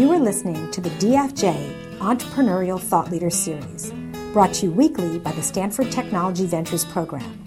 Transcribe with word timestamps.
You 0.00 0.08
are 0.12 0.18
listening 0.18 0.70
to 0.70 0.80
the 0.80 0.88
DFJ 0.88 1.98
Entrepreneurial 1.98 2.80
Thought 2.80 3.10
Leader 3.10 3.28
Series, 3.28 3.92
brought 4.32 4.54
to 4.54 4.64
you 4.64 4.72
weekly 4.72 5.18
by 5.18 5.30
the 5.32 5.42
Stanford 5.42 5.92
Technology 5.92 6.46
Ventures 6.46 6.86
Program. 6.86 7.44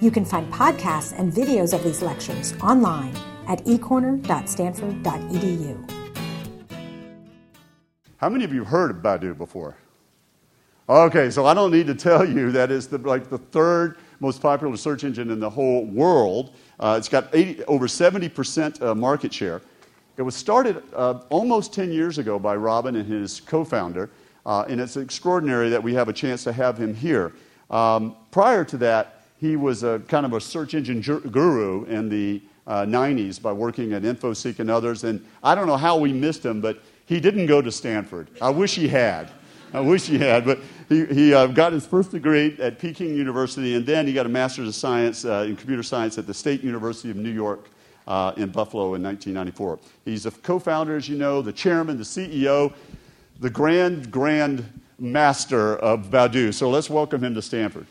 You 0.00 0.10
can 0.10 0.24
find 0.24 0.52
podcasts 0.52 1.16
and 1.16 1.32
videos 1.32 1.72
of 1.72 1.84
these 1.84 2.02
lectures 2.02 2.54
online 2.54 3.14
at 3.46 3.64
ecorner.stanford.edu. 3.66 5.90
How 8.16 8.28
many 8.28 8.42
of 8.42 8.52
you 8.52 8.64
have 8.64 8.72
heard 8.72 8.90
of 8.90 8.96
Baidu 8.96 9.38
before? 9.38 9.76
Okay, 10.88 11.30
so 11.30 11.46
I 11.46 11.54
don't 11.54 11.70
need 11.70 11.86
to 11.86 11.94
tell 11.94 12.28
you 12.28 12.50
that 12.50 12.72
it's 12.72 12.88
the, 12.88 12.98
like 12.98 13.30
the 13.30 13.38
third 13.38 13.96
most 14.18 14.42
popular 14.42 14.76
search 14.76 15.04
engine 15.04 15.30
in 15.30 15.38
the 15.38 15.50
whole 15.50 15.84
world. 15.84 16.56
Uh, 16.80 16.96
it's 16.98 17.08
got 17.08 17.32
80, 17.32 17.62
over 17.66 17.86
70% 17.86 18.82
uh, 18.82 18.92
market 18.92 19.32
share. 19.32 19.62
It 20.22 20.24
was 20.24 20.36
started 20.36 20.80
uh, 20.94 21.18
almost 21.30 21.72
10 21.72 21.90
years 21.90 22.18
ago 22.18 22.38
by 22.38 22.54
Robin 22.54 22.94
and 22.94 23.08
his 23.08 23.40
co 23.40 23.64
founder, 23.64 24.08
uh, 24.46 24.64
and 24.68 24.80
it's 24.80 24.96
extraordinary 24.96 25.68
that 25.70 25.82
we 25.82 25.94
have 25.94 26.08
a 26.08 26.12
chance 26.12 26.44
to 26.44 26.52
have 26.52 26.78
him 26.78 26.94
here. 26.94 27.32
Um, 27.72 28.14
prior 28.30 28.64
to 28.66 28.76
that, 28.76 29.24
he 29.40 29.56
was 29.56 29.82
a 29.82 30.00
kind 30.06 30.24
of 30.24 30.32
a 30.32 30.40
search 30.40 30.74
engine 30.74 31.00
guru 31.00 31.86
in 31.86 32.08
the 32.08 32.40
uh, 32.68 32.82
90s 32.82 33.42
by 33.42 33.50
working 33.50 33.94
at 33.94 34.02
InfoSeek 34.02 34.60
and 34.60 34.70
others. 34.70 35.02
And 35.02 35.26
I 35.42 35.56
don't 35.56 35.66
know 35.66 35.76
how 35.76 35.98
we 35.98 36.12
missed 36.12 36.46
him, 36.46 36.60
but 36.60 36.78
he 37.04 37.18
didn't 37.18 37.46
go 37.46 37.60
to 37.60 37.72
Stanford. 37.72 38.28
I 38.40 38.50
wish 38.50 38.76
he 38.76 38.86
had. 38.86 39.28
I 39.74 39.80
wish 39.80 40.06
he 40.06 40.18
had, 40.18 40.44
but 40.44 40.60
he, 40.88 41.04
he 41.06 41.34
uh, 41.34 41.48
got 41.48 41.72
his 41.72 41.84
first 41.84 42.12
degree 42.12 42.56
at 42.60 42.78
Peking 42.78 43.16
University, 43.16 43.74
and 43.74 43.84
then 43.84 44.06
he 44.06 44.12
got 44.12 44.26
a 44.26 44.28
master's 44.28 44.68
of 44.68 44.76
science 44.76 45.24
uh, 45.24 45.46
in 45.48 45.56
computer 45.56 45.82
science 45.82 46.16
at 46.16 46.28
the 46.28 46.34
State 46.34 46.62
University 46.62 47.10
of 47.10 47.16
New 47.16 47.32
York 47.32 47.70
uh, 48.06 48.32
in 48.36 48.50
Buffalo 48.50 48.94
in 48.94 49.02
1994. 49.02 49.78
He's 50.04 50.26
a 50.26 50.30
co 50.30 50.58
founder, 50.58 50.96
as 50.96 51.08
you 51.08 51.16
know, 51.16 51.42
the 51.42 51.52
chairman, 51.52 51.96
the 51.96 52.04
CEO, 52.04 52.72
the 53.40 53.50
grand, 53.50 54.10
grand 54.10 54.80
master 54.98 55.76
of 55.76 56.06
Baidu. 56.10 56.54
So 56.54 56.70
let's 56.70 56.88
welcome 56.88 57.24
him 57.24 57.34
to 57.34 57.42
Stanford. 57.42 57.86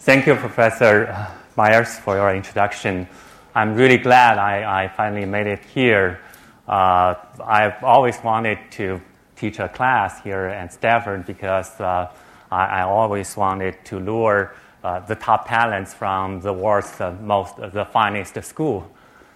Thank 0.00 0.26
you, 0.26 0.34
Professor 0.34 1.28
Byers, 1.54 1.98
for 1.98 2.16
your 2.16 2.34
introduction. 2.34 3.06
I'm 3.54 3.74
really 3.74 3.98
glad 3.98 4.38
I, 4.38 4.84
I 4.84 4.88
finally 4.88 5.24
made 5.24 5.46
it 5.46 5.64
here. 5.64 6.20
Uh, 6.66 7.14
I've 7.44 7.82
always 7.84 8.16
wanted 8.22 8.58
to 8.72 9.00
teach 9.40 9.58
a 9.58 9.68
class 9.68 10.22
here 10.22 10.44
at 10.44 10.70
Stanford 10.70 11.24
because 11.24 11.80
uh, 11.80 12.12
I, 12.50 12.66
I, 12.66 12.82
always 12.82 13.38
wanted 13.38 13.82
to 13.86 13.98
lure 13.98 14.54
uh, 14.84 15.00
the 15.00 15.14
top 15.14 15.48
talents 15.48 15.94
from 15.94 16.42
the 16.42 16.52
world's 16.52 17.00
uh, 17.00 17.12
most, 17.22 17.58
uh, 17.58 17.70
the 17.70 17.86
finest 17.86 18.42
school. 18.44 18.90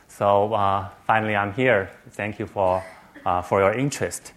So 0.09 0.53
uh, 0.53 0.91
finally, 1.07 1.35
I'm 1.35 1.55
here. 1.55 1.91
Thank 2.11 2.39
you 2.39 2.47
for, 2.47 2.85
uh, 3.25 3.41
for 3.41 3.61
your 3.61 3.73
interest. 3.73 4.35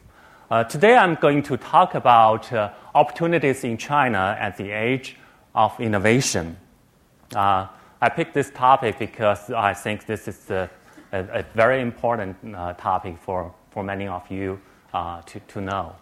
today, 0.70 0.96
I'm 0.96 1.16
going 1.16 1.44
to 1.44 1.58
talk 1.58 1.96
about 1.96 2.52
opportunities 2.96 3.66
in 3.66 3.78
China 3.78 4.38
at 4.40 4.56
the 4.56 4.72
age 4.72 5.18
of 5.54 5.78
innovation. 5.80 6.56
I 7.36 8.10
picked 8.16 8.34
this 8.34 8.52
topic 8.52 9.00
because 9.00 9.52
I 9.52 9.74
think 9.74 10.06
this 10.06 10.28
is 10.28 10.50
a, 10.50 10.70
a, 11.12 11.20
a 11.40 11.44
very 11.54 11.82
important 11.82 12.38
topic 12.78 13.18
for, 13.20 13.54
for 13.72 13.84
many 13.84 14.08
of 14.08 14.32
you 14.32 14.54
uh, 14.54 14.67
to, 14.94 15.40
to 15.48 15.62
know. 15.62 15.96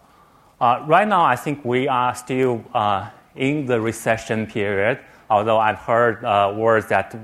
Uh, 0.60 0.82
right 0.86 1.06
now, 1.06 1.24
I 1.24 1.36
think 1.36 1.64
we 1.64 1.86
are 1.86 2.14
still 2.14 2.64
uh, 2.72 3.10
in 3.34 3.66
the 3.66 3.80
recession 3.80 4.46
period, 4.46 5.00
although 5.28 5.58
I've 5.58 5.78
heard 5.78 6.22
words 6.56 6.88
that 6.88 7.14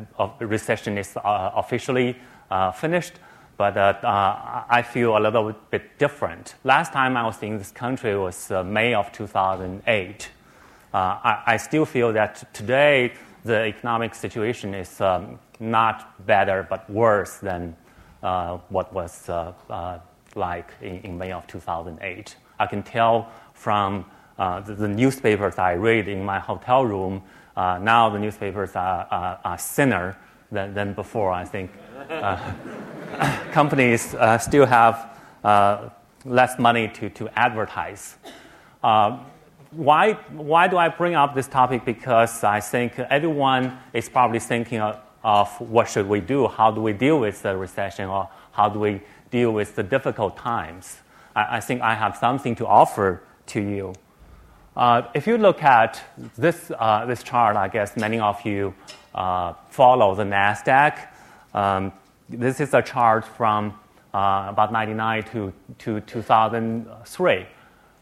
recession 0.41 0.99
is 0.99 1.17
officially 1.25 2.17
finished 2.75 3.14
but 3.57 3.77
uh, 3.77 4.64
I 4.69 4.83
feel 4.83 5.17
a 5.17 5.20
little 5.20 5.55
bit 5.70 5.97
different. 5.97 6.57
Last 6.64 6.92
time 6.92 7.17
I 7.17 7.25
was 7.25 7.41
in 7.42 7.59
this 7.59 7.70
country 7.70 8.19
was 8.19 8.51
uh, 8.51 8.65
May 8.65 8.92
of 8.92 9.13
2008. 9.13 10.31
Uh, 10.92 10.97
I, 10.97 11.42
I, 11.47 11.57
still 11.59 11.85
feel 11.86 12.13
that 12.13 12.53
today 12.53 13.13
the 13.45 13.65
economic 13.67 14.17
situation 14.17 14.75
is 14.75 15.01
um, 15.01 15.39
not 15.61 16.27
better 16.27 16.67
but 16.69 16.91
worse 16.91 17.36
than 17.36 17.77
what 18.20 18.92
was 18.92 19.31
like 20.37 20.73
in, 20.81 20.98
in 21.01 21.19
May 21.19 21.33
of 21.33 21.47
2008. 21.47 22.37
I 22.59 22.67
can 22.67 22.83
tell 22.83 23.31
from 23.55 24.05
uh, 24.39 24.61
the, 24.61 24.75
the, 24.75 24.89
newspapers 24.89 25.59
I 25.59 25.75
read 25.75 26.09
in 26.09 26.25
my 26.25 26.39
hotel 26.39 26.85
room, 26.85 27.23
uh, 27.57 27.79
now 27.81 28.09
the 28.09 28.19
newspapers 28.19 28.75
are, 28.75 29.07
are, 29.11 29.41
are 29.45 29.59
thinner 29.59 30.17
than, 30.51 30.75
than 30.75 30.95
before. 30.95 31.31
I 31.31 31.45
think 31.45 31.71
uh, 32.09 32.53
companies 33.53 34.15
uh, 34.15 34.39
still 34.39 34.67
have 34.67 35.19
uh, 35.45 35.91
less 36.25 36.59
money 36.59 36.89
to, 36.89 37.11
to 37.11 37.29
advertise. 37.39 38.17
Uh, 38.83 39.19
why, 39.71 40.13
why 40.33 40.69
do 40.69 40.77
I 40.77 40.89
bring 40.89 41.15
up 41.15 41.35
this 41.35 41.48
topic? 41.48 41.85
Because 41.85 42.45
I 42.45 42.61
think 42.61 42.98
everyone 42.98 43.79
is 43.92 44.09
probably 44.09 44.39
thinking 44.39 44.81
of, 44.81 44.98
of 45.25 45.48
what 45.61 45.89
should 45.89 46.09
we 46.09 46.21
do? 46.21 46.48
How 46.48 46.71
do 46.71 46.81
we 46.81 46.92
deal 46.92 47.19
with 47.19 47.42
the 47.42 47.57
recession? 47.57 48.09
Or 48.09 48.29
how 48.53 48.69
do 48.69 48.79
we 48.79 49.01
deal 49.33 49.51
with 49.51 49.75
the 49.75 49.83
difficult 49.83 50.37
times, 50.37 50.98
I, 51.35 51.57
I 51.57 51.61
think 51.61 51.83
I 51.83 51.95
have 51.95 52.17
something 52.17 52.55
to 52.57 52.67
offer 52.67 53.23
to 53.47 53.61
you. 53.61 53.95
Uh, 54.77 55.03
if 55.15 55.27
you 55.27 55.37
look 55.37 55.63
at 55.63 56.01
this, 56.39 56.70
uh, 56.79 57.05
this 57.07 57.23
chart, 57.23 57.57
I 57.57 57.69
guess 57.69 57.97
many 57.97 58.21
of 58.21 58.41
you 58.47 58.75
uh, 59.15 59.55
follow 59.69 60.15
the 60.15 60.25
NASDAQ. 60.25 61.09
Um, 61.53 61.92
this 62.29 62.61
is 62.61 62.73
a 62.73 62.81
chart 62.81 63.27
from 63.27 63.75
uh, 64.15 64.47
about 64.48 64.73
99 64.73 65.23
to, 65.25 65.53
to 65.79 66.01
2003. 66.01 67.47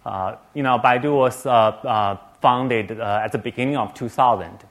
Uh, 0.04 0.36
you 0.54 0.62
know, 0.62 0.78
Baidu 0.78 1.16
was 1.16 1.46
uh, 1.46 2.16
founded 2.40 2.92
at 2.92 3.32
the 3.32 3.38
beginning 3.38 3.76
of 3.76 3.94
2000. 3.94 4.64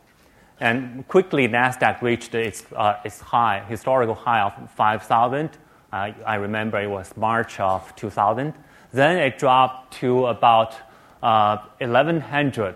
And 0.62 1.08
quickly, 1.08 1.48
NASDAQ 1.48 2.02
reached 2.02 2.36
its, 2.36 2.66
its 3.06 3.20
high, 3.20 3.64
historical 3.68 4.16
high 4.16 4.42
of 4.42 4.54
5,000. 4.72 5.50
I, 5.92 6.36
remember 6.36 6.80
it 6.80 6.90
was 6.90 7.16
March 7.18 7.60
of 7.60 7.96
2000. 7.96 8.54
Then 8.94 9.18
it 9.18 9.40
dropped 9.40 9.94
to 10.00 10.28
about 10.28 10.76
uh, 11.22 11.58
1100 11.80 12.76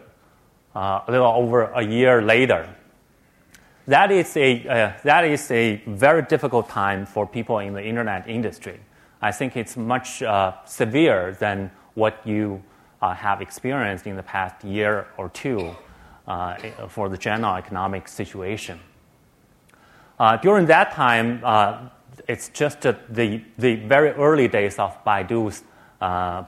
uh, 0.76 1.02
a 1.08 1.12
little 1.12 1.28
over 1.28 1.64
a 1.64 1.84
year 1.84 2.22
later. 2.22 2.68
That 3.88 4.12
is, 4.12 4.36
a, 4.38 4.68
uh, 4.68 4.94
that 5.04 5.26
is 5.26 5.52
a 5.52 5.82
very 5.86 6.24
difficult 6.24 6.70
time 6.70 7.06
for 7.06 7.28
people 7.28 7.60
in 7.60 7.74
the 7.74 7.84
internet 7.84 8.28
industry. 8.28 8.80
I 9.22 9.32
think 9.32 9.58
it's 9.58 9.78
much 9.78 10.24
uh, 10.24 10.54
severe 10.66 11.34
than 11.40 11.72
what 11.94 12.26
you 12.26 12.64
uh, 13.02 13.14
have 13.14 13.42
experienced 13.42 14.08
in 14.08 14.16
the 14.16 14.24
past 14.24 14.64
year 14.64 15.08
or 15.18 15.30
two 15.30 15.76
uh, 16.28 16.56
for 16.88 17.10
the 17.10 17.18
general 17.18 17.56
economic 17.56 18.08
situation. 18.08 18.80
during 20.42 20.66
that 20.68 20.94
time, 20.94 21.42
it's 22.28 22.50
just 22.50 22.82
the, 22.82 23.42
the 23.58 23.76
very 23.76 24.12
early 24.12 24.48
days 24.48 24.80
of 24.80 25.04
Baidu's, 25.04 25.64
uh, 26.02 26.06
uh, 26.06 26.46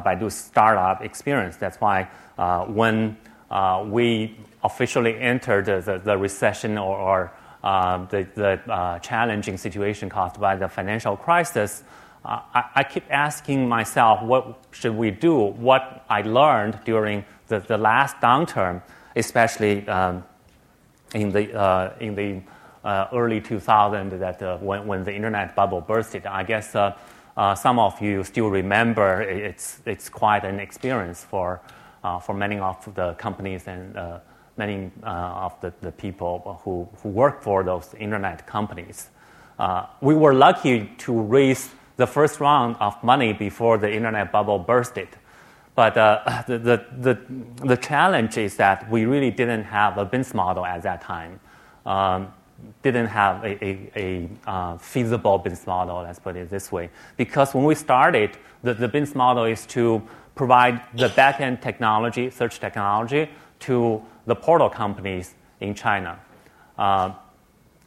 Baidu's 0.00 0.34
startup 0.34 1.02
experience. 1.02 1.56
That's 1.56 1.80
why 1.80 2.08
uh, 2.38 2.64
when 2.64 3.16
uh, 3.50 3.84
we 3.88 4.36
officially 4.62 5.18
entered 5.18 5.66
the, 5.66 5.80
the, 5.80 5.98
the 5.98 6.18
recession 6.18 6.78
or, 6.78 6.96
or 6.96 7.32
uh, 7.62 8.04
the, 8.06 8.26
the 8.34 8.72
uh, 8.72 8.98
challenging 8.98 9.56
situation 9.56 10.08
caused 10.08 10.40
by 10.40 10.56
the 10.56 10.68
financial 10.68 11.16
crisis, 11.16 11.84
I, 12.24 12.64
I, 12.76 12.84
keep 12.84 13.04
asking 13.10 13.68
myself, 13.68 14.22
what 14.22 14.64
should 14.70 14.96
we 14.96 15.10
do? 15.10 15.38
What 15.38 16.06
I 16.08 16.22
learned 16.22 16.80
during 16.86 17.24
the, 17.48 17.60
the 17.60 17.76
last 17.76 18.16
downturn, 18.16 18.82
especially 19.14 19.86
um, 19.88 20.24
in 21.14 21.32
the, 21.32 21.94
in 22.00 22.14
the 22.14 22.40
uh, 22.84 23.08
early 23.12 23.40
2000 23.40 24.10
that 24.20 24.42
uh, 24.42 24.58
when, 24.58 24.86
when 24.86 25.04
the 25.04 25.14
internet 25.14 25.56
bubble 25.56 25.80
bursted. 25.80 26.26
I 26.26 26.42
guess 26.42 26.74
uh, 26.74 26.96
uh, 27.36 27.54
some 27.54 27.78
of 27.78 28.00
you 28.00 28.22
still 28.24 28.48
remember 28.48 29.22
it's, 29.22 29.80
it's 29.86 30.08
quite 30.08 30.44
an 30.44 30.60
experience 30.60 31.24
for, 31.24 31.60
uh, 32.02 32.18
for 32.18 32.34
many 32.34 32.58
of 32.58 32.94
the 32.94 33.14
companies 33.14 33.66
and 33.66 33.96
uh, 33.96 34.18
many 34.56 34.90
of 35.02 35.60
the, 35.60 35.72
the 35.80 35.90
people 35.90 36.60
who, 36.62 36.88
who 37.02 37.08
work 37.08 37.42
for 37.42 37.64
those 37.64 37.92
internet 37.98 38.46
companies. 38.46 39.08
we 40.00 40.14
were 40.14 40.34
lucky 40.34 40.90
to 40.98 41.20
raise 41.22 41.70
the 41.96 42.06
first 42.06 42.38
round 42.38 42.76
of 42.80 43.02
money 43.02 43.32
before 43.32 43.78
the 43.78 43.92
internet 43.92 44.30
bubble 44.30 44.58
bursted. 44.58 45.08
But 45.74 45.94
the, 46.46 46.58
the, 46.58 46.84
the, 46.96 47.66
the, 47.66 47.76
challenge 47.76 48.36
is 48.36 48.56
that 48.58 48.88
we 48.88 49.06
really 49.06 49.32
didn't 49.32 49.64
have 49.64 49.98
a 49.98 50.04
business 50.04 50.34
model 50.34 50.64
at 50.64 50.82
that 50.82 51.00
time. 51.00 51.40
Um, 51.84 52.32
didn't 52.82 53.06
have 53.06 53.44
a, 53.44 53.64
a, 53.64 53.90
a 53.96 54.28
uh, 54.46 54.78
feasible 54.78 55.38
business 55.38 55.66
model, 55.66 56.02
let's 56.02 56.18
put 56.18 56.36
it 56.36 56.50
this 56.50 56.70
way. 56.70 56.90
Because 57.16 57.54
when 57.54 57.64
we 57.64 57.74
started, 57.74 58.36
the, 58.62 58.74
the 58.74 58.88
business 58.88 59.14
model 59.14 59.44
is 59.44 59.66
to 59.66 60.02
provide 60.34 60.80
the 60.94 61.08
backend 61.08 61.62
technology, 61.62 62.30
search 62.30 62.60
technology, 62.60 63.28
to 63.60 64.02
the 64.26 64.34
portal 64.34 64.68
companies 64.68 65.34
in 65.60 65.74
China. 65.74 66.18
Uh, 66.78 67.12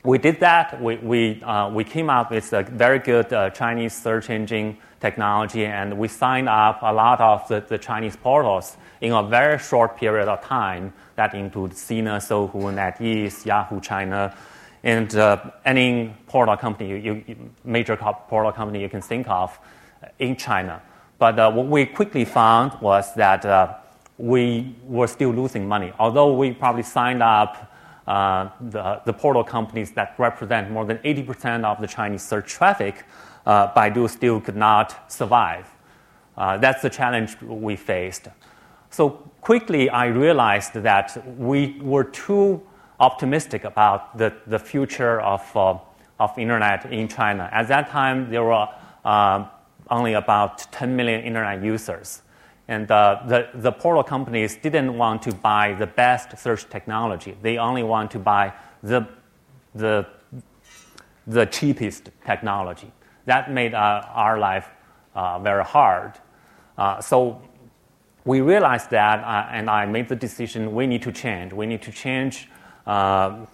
we 0.04 0.18
did 0.18 0.40
that. 0.40 0.82
We, 0.82 0.96
we, 0.98 1.44
uh, 1.44 1.70
we 1.70 1.84
came 1.84 2.10
up 2.10 2.32
with 2.32 2.54
a 2.54 2.64
very 2.64 3.00
good 3.00 3.32
uh, 3.34 3.50
Chinese 3.50 3.94
search 3.94 4.30
engine 4.30 4.78
technology, 5.00 5.66
and 5.66 5.98
we 5.98 6.08
signed 6.08 6.48
up 6.48 6.80
a 6.82 6.94
lot 6.94 7.20
of 7.20 7.48
the, 7.48 7.60
the, 7.68 7.78
Chinese 7.78 8.16
portals 8.16 8.78
in 9.02 9.12
a 9.12 9.22
very 9.22 9.60
short 9.60 9.98
period 9.98 10.28
of 10.28 10.42
time. 10.42 10.94
That 11.16 11.36
includes 11.36 11.82
Sina, 11.82 12.18
Sohu, 12.18 12.52
NetEase, 12.54 13.46
Yahoo 13.46 13.82
China, 13.82 14.36
and 14.88 15.14
uh, 15.16 15.52
any 15.66 16.16
portal 16.28 16.56
company, 16.56 16.90
you, 16.90 17.22
you, 17.28 17.36
major 17.66 17.98
portal 17.98 18.54
company 18.54 18.82
you 18.82 18.88
can 18.88 19.02
think 19.02 19.28
of 19.28 19.60
in 20.18 20.38
China. 20.38 20.82
But 21.20 21.38
uh, 21.38 21.52
what 21.52 21.68
we 21.68 21.86
quickly 21.86 22.24
found 22.24 22.80
was 22.80 23.14
that 23.16 23.46
uh, 23.46 23.76
we 24.18 24.78
were 24.86 25.08
still 25.08 25.32
losing 25.32 25.68
money. 25.68 25.92
Although 26.00 26.34
we 26.38 26.54
probably 26.54 26.84
signed 26.84 27.22
up 27.22 27.70
uh, 28.08 28.50
the, 28.62 29.02
the 29.04 29.12
portal 29.12 29.44
companies 29.44 29.92
that 29.92 30.16
represent 30.18 30.72
more 30.72 30.86
than 30.86 31.00
80% 31.00 31.66
of 31.66 31.82
the 31.82 31.88
Chinese 31.88 32.24
search 32.24 32.48
traffic, 32.48 33.04
uh, 33.46 33.74
Baidu 33.74 34.10
still 34.10 34.40
could 34.40 34.56
not 34.56 35.12
survive. 35.12 35.68
Uh, 36.38 36.58
that's 36.60 36.82
the 36.82 36.90
challenge 36.90 37.36
we 37.42 37.76
faced. 37.76 38.30
So 38.90 39.10
quickly, 39.42 39.90
I 39.90 40.06
realized 40.06 40.76
that 40.76 41.38
we 41.38 41.78
were 41.82 42.06
too 42.06 42.62
optimistic 43.00 43.64
about 43.64 44.18
the, 44.18 44.34
the 44.48 44.60
future 44.60 45.22
of, 45.22 45.56
uh, 45.56 45.78
of 46.20 46.38
internet 46.38 46.92
in 46.92 47.08
China. 47.08 47.50
At 47.52 47.68
that 47.68 47.90
time, 47.90 48.30
there 48.30 48.44
were 48.44 48.68
uh, 49.06 49.46
only 49.90 50.14
about 50.14 50.72
10 50.72 50.96
million 50.96 51.22
internet 51.22 51.64
users. 51.64 52.22
And 52.68 52.90
uh, 52.92 53.22
the, 53.28 53.50
the 53.54 53.72
portal 53.72 54.04
companies 54.04 54.58
didn't 54.58 54.98
want 54.98 55.22
to 55.24 55.34
buy 55.34 55.74
the 55.74 55.88
best 55.88 56.38
search 56.38 56.68
technology. 56.70 57.38
They 57.42 57.58
only 57.58 57.84
want 57.84 58.12
to 58.12 58.20
buy 58.20 58.54
the, 58.84 59.08
the, 59.74 60.06
the 61.26 61.46
cheapest 61.46 62.10
technology. 62.26 62.92
That 63.26 63.52
made 63.52 63.74
uh, 63.74 64.04
our 64.10 64.38
life 64.38 64.70
uh, 65.16 65.40
very 65.40 65.64
hard. 65.64 66.14
Uh, 66.78 67.00
so 67.00 67.42
we 68.26 68.42
realized 68.42 68.90
that, 68.92 69.24
and 69.52 69.70
I 69.70 69.86
made 69.86 70.10
the 70.10 70.16
decision 70.16 70.74
we 70.76 70.88
need 70.88 71.02
to 71.04 71.12
change. 71.12 71.54
We 71.54 71.66
need 71.66 71.82
to 71.84 71.92
change 71.92 72.50
uh, 72.88 73.46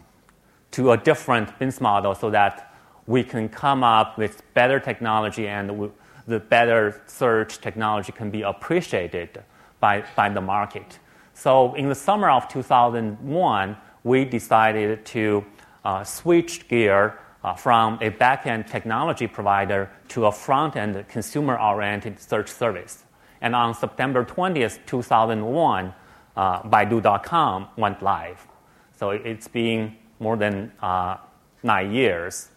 to 0.71 0.91
a 0.91 0.97
different 0.97 1.49
business 1.59 1.81
model 1.81 2.15
so 2.15 2.29
that 2.29 2.73
we 3.05 3.23
can 3.23 3.49
come 3.49 3.83
up 3.83 4.17
with 4.17 4.41
better 4.53 4.79
technology 4.79 5.47
and 5.47 5.91
the 6.27 6.39
better 6.39 7.01
search 7.07 7.59
technology 7.59 8.11
can 8.11 8.29
be 8.29 8.43
appreciated 8.43 9.43
by, 9.79 10.03
by 10.15 10.29
the 10.29 10.39
market. 10.39 10.99
So, 11.33 11.73
in 11.73 11.89
the 11.89 11.95
summer 11.95 12.29
of 12.29 12.47
2001, 12.47 13.77
we 14.03 14.23
decided 14.23 15.05
to 15.05 15.43
uh, 15.83 16.03
switch 16.03 16.67
gear 16.67 17.19
uh, 17.43 17.53
from 17.53 17.97
a 18.01 18.09
back 18.09 18.45
end 18.45 18.67
technology 18.67 19.27
provider 19.27 19.89
to 20.09 20.27
a 20.27 20.31
front 20.31 20.75
end 20.75 21.05
consumer 21.09 21.59
oriented 21.59 22.19
search 22.19 22.49
service. 22.49 23.03
And 23.41 23.55
on 23.55 23.73
September 23.73 24.23
20th, 24.23 24.79
2001, 24.85 25.93
uh, 26.35 26.61
Baidu.com 26.63 27.67
went 27.75 28.01
live. 28.01 28.47
So, 28.95 29.09
it's 29.11 29.47
been 29.47 29.95
more 30.19 30.37
than 30.37 30.71
uh, 30.81 31.17
nine 31.63 31.93
years 31.93 32.49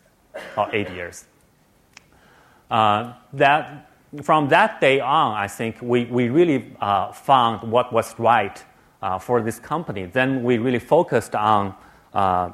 or 0.57 0.69
eight 0.73 0.91
years. 0.91 1.25
Uh, 2.71 3.15
that 3.33 3.89
from 4.23 4.49
that 4.49 4.81
day 4.81 5.01
on, 5.01 5.35
I 5.35 5.49
think 5.49 5.77
we, 5.83 6.05
we 6.05 6.29
really 6.29 6.75
uh, 6.81 7.13
found 7.13 7.71
what 7.71 7.93
was 7.93 8.19
right 8.19 8.63
uh, 9.03 9.19
for 9.19 9.43
this 9.43 9.59
company. 9.59 10.07
Then 10.07 10.43
we 10.43 10.59
really 10.59 10.79
focused 10.79 11.35
on 11.35 11.75
uh, 12.15 12.51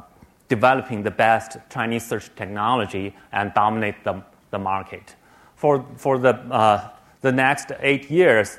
developing 0.48 1.02
the 1.02 1.10
best 1.10 1.58
Chinese 1.70 2.06
search 2.06 2.34
technology 2.36 3.14
and 3.32 3.52
dominate 3.54 4.02
the, 4.04 4.22
the 4.50 4.58
market. 4.58 5.14
For, 5.56 5.84
for 5.96 6.18
the, 6.18 6.30
uh, 6.30 6.90
the 7.20 7.32
next 7.32 7.72
eight 7.80 8.10
years, 8.10 8.58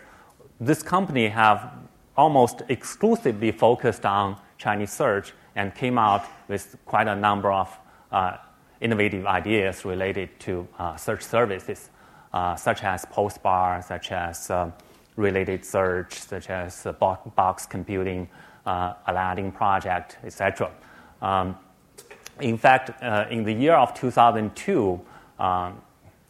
this 0.59 0.81
company 0.81 1.27
have 1.27 1.73
almost 2.15 2.61
exclusively 2.69 3.51
focused 3.51 4.05
on 4.05 4.37
Chinese 4.57 4.91
search 4.91 5.33
and 5.55 5.73
came 5.75 5.97
out 5.97 6.25
with 6.47 6.75
quite 6.85 7.07
a 7.07 7.15
number 7.15 7.51
of 7.51 7.77
uh, 8.11 8.37
innovative 8.81 9.25
ideas 9.25 9.85
related 9.85 10.39
to 10.39 10.67
uh, 10.77 10.95
search 10.95 11.21
services, 11.23 11.89
uh, 12.33 12.55
such 12.55 12.83
as 12.83 13.05
Postbar, 13.05 13.83
such 13.83 14.11
as 14.11 14.49
uh, 14.49 14.71
related 15.15 15.63
search, 15.63 16.13
such 16.13 16.49
as 16.49 16.87
box 16.99 17.65
computing, 17.65 18.27
uh, 18.65 18.93
Aladdin 19.07 19.51
project, 19.51 20.17
etc. 20.23 20.71
Um, 21.21 21.57
in 22.39 22.57
fact, 22.57 23.01
uh, 23.03 23.25
in 23.29 23.43
the 23.43 23.53
year 23.53 23.75
of 23.75 23.93
2002, 23.93 24.99
um, 25.39 25.81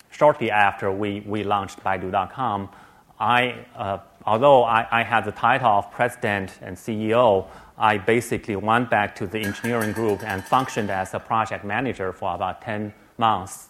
shortly 0.10 0.52
after 0.52 0.92
we, 0.92 1.22
we 1.22 1.44
launched 1.44 1.84
Baidu.com, 1.84 2.70
I, 3.20 3.66
uh, 3.76 4.00
although 4.26 4.64
I, 4.64 4.88
I 4.92 5.04
had 5.04 5.26
the 5.26 5.32
title 5.32 5.70
of 5.70 5.92
president 5.92 6.60
and 6.62 6.76
CEO, 6.78 7.48
I 7.78 7.98
basically 7.98 8.56
went 8.56 8.90
back 8.90 9.16
to 9.16 9.28
the 9.28 9.40
engineering 9.40 9.94
group 9.94 10.24
and 10.24 10.44
functioned 10.44 10.90
as 10.92 11.14
a 11.14 11.20
project 11.20 11.66
manager 11.66 12.14
for 12.14 12.34
about 12.36 12.62
10 12.62 12.94
months 13.18 13.70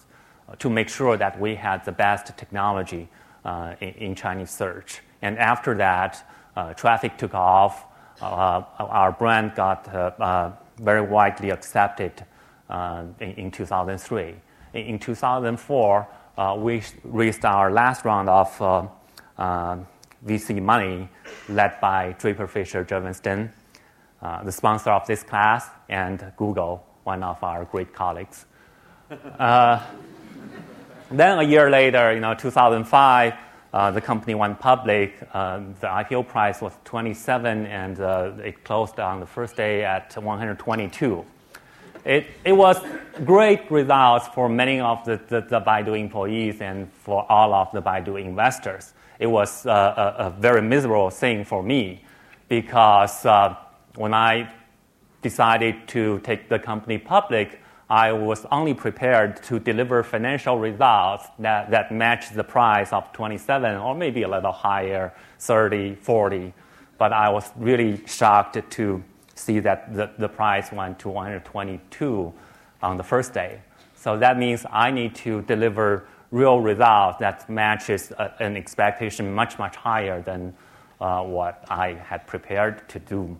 to 0.59 0.69
make 0.69 0.89
sure 0.89 1.17
that 1.17 1.39
we 1.39 1.55
had 1.55 1.83
the 1.85 1.91
best 1.91 2.37
technology 2.37 3.07
uh, 3.45 3.75
in, 3.79 3.89
in, 3.89 4.15
Chinese 4.15 4.51
search. 4.51 5.01
And 5.21 5.37
after 5.37 5.75
that, 5.75 6.29
uh, 6.55 6.73
traffic 6.73 7.17
took 7.17 7.33
off. 7.33 7.85
Uh, 8.21 8.63
our 8.79 9.11
brand 9.11 9.55
got 9.55 9.93
uh, 9.93 10.11
uh, 10.19 10.51
very 10.77 11.01
widely 11.01 11.49
accepted 11.49 12.25
uh, 12.69 13.03
in, 13.19 13.31
in, 13.31 13.51
2003. 13.51 14.35
In, 14.73 14.81
in 14.81 14.99
2004, 14.99 16.07
we 16.57 16.83
raised 17.03 17.45
our 17.45 17.71
last 17.71 18.05
round 18.05 18.29
of 18.29 18.89
VC 20.25 20.61
money 20.61 21.09
led 21.49 21.79
by 21.81 22.15
Draper 22.19 22.47
Fisher 22.47 22.85
Jurvetson 22.85 23.51
uh, 24.23 24.41
the 24.41 24.51
sponsor 24.51 24.89
of 24.89 25.05
this 25.05 25.21
class, 25.21 25.67
and 25.89 26.31
Google, 26.37 26.85
one 27.03 27.23
of 27.23 27.43
our 27.43 27.65
great 27.65 27.93
colleagues. 27.93 28.45
Uh, 29.37 29.85
then 31.11 31.39
a 31.39 31.43
year 31.43 31.69
later, 31.69 32.13
you 32.13 32.21
know, 32.21 32.33
2005, 32.33 33.33
uh, 33.73 33.91
the 33.91 33.99
company 33.99 34.33
went 34.33 34.59
public. 34.59 35.13
Uh, 35.33 35.59
the 35.81 35.87
IPO 35.87 36.27
price 36.29 36.61
was 36.61 36.71
27, 36.85 37.65
and 37.65 37.99
uh, 37.99 38.31
it 38.41 38.63
closed 38.63 38.97
on 38.97 39.19
the 39.19 39.25
first 39.25 39.57
day 39.57 39.83
at 39.83 40.15
122. 40.15 41.25
It, 42.05 42.27
it 42.45 42.53
was 42.53 42.77
great 43.25 43.69
results 43.69 44.29
for 44.29 44.47
many 44.47 44.79
of 44.79 45.03
the, 45.03 45.19
the, 45.27 45.41
the 45.41 45.59
Baidu 45.59 45.99
employees 45.99 46.61
and 46.61 46.91
for 46.93 47.29
all 47.29 47.53
of 47.53 47.71
the 47.73 47.81
Baidu 47.81 48.23
investors. 48.23 48.93
It 49.23 49.27
was 49.31 49.65
uh, 49.65 49.71
a, 50.19 50.25
a, 50.25 50.29
very 50.31 50.61
miserable 50.61 51.09
thing 51.09 51.45
for 51.45 51.63
me 51.63 52.03
because 52.49 53.25
when 53.95 54.13
I 54.13 54.53
decided 55.21 55.87
to 55.87 56.19
take 56.25 56.49
the 56.49 56.59
company 56.59 56.97
public, 56.97 57.61
I 57.89 58.11
was 58.11 58.45
only 58.51 58.73
prepared 58.73 59.41
to 59.43 59.59
deliver 59.59 60.03
financial 60.03 60.59
results 60.59 61.27
that, 61.39 61.71
that 61.71 61.89
match 61.89 62.31
the 62.31 62.43
price 62.43 62.91
of 62.91 63.13
27 63.13 63.77
or 63.77 63.95
maybe 63.95 64.23
a 64.23 64.27
little 64.27 64.51
higher, 64.51 65.13
30, 65.39 65.95
40. 65.95 66.53
But 66.97 67.13
I 67.13 67.29
was 67.29 67.49
really 67.55 68.05
shocked 68.05 68.57
to 68.71 69.03
see 69.35 69.61
that 69.61 69.95
the, 69.95 70.11
the 70.17 70.27
price 70.27 70.69
went 70.73 70.99
to 70.99 71.07
122 71.07 72.33
on 72.81 72.97
the 72.97 73.03
first 73.03 73.33
day. 73.33 73.61
So 73.95 74.17
that 74.17 74.37
means 74.37 74.65
I 74.69 74.91
need 74.91 75.15
to 75.15 75.43
deliver 75.43 76.07
real 76.33 76.59
results 76.59 77.19
that 77.19 77.47
matches 77.47 78.11
a, 78.17 78.33
an 78.39 78.57
expectation 78.57 79.31
much, 79.31 79.59
much 79.59 79.75
higher 79.75 80.19
than 80.21 80.53
uh, 80.99 81.21
what 81.21 81.63
I 81.69 81.93
had 81.93 82.25
prepared 82.25 82.89
to 82.89 82.99
do. 82.99 83.37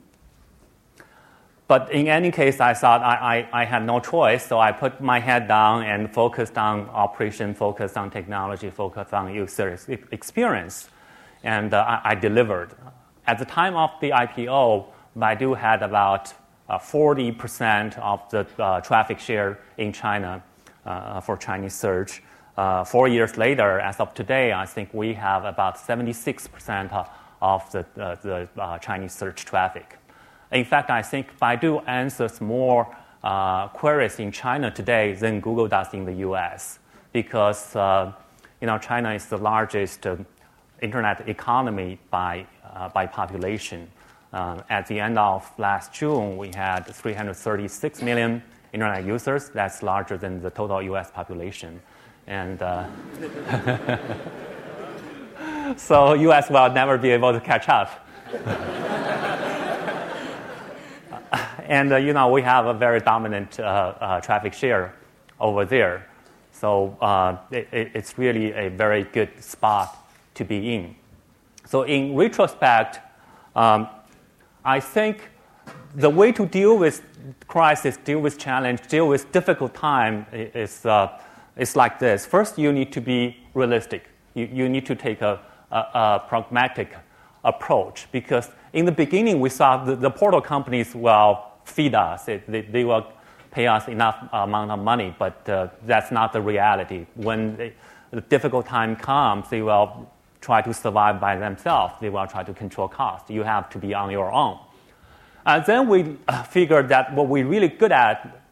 But 1.68 1.92
in 1.92 2.08
any 2.08 2.30
case, 2.30 2.60
I 2.60 2.76
thought 2.76 3.02
I, 3.02 3.48
I, 3.52 3.62
I, 3.62 3.66
had 3.66 3.84
no 3.84 4.00
choice, 4.00 4.46
so 4.46 4.60
I 4.60 4.72
put 4.72 5.02
my 5.02 5.20
head 5.20 5.48
down 5.48 5.84
and 5.84 6.14
focused 6.14 6.56
on 6.58 6.88
operation, 6.90 7.56
focused 7.56 7.98
on 7.98 8.12
technology, 8.12 8.70
focused 8.70 9.14
on 9.14 9.34
user 9.34 9.80
experience. 10.12 10.90
And 11.44 11.74
uh, 11.74 11.84
I, 11.88 12.12
I, 12.12 12.16
delivered. 12.16 12.76
At 13.26 13.40
the 13.40 13.46
time 13.46 13.76
of 13.76 13.90
the 14.02 14.12
IPO, 14.12 14.86
Baidu 15.18 15.58
had 15.58 15.82
about 15.82 16.32
uh, 16.70 16.78
40% 16.78 17.98
of 17.98 18.30
the 18.30 18.46
uh, 18.62 18.82
traffic 18.82 19.20
share 19.20 19.60
in 19.78 19.94
China 19.94 20.44
uh, 20.86 21.22
for 21.22 21.38
Chinese 21.38 21.74
search. 21.74 22.22
Uh, 22.56 22.84
four 22.84 23.08
years 23.08 23.38
later, 23.38 23.80
as 23.80 24.00
of 24.00 24.14
today, 24.14 24.54
I 24.54 24.66
think 24.66 24.94
we 24.94 25.14
have 25.14 25.46
about 25.46 25.78
76% 25.78 27.08
of 27.42 27.72
the, 27.72 27.86
uh, 27.98 28.16
the 28.22 28.48
Chinese 28.82 29.14
search 29.14 29.46
traffic. 29.46 29.98
In 30.52 30.66
fact, 30.66 30.90
I 30.92 31.02
think 31.02 31.38
Baidu 31.40 31.84
answers 31.88 32.40
more 32.40 32.96
uh, 33.24 33.70
queries 33.70 34.20
in 34.20 34.32
China 34.32 34.70
today 34.70 35.14
than 35.14 35.40
Google 35.40 35.68
does 35.68 35.94
in 35.94 36.06
the 36.06 36.14
US 36.28 36.80
because 37.12 37.76
uh, 37.76 38.12
you 38.64 38.68
know, 38.68 38.78
China 38.78 39.12
is 39.14 39.26
the 39.26 39.38
largest 39.38 40.08
uh, 40.08 40.16
internet 40.82 41.28
economy 41.28 42.00
by, 42.10 42.46
uh, 42.74 42.88
by 42.88 43.06
population. 43.06 43.90
Uh, 44.32 44.62
at 44.70 44.88
the 44.88 45.00
end 45.00 45.20
of 45.20 45.52
last 45.58 45.94
June, 45.94 46.38
we 46.38 46.50
had 46.56 46.86
336 46.86 48.02
million 48.02 48.42
internet 48.72 49.06
users. 49.06 49.50
That's 49.50 49.84
larger 49.84 50.18
than 50.18 50.42
the 50.42 50.50
total 50.50 50.82
US 50.82 51.12
population. 51.12 51.82
And 52.28 52.62
uh, 52.62 52.88
so 55.78 56.14
US 56.14 56.50
will 56.50 56.72
never 56.72 56.98
be 56.98 57.10
able 57.12 57.34
to 57.34 57.40
catch 57.40 57.70
up. 57.70 58.08
and 61.68 61.94
uh, 61.94 61.98
you 61.98 62.14
know, 62.14 62.30
we 62.30 62.42
have 62.42 62.66
a 62.66 62.74
very 62.74 63.00
dominant 63.00 63.60
uh, 63.60 63.64
uh, 63.64 64.22
traffic 64.22 64.54
share 64.54 64.94
over 65.40 65.66
there. 65.66 66.08
So 66.52 66.98
uh, 67.02 67.38
it, 67.52 67.68
it's 67.72 68.18
really 68.18 68.54
a 68.54 68.70
very 68.70 69.04
good 69.04 69.44
spot 69.44 69.98
to 70.36 70.46
be 70.46 70.76
in. 70.76 70.96
So 71.66 71.84
in 71.84 72.16
retrospect, 72.16 73.00
um, 73.56 73.88
I 74.64 74.80
think 74.80 75.30
the 75.96 76.10
way 76.10 76.32
to 76.32 76.46
deal 76.46 76.78
with 76.78 77.02
crisis, 77.48 77.98
deal 77.98 78.20
with 78.20 78.38
challenge, 78.38 78.88
deal 78.88 79.08
with 79.08 79.32
difficult 79.32 79.74
time 79.74 80.26
is, 80.32 80.86
uh, 80.86 81.20
is 81.58 81.76
like 81.76 82.00
this. 82.00 82.26
First, 82.26 82.58
you 82.58 82.72
need 82.72 82.92
to 82.94 83.02
be 83.02 83.38
realistic. 83.54 84.10
You, 84.34 84.50
you 84.52 84.70
need 84.70 84.86
to 84.88 84.96
take 84.96 85.22
a, 85.22 85.40
a, 85.72 85.78
a 85.78 86.24
pragmatic 86.28 86.96
approach 87.44 88.08
because 88.12 88.50
in 88.72 88.86
the 88.86 88.92
beginning 88.92 89.40
we 89.40 89.50
saw 89.50 89.84
the, 89.84 89.96
the 89.96 90.10
portal 90.10 90.42
companies 90.42 90.96
will 90.96 91.44
feed 91.66 91.96
us. 91.96 92.28
It, 92.28 92.50
they, 92.50 92.62
they 92.62 92.84
will 92.84 93.06
pay 93.52 93.68
us 93.68 93.88
enough 93.88 94.28
amount 94.34 94.72
of 94.72 94.80
money, 94.80 95.16
but 95.20 95.48
uh, 95.48 95.68
that's 95.86 96.12
not 96.12 96.34
the 96.34 96.42
reality. 96.42 97.06
When 97.16 97.56
they, 97.56 97.74
the 98.12 98.22
difficult 98.22 98.66
time 98.66 98.96
comes, 98.96 99.50
they 99.50 99.62
will 99.62 100.10
try 100.42 100.62
to 100.62 100.74
survive 100.74 101.20
by 101.20 101.36
themselves. 101.36 101.94
They 102.02 102.10
will 102.10 102.28
try 102.28 102.44
to 102.44 102.54
control 102.54 102.88
costs. 102.88 103.30
You 103.30 103.44
have 103.44 103.70
to 103.70 103.78
be 103.78 103.94
on 103.94 104.12
your 104.12 104.32
own. 104.32 104.60
And 105.46 105.66
then 105.66 105.88
we 105.88 106.18
uh, 106.28 106.44
figured 106.44 106.90
that 106.90 107.14
what 107.14 107.28
we're 107.28 107.46
really 107.46 107.68
good 107.68 107.92
at 107.92 108.43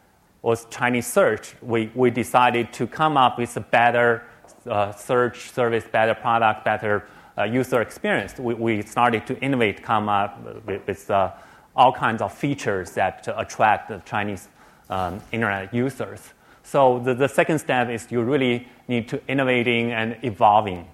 was 0.41 0.65
Chinese 0.69 1.07
search. 1.07 1.55
We, 1.61 1.91
we 1.93 2.09
decided 2.09 2.73
to 2.73 2.87
come 2.87 3.17
up 3.17 3.37
with 3.37 3.55
a 3.57 3.61
better 3.61 4.23
uh, 4.65 4.91
search 4.93 5.51
service, 5.51 5.83
better 5.91 6.15
product, 6.15 6.65
better 6.65 7.05
uh, 7.37 7.43
user 7.43 7.81
experience. 7.81 8.37
We, 8.37 8.53
we 8.53 8.81
started 8.81 9.25
to 9.27 9.39
innovate, 9.39 9.83
come 9.83 10.09
up 10.09 10.65
with, 10.65 10.85
with 10.87 11.11
uh, 11.11 11.31
all 11.75 11.93
kinds 11.93 12.21
of 12.21 12.33
features 12.33 12.91
that 12.91 13.27
attract 13.37 13.89
the 13.89 14.01
Chinese 14.05 14.47
um, 14.89 15.21
internet 15.31 15.73
users. 15.73 16.33
So 16.63 16.99
the, 16.99 17.13
the 17.13 17.27
second 17.27 17.59
step 17.59 17.89
is 17.89 18.11
you 18.11 18.21
really 18.21 18.67
need 18.87 19.07
to 19.09 19.21
innovating 19.27 19.91
and 19.91 20.17
evolving. 20.23 20.87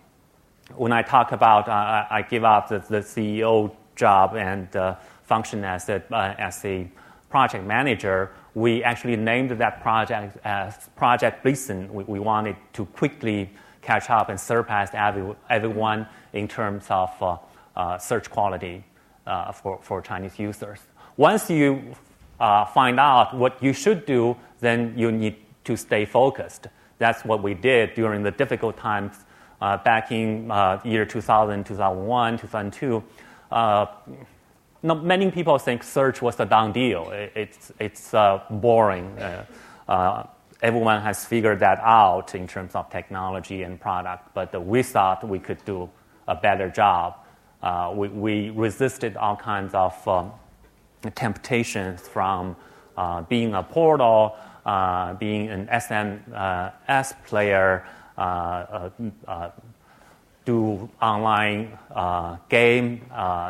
When 0.75 0.91
I 0.91 1.01
talk 1.01 1.31
about 1.31 1.67
uh, 1.67 2.05
I 2.09 2.21
give 2.21 2.43
up 2.43 2.69
the, 2.69 2.79
the 2.79 2.99
CEO 2.99 3.73
job 3.95 4.35
and 4.35 4.73
uh, 4.75 4.95
function 5.23 5.63
as 5.63 5.89
a, 5.89 6.03
uh, 6.11 6.35
as 6.37 6.63
a 6.65 6.87
project 7.29 7.65
manager, 7.65 8.31
we 8.55 8.83
actually 8.83 9.15
named 9.15 9.51
that 9.51 9.81
project 9.81 10.37
as 10.43 10.89
Project 10.95 11.43
Blitzen. 11.43 11.89
We, 11.89 12.03
we 12.05 12.19
wanted 12.19 12.55
to 12.73 12.85
quickly 12.85 13.49
catch 13.81 14.09
up 14.09 14.29
and 14.29 14.39
surpass 14.39 14.89
every, 14.93 15.35
everyone 15.49 16.07
in 16.33 16.47
terms 16.47 16.85
of 16.89 17.11
uh, 17.21 17.37
uh, 17.75 17.97
search 17.97 18.29
quality 18.29 18.83
uh, 19.25 19.51
for, 19.51 19.79
for 19.81 20.01
Chinese 20.01 20.39
users. 20.39 20.79
Once 21.15 21.49
you 21.49 21.93
uh, 22.39 22.65
find 22.65 22.99
out 22.99 23.35
what 23.35 23.61
you 23.61 23.73
should 23.73 24.05
do, 24.05 24.35
then 24.59 24.93
you 24.97 25.11
need 25.11 25.35
to 25.63 25.75
stay 25.75 26.05
focused. 26.05 26.67
That's 26.97 27.23
what 27.23 27.43
we 27.43 27.53
did 27.53 27.93
during 27.93 28.23
the 28.23 28.31
difficult 28.31 28.77
times 28.77 29.13
uh, 29.61 29.77
back 29.77 30.11
in 30.11 30.49
uh, 30.51 30.79
year 30.83 31.05
2000, 31.05 31.63
2001, 31.65 32.37
2002. 32.39 33.03
Uh, 34.87 34.93
not 34.93 35.03
many 35.03 35.31
people 35.31 35.57
think 35.57 35.83
search 35.83 36.21
was 36.21 36.39
a 36.39 36.45
done 36.45 36.71
deal. 36.71 37.11
It, 37.11 37.31
it's 37.35 37.71
it's 37.79 38.13
uh, 38.13 38.41
boring. 38.49 39.17
Uh, 39.87 40.25
everyone 40.61 41.01
has 41.01 41.25
figured 41.25 41.59
that 41.59 41.79
out 41.81 42.35
in 42.35 42.47
terms 42.47 42.75
of 42.75 42.89
technology 42.89 43.63
and 43.63 43.79
product, 43.79 44.33
but 44.33 44.53
we 44.65 44.83
thought 44.83 45.23
we 45.27 45.39
could 45.39 45.63
do 45.65 45.89
a 46.27 46.35
better 46.35 46.69
job. 46.69 47.15
we, 47.95 48.07
we 48.07 48.49
resisted 48.49 49.17
all 49.17 49.35
kinds 49.35 49.73
of 49.73 50.07
um, 50.07 50.31
temptations 51.15 52.07
from 52.07 52.55
uh, 52.97 53.21
being 53.29 53.53
a 53.53 53.63
portal, 53.63 54.35
uh, 54.65 55.13
being 55.13 55.49
an 55.49 55.67
SMS 55.67 57.13
player, 57.25 57.85
uh, 58.17 58.89
uh, 59.27 59.51
do 60.47 60.89
online 61.01 61.77
uh, 61.93 62.37
game, 62.47 63.01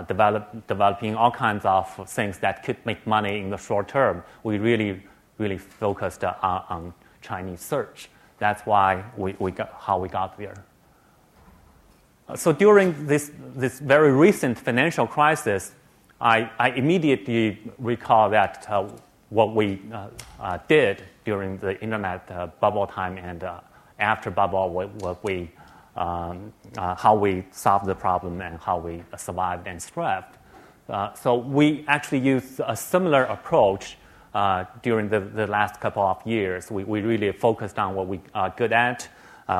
develop, 0.08 0.44
developing 0.68 1.16
all 1.16 1.32
kinds 1.32 1.63
of 1.63 1.86
things 2.10 2.39
that 2.39 2.63
could 2.63 2.77
make 2.86 3.06
money 3.06 3.39
in 3.39 3.50
the 3.51 3.58
short 3.58 3.88
term. 3.88 4.24
We 4.44 4.58
really, 4.58 5.04
really 5.38 5.60
focused 5.60 6.24
on, 6.24 6.36
on 6.70 6.94
Chinese 7.22 7.62
search. 7.62 8.10
That's 8.39 8.62
why 8.63 9.04
we, 9.16 9.36
we 9.39 9.51
got, 9.51 9.74
how 9.80 10.00
we 10.00 10.10
got 10.10 10.38
there. 10.38 10.63
So 12.36 12.51
during 12.51 13.08
this, 13.08 13.32
this 13.56 13.80
very 13.80 14.12
recent 14.12 14.60
financial 14.60 15.08
crisis, 15.08 15.74
I, 16.20 16.50
I 16.60 16.72
immediately 16.72 17.60
recall 17.77 18.30
that 18.32 18.66
uh, 18.70 18.89
what 19.30 19.56
we 19.56 19.82
uh, 19.94 20.08
uh, 20.39 20.58
did 20.68 21.04
during 21.25 21.58
the 21.58 21.80
internet 21.82 22.30
uh, 22.32 22.48
bubble 22.60 22.88
time 22.88 23.18
and 23.18 23.44
uh, 23.44 23.60
after 24.00 24.30
bubble, 24.32 24.70
what, 24.70 24.89
what 24.96 25.24
we, 25.24 25.51
um, 25.98 26.54
uh, 26.77 26.96
how 26.96 27.16
we 27.16 27.46
solved 27.51 27.86
the 27.86 27.96
problem 27.96 28.42
and 28.42 28.60
how 28.60 28.77
we 28.77 29.04
survived 29.18 29.68
and 29.68 29.82
thrived. 29.82 30.38
so 31.16 31.36
we 31.36 31.84
actually 31.88 32.20
used 32.20 32.62
a 32.66 32.75
similar 32.75 33.24
approach 33.24 33.98
during 34.84 35.10
the, 35.10 35.20
the 35.20 35.48
last 35.48 35.82
couple 35.82 36.04
of 36.04 36.25
years. 36.25 36.70
We, 36.70 36.84
we 36.84 37.01
really 37.01 37.32
focused 37.32 37.80
on 37.80 37.96
what 37.96 38.08
we 38.08 38.22
are 38.34 38.54
good 38.56 38.72
at. 38.72 39.10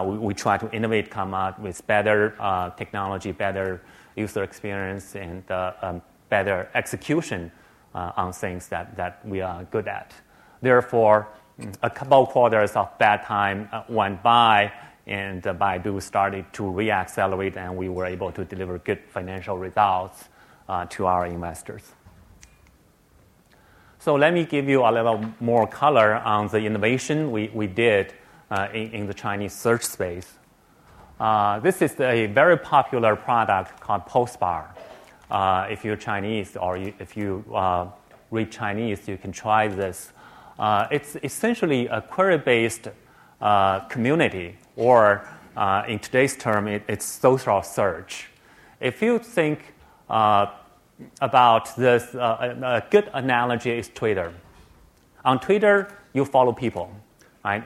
we, 0.06 0.17
we 0.17 0.34
try 0.34 0.58
to 0.58 0.72
innovate, 0.72 1.10
come 1.10 1.34
out 1.34 1.60
with 1.60 1.86
better 1.88 2.36
technology, 2.77 3.32
better 3.32 3.82
user 4.15 4.44
experience, 4.44 5.15
and 5.15 5.44
um, 5.51 6.01
better 6.29 6.70
execution 6.75 7.51
uh, 7.96 8.12
on 8.17 8.34
things 8.34 8.67
that, 8.67 8.96
that 8.98 9.25
we 9.25 9.41
are 9.41 9.63
good 9.65 9.88
at. 9.88 10.13
Therefore, 10.62 11.27
a 11.82 11.89
couple 11.89 12.25
quarters 12.27 12.72
of 12.75 12.96
bad 12.98 13.24
time 13.24 13.70
uh, 13.72 13.84
went 13.89 14.22
by, 14.22 14.72
and 15.08 15.46
uh, 15.48 15.54
Baidu 15.54 16.02
started 16.02 16.46
to 16.54 16.64
reaccelerate, 16.64 17.58
and 17.58 17.76
we 17.76 17.90
were 17.90 18.06
able 18.06 18.32
to 18.34 18.46
deliver 18.46 18.78
good 18.80 19.00
financial 19.10 19.58
results 19.58 20.26
uh, 20.70 20.86
to 20.86 21.06
our 21.06 21.26
investors. 21.26 21.84
So 24.00 24.16
let 24.16 24.34
me 24.34 24.46
give 24.46 24.70
you 24.70 24.84
a 24.84 24.92
little 24.92 25.24
more 25.40 25.66
color 25.66 26.16
on 26.16 26.48
the 26.50 26.60
innovation 26.60 27.32
we, 27.32 27.68
did 27.68 28.14
uh, 28.52 28.68
in, 28.74 29.08
the 29.08 29.14
Chinese 29.14 29.54
search 29.54 29.84
space. 29.84 30.34
This 31.64 31.82
is 31.82 32.00
a 32.00 32.28
very 32.28 32.58
popular 32.58 33.16
product 33.16 33.80
called 33.80 34.06
Postbar. 34.06 34.68
Uh, 35.30 35.68
if 35.70 35.84
you're 35.84 35.98
Chinese 35.98 36.56
or 36.56 36.78
if 36.78 37.18
you 37.18 37.44
read 38.30 38.52
Chinese, 38.52 39.08
you 39.08 39.18
can 39.18 39.32
try 39.32 39.68
this. 39.68 40.12
It's 40.92 41.18
essentially 41.24 41.88
a 41.88 42.02
query 42.02 42.38
based 42.38 42.90
uh, 43.42 43.82
community, 43.82 44.58
or 44.77 45.27
uh, 45.57 45.84
in 45.88 46.00
today's 46.00 46.38
term, 46.38 46.67
it, 46.67 46.84
it's 46.88 47.05
social 47.05 47.62
search. 47.62 48.29
If 48.79 49.01
you 49.01 49.19
think 49.19 49.74
uh, 50.10 50.46
about 51.19 51.75
this, 51.75 52.13
a 52.13 52.84
good 52.89 53.10
analogy 53.13 53.72
is 53.72 53.89
Twitter. 53.89 54.34
On 55.25 55.39
Twitter, 55.39 55.91
you 56.13 56.24
follow 56.24 56.53
people, 56.53 56.89
right? 57.43 57.63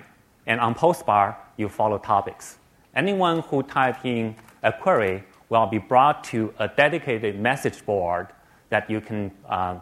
And 0.48 0.60
on 0.60 0.74
Postbar, 0.74 1.36
you 1.58 1.70
follow 1.70 1.98
topics. 1.98 2.58
Anyone 2.96 3.42
who 3.42 3.64
type 3.64 4.04
in 4.06 4.36
a 4.64 4.72
query 4.72 5.24
will 5.50 5.68
be 5.68 5.78
brought 5.78 6.24
to 6.24 6.54
a 6.60 6.68
dedicated 6.68 7.40
message 7.40 7.86
board 7.86 8.28
that 8.70 8.90
you 8.90 9.02
can, 9.02 9.32
uh, 9.48 9.78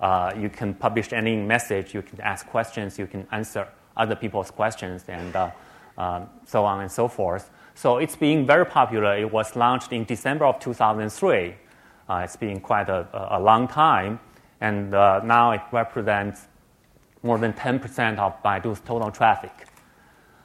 uh, 0.00 0.32
you 0.36 0.48
can 0.48 0.74
publish 0.74 1.12
any 1.12 1.36
message, 1.36 1.94
you 1.94 2.02
can 2.02 2.20
ask 2.20 2.46
questions, 2.46 2.98
you 2.98 3.06
can 3.06 3.26
answer 3.30 3.66
other 3.96 4.16
people's 4.16 4.50
questions, 4.50 5.04
and 5.08 5.34
uh, 5.36 5.50
um, 5.98 6.28
so 6.46 6.64
on 6.64 6.80
and 6.80 6.90
so 6.90 7.08
forth. 7.08 7.50
So 7.74 7.98
it's 7.98 8.16
being 8.16 8.46
very 8.46 8.66
popular. 8.66 9.16
It 9.16 9.30
was 9.30 9.56
launched 9.56 9.92
in 9.92 10.04
December 10.04 10.44
of 10.44 10.58
2003. 10.58 11.54
Uh, 12.08 12.20
it's 12.24 12.36
been 12.36 12.60
quite 12.60 12.88
a, 12.88 13.06
a 13.36 13.40
long 13.40 13.68
time, 13.68 14.20
and 14.60 14.94
uh, 14.94 15.20
now 15.24 15.52
it 15.52 15.62
represents 15.70 16.46
more 17.22 17.38
than 17.38 17.52
10% 17.52 18.18
of 18.18 18.42
Baidu's 18.42 18.80
total 18.80 19.10
traffic. 19.10 19.52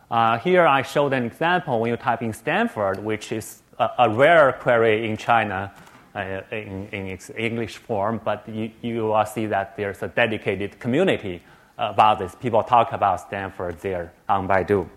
Uh, 0.10 0.38
here 0.38 0.66
I 0.66 0.84
showed 0.84 1.12
an 1.13 1.25
example 1.25 1.80
when 1.80 1.92
you 1.92 1.98
type 1.98 2.22
in 2.22 2.32
Stanford, 2.32 3.04
which 3.04 3.32
is 3.32 3.62
a, 3.77 3.89
a 4.00 4.10
rare 4.10 4.54
query 4.54 5.10
in 5.10 5.18
China 5.18 5.74
uh, 6.16 6.42
in, 6.51 6.88
in, 6.92 7.08
its 7.08 7.30
English 7.38 7.77
form, 7.77 8.22
but 8.24 8.48
you, 8.48 8.72
you 8.82 9.06
will 9.06 9.25
see 9.25 9.46
that 9.48 9.75
there's 9.75 10.01
a 10.04 10.08
dedicated 10.08 10.80
community 10.80 11.44
about 11.77 12.20
this. 12.20 12.36
People 12.36 12.63
talk 12.63 12.92
about 12.94 13.20
Stanford 13.20 13.80
there 13.82 14.13
on 14.30 14.48
Baidu. 14.48 14.88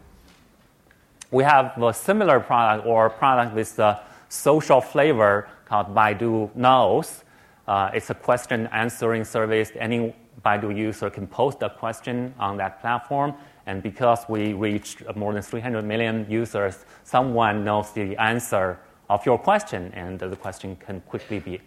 We 1.32 1.44
have 1.44 1.80
a 1.80 1.94
similar 1.94 2.40
product 2.40 2.86
or 2.86 3.08
product 3.08 3.54
with 3.54 3.78
a 3.78 4.00
social 4.28 4.80
flavor 4.80 5.48
called 5.64 5.94
Baidu 5.94 6.52
Knows. 6.56 7.22
Uh, 7.68 7.90
it's 7.94 8.10
a 8.10 8.14
question 8.14 8.66
answering 8.72 9.22
service. 9.22 9.70
Any 9.78 10.12
Baidu 10.44 10.76
user 10.76 11.08
can 11.08 11.28
post 11.28 11.62
a 11.62 11.70
question 11.70 12.34
on 12.40 12.56
that 12.56 12.80
platform, 12.80 13.34
and 13.66 13.80
because 13.80 14.24
we 14.28 14.54
reached 14.54 15.02
more 15.14 15.32
than 15.32 15.42
300 15.42 15.84
million 15.84 16.26
users, 16.28 16.84
someone 17.04 17.62
knows 17.64 17.92
the 17.92 18.16
answer 18.16 18.80
of 19.08 19.24
your 19.24 19.38
question, 19.38 19.92
and 19.94 20.18
the 20.18 20.34
question 20.34 20.74
can 20.76 21.00
quickly 21.02 21.38
be, 21.38 21.60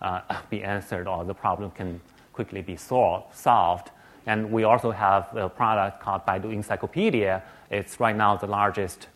uh, 0.00 0.20
be 0.48 0.62
answered, 0.62 1.06
or 1.06 1.26
the 1.26 1.34
problem 1.34 1.70
can 1.72 2.00
quickly 2.32 2.62
be 2.62 2.76
solved. 2.76 3.90
And 4.30 4.52
we 4.52 4.62
also 4.62 4.92
have 4.92 5.36
a 5.36 5.48
product 5.48 6.00
called 6.00 6.24
Baidu 6.24 6.52
Encyclopedia. 6.52 7.42
It's 7.68 7.98
right 7.98 8.14
now 8.14 8.36
the 8.36 8.46
largest 8.46 9.08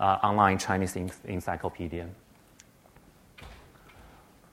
uh, 0.00 0.16
online 0.22 0.56
Chinese 0.56 0.96
encyclopedia. 1.26 2.08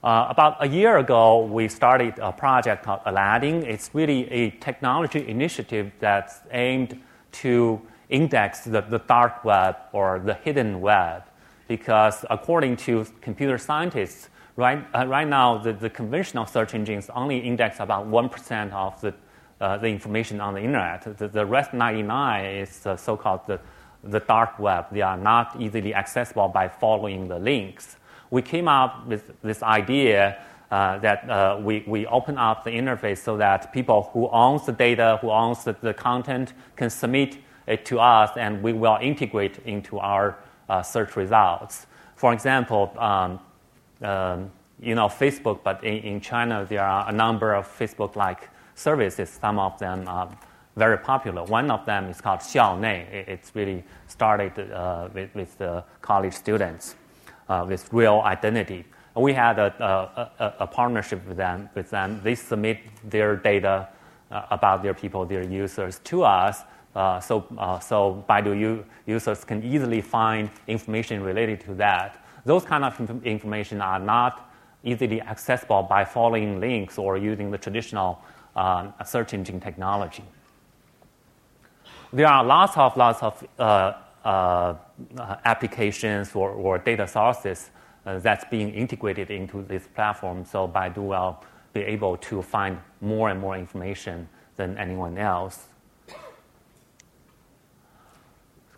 Uh, 0.04 0.26
about 0.28 0.58
a 0.60 0.68
year 0.68 0.98
ago, 0.98 1.46
we 1.46 1.68
started 1.68 2.18
a 2.18 2.32
project 2.32 2.84
called 2.84 3.00
Aladdin. 3.06 3.62
It's 3.62 3.94
really 3.94 4.30
a 4.30 4.50
technology 4.50 5.26
initiative 5.26 5.90
that's 6.00 6.40
aimed 6.50 7.00
to 7.44 7.80
index 8.10 8.64
the, 8.64 8.82
the 8.82 8.98
dark 8.98 9.42
web 9.42 9.76
or 9.92 10.18
the 10.18 10.34
hidden 10.34 10.82
web. 10.82 11.22
Because 11.66 12.26
according 12.28 12.76
to 12.84 13.06
computer 13.22 13.56
scientists, 13.56 14.28
right, 14.56 14.84
uh, 14.94 15.06
right 15.06 15.28
now 15.28 15.56
the, 15.56 15.72
the 15.72 15.88
conventional 15.88 16.44
search 16.44 16.74
engines 16.74 17.08
only 17.14 17.38
index 17.38 17.80
about 17.80 18.06
1% 18.06 18.72
of 18.72 19.00
the, 19.00 19.14
uh, 19.60 19.78
the 19.78 19.86
information 19.86 20.40
on 20.40 20.54
the 20.54 20.60
internet. 20.60 21.18
The, 21.18 21.28
the 21.28 21.46
rest 21.46 21.74
99 21.74 22.44
is 22.44 22.80
the 22.80 22.96
so-called 22.96 23.40
the, 23.46 23.60
the 24.04 24.20
dark 24.20 24.58
web. 24.58 24.86
They 24.92 25.02
are 25.02 25.16
not 25.16 25.60
easily 25.60 25.94
accessible 25.94 26.48
by 26.48 26.68
following 26.68 27.28
the 27.28 27.38
links 27.38 27.96
we 28.30 28.42
came 28.42 28.68
up 28.68 29.06
with 29.06 29.32
this 29.42 29.62
idea 29.62 30.38
uh, 30.70 30.98
that 30.98 31.28
uh, 31.28 31.60
we, 31.60 31.84
we 31.86 32.06
open 32.06 32.38
up 32.38 32.62
the 32.62 32.70
interface 32.70 33.18
so 33.18 33.36
that 33.36 33.72
people 33.72 34.08
who 34.12 34.28
owns 34.28 34.64
the 34.66 34.72
data, 34.72 35.18
who 35.20 35.30
owns 35.30 35.64
the, 35.64 35.74
the 35.80 35.92
content, 35.92 36.52
can 36.76 36.88
submit 36.88 37.38
it 37.66 37.84
to 37.84 37.98
us, 37.98 38.30
and 38.36 38.62
we 38.62 38.72
will 38.72 38.98
integrate 39.00 39.58
into 39.64 39.98
our 39.98 40.38
uh, 40.68 40.80
search 40.80 41.16
results. 41.16 41.86
For 42.14 42.32
example, 42.32 42.92
um, 42.98 43.40
um, 44.00 44.50
you 44.80 44.94
know 44.94 45.08
Facebook, 45.08 45.60
but 45.64 45.82
in, 45.82 45.98
in 45.98 46.20
China 46.20 46.64
there 46.68 46.84
are 46.84 47.08
a 47.08 47.12
number 47.12 47.52
of 47.54 47.66
Facebook-like 47.66 48.48
services. 48.80 49.38
Some 49.40 49.58
of 49.58 49.78
them 49.78 50.08
are 50.08 50.28
very 50.76 50.98
popular. 50.98 51.44
One 51.44 51.70
of 51.70 51.84
them 51.84 52.06
is 52.06 52.20
called 52.20 52.40
Xiaonei. 52.40 53.28
It's 53.28 53.54
really 53.54 53.84
started 54.08 54.58
uh, 54.58 55.08
with, 55.12 55.34
with 55.34 55.58
the 55.58 55.84
college 56.00 56.32
students 56.32 56.96
uh, 57.50 57.66
with 57.68 57.92
real 57.92 58.22
identity. 58.24 58.84
We 59.16 59.32
had 59.32 59.58
a, 59.58 60.30
a, 60.38 60.54
a, 60.60 60.66
partnership 60.66 61.26
with 61.26 61.36
them, 61.36 61.68
with 61.74 61.90
them. 61.90 62.20
They 62.22 62.36
submit 62.36 62.78
their 63.04 63.34
data 63.36 63.88
uh, 64.30 64.46
about 64.50 64.82
their 64.84 64.94
people, 64.94 65.26
their 65.26 65.42
users 65.42 65.98
to 66.04 66.22
us. 66.22 66.62
Uh, 66.94 67.18
so, 67.18 67.44
uh, 67.58 67.80
so 67.80 68.24
Baidu 68.28 68.58
u- 68.58 68.84
users 69.06 69.44
can 69.44 69.62
easily 69.64 70.00
find 70.00 70.48
information 70.68 71.22
related 71.22 71.60
to 71.62 71.74
that. 71.74 72.24
Those 72.44 72.64
kind 72.64 72.84
of 72.84 72.98
inf- 73.00 73.24
information 73.24 73.80
are 73.80 73.98
not 73.98 74.48
easily 74.84 75.20
accessible 75.20 75.82
by 75.82 76.04
following 76.04 76.60
links 76.60 76.96
or 76.96 77.18
using 77.18 77.50
the 77.50 77.58
traditional 77.58 78.20
um, 78.56 78.92
search 79.04 79.34
engine 79.34 79.60
technology. 79.60 80.24
There 82.12 82.26
are 82.26 82.44
lots 82.44 82.76
of 82.76 82.96
lots 82.96 83.22
of 83.22 83.46
uh, 83.58 83.92
uh, 84.24 84.74
applications 85.44 86.34
or, 86.34 86.50
or, 86.50 86.78
data 86.78 87.06
sources 87.06 87.70
uh, 88.04 88.18
that's 88.18 88.44
being 88.50 88.70
integrated 88.74 89.30
into 89.30 89.62
this 89.62 89.86
platform. 89.94 90.44
So 90.44 90.68
Baidu 90.68 90.98
will 90.98 91.42
be 91.72 91.80
able 91.80 92.16
to 92.18 92.42
find 92.42 92.78
more 93.00 93.30
and 93.30 93.40
more 93.40 93.56
information 93.56 94.28
than 94.56 94.76
anyone 94.76 95.16
else. 95.16 95.68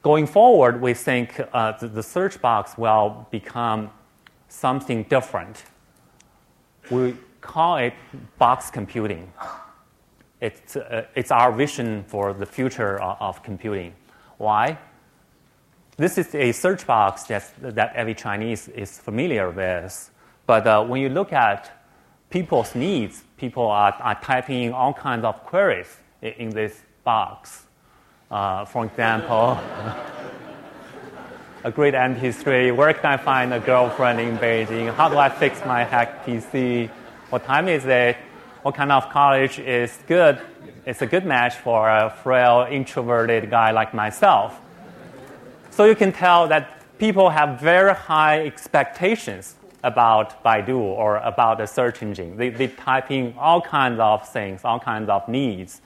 Going 0.02 0.26
forward, 0.26 0.80
we 0.80 0.94
think 0.94 1.40
uh, 1.52 1.72
the, 1.72 1.88
the, 1.88 2.02
search 2.02 2.40
box 2.40 2.76
will 2.76 3.26
become 3.30 3.90
something 4.48 5.04
different. 5.04 5.64
We 6.90 7.16
call 7.40 7.76
it 7.78 7.94
box 8.36 8.70
computing. 8.70 9.32
It's, 10.42 10.76
uh, 10.76 11.06
it's 11.14 11.30
our 11.30 11.52
vision 11.52 12.04
for 12.08 12.34
the 12.34 12.46
future 12.46 13.00
of, 13.00 13.16
of 13.20 13.42
computing. 13.42 13.94
Why? 14.36 14.76
this 15.96 16.18
is 16.18 16.34
a 16.34 16.52
search 16.52 16.86
box 16.86 17.24
that, 17.24 17.52
that 17.60 17.94
every 17.94 18.14
Chinese 18.14 18.68
is 18.68 18.98
familiar 18.98 19.50
with. 19.50 20.10
But 20.46 20.66
uh, 20.66 20.84
when 20.84 21.00
you 21.00 21.08
look 21.08 21.32
at 21.32 21.70
people's 22.30 22.74
needs, 22.74 23.22
people 23.36 23.66
are, 23.66 23.92
are 24.00 24.20
typing 24.20 24.62
in 24.64 24.72
all 24.72 24.92
kinds 24.92 25.24
of 25.24 25.44
queries 25.44 25.96
in, 26.20 26.32
in 26.32 26.50
this 26.50 26.82
box. 27.04 27.66
Uh, 28.30 28.64
for 28.64 28.86
example, 28.86 29.60
a 31.64 31.70
great 31.70 31.94
MP3, 31.94 32.74
where 32.74 32.92
can 32.94 33.06
I 33.06 33.16
find 33.16 33.52
a 33.52 33.60
girlfriend 33.60 34.18
in 34.20 34.38
Beijing? 34.38 34.92
How 34.94 35.08
do 35.08 35.18
I 35.18 35.28
fix 35.28 35.60
my 35.66 35.84
hacked 35.84 36.26
PC? 36.26 36.88
What 37.30 37.44
time 37.44 37.68
is 37.68 37.84
it? 37.84 38.16
What 38.62 38.76
kind 38.76 38.92
of 38.92 39.10
college 39.10 39.58
is 39.58 39.98
good? 40.06 40.40
It's 40.86 41.02
a 41.02 41.06
good 41.06 41.26
match 41.26 41.56
for 41.56 41.88
a 41.88 42.10
frail, 42.22 42.64
introverted 42.70 43.50
guy 43.50 43.72
like 43.72 43.92
myself. 43.92 44.60
So 45.70 45.84
you 45.84 45.96
can 45.96 46.12
tell 46.12 46.46
that 46.46 46.80
people 46.96 47.30
have 47.30 47.60
very 47.60 47.92
high 47.92 48.46
expectations 48.46 49.56
about 49.82 50.44
Baidu 50.44 50.78
or 50.78 51.16
about 51.16 51.60
a 51.60 51.66
search 51.66 52.02
engine. 52.02 52.36
They, 52.36 52.50
they 52.50 52.68
type 52.68 53.10
in 53.10 53.34
all 53.36 53.60
kinds 53.60 53.98
of 53.98 54.28
things, 54.28 54.60
all 54.64 54.78
kinds 54.78 55.08
of 55.08 55.26
needs. 55.26 55.80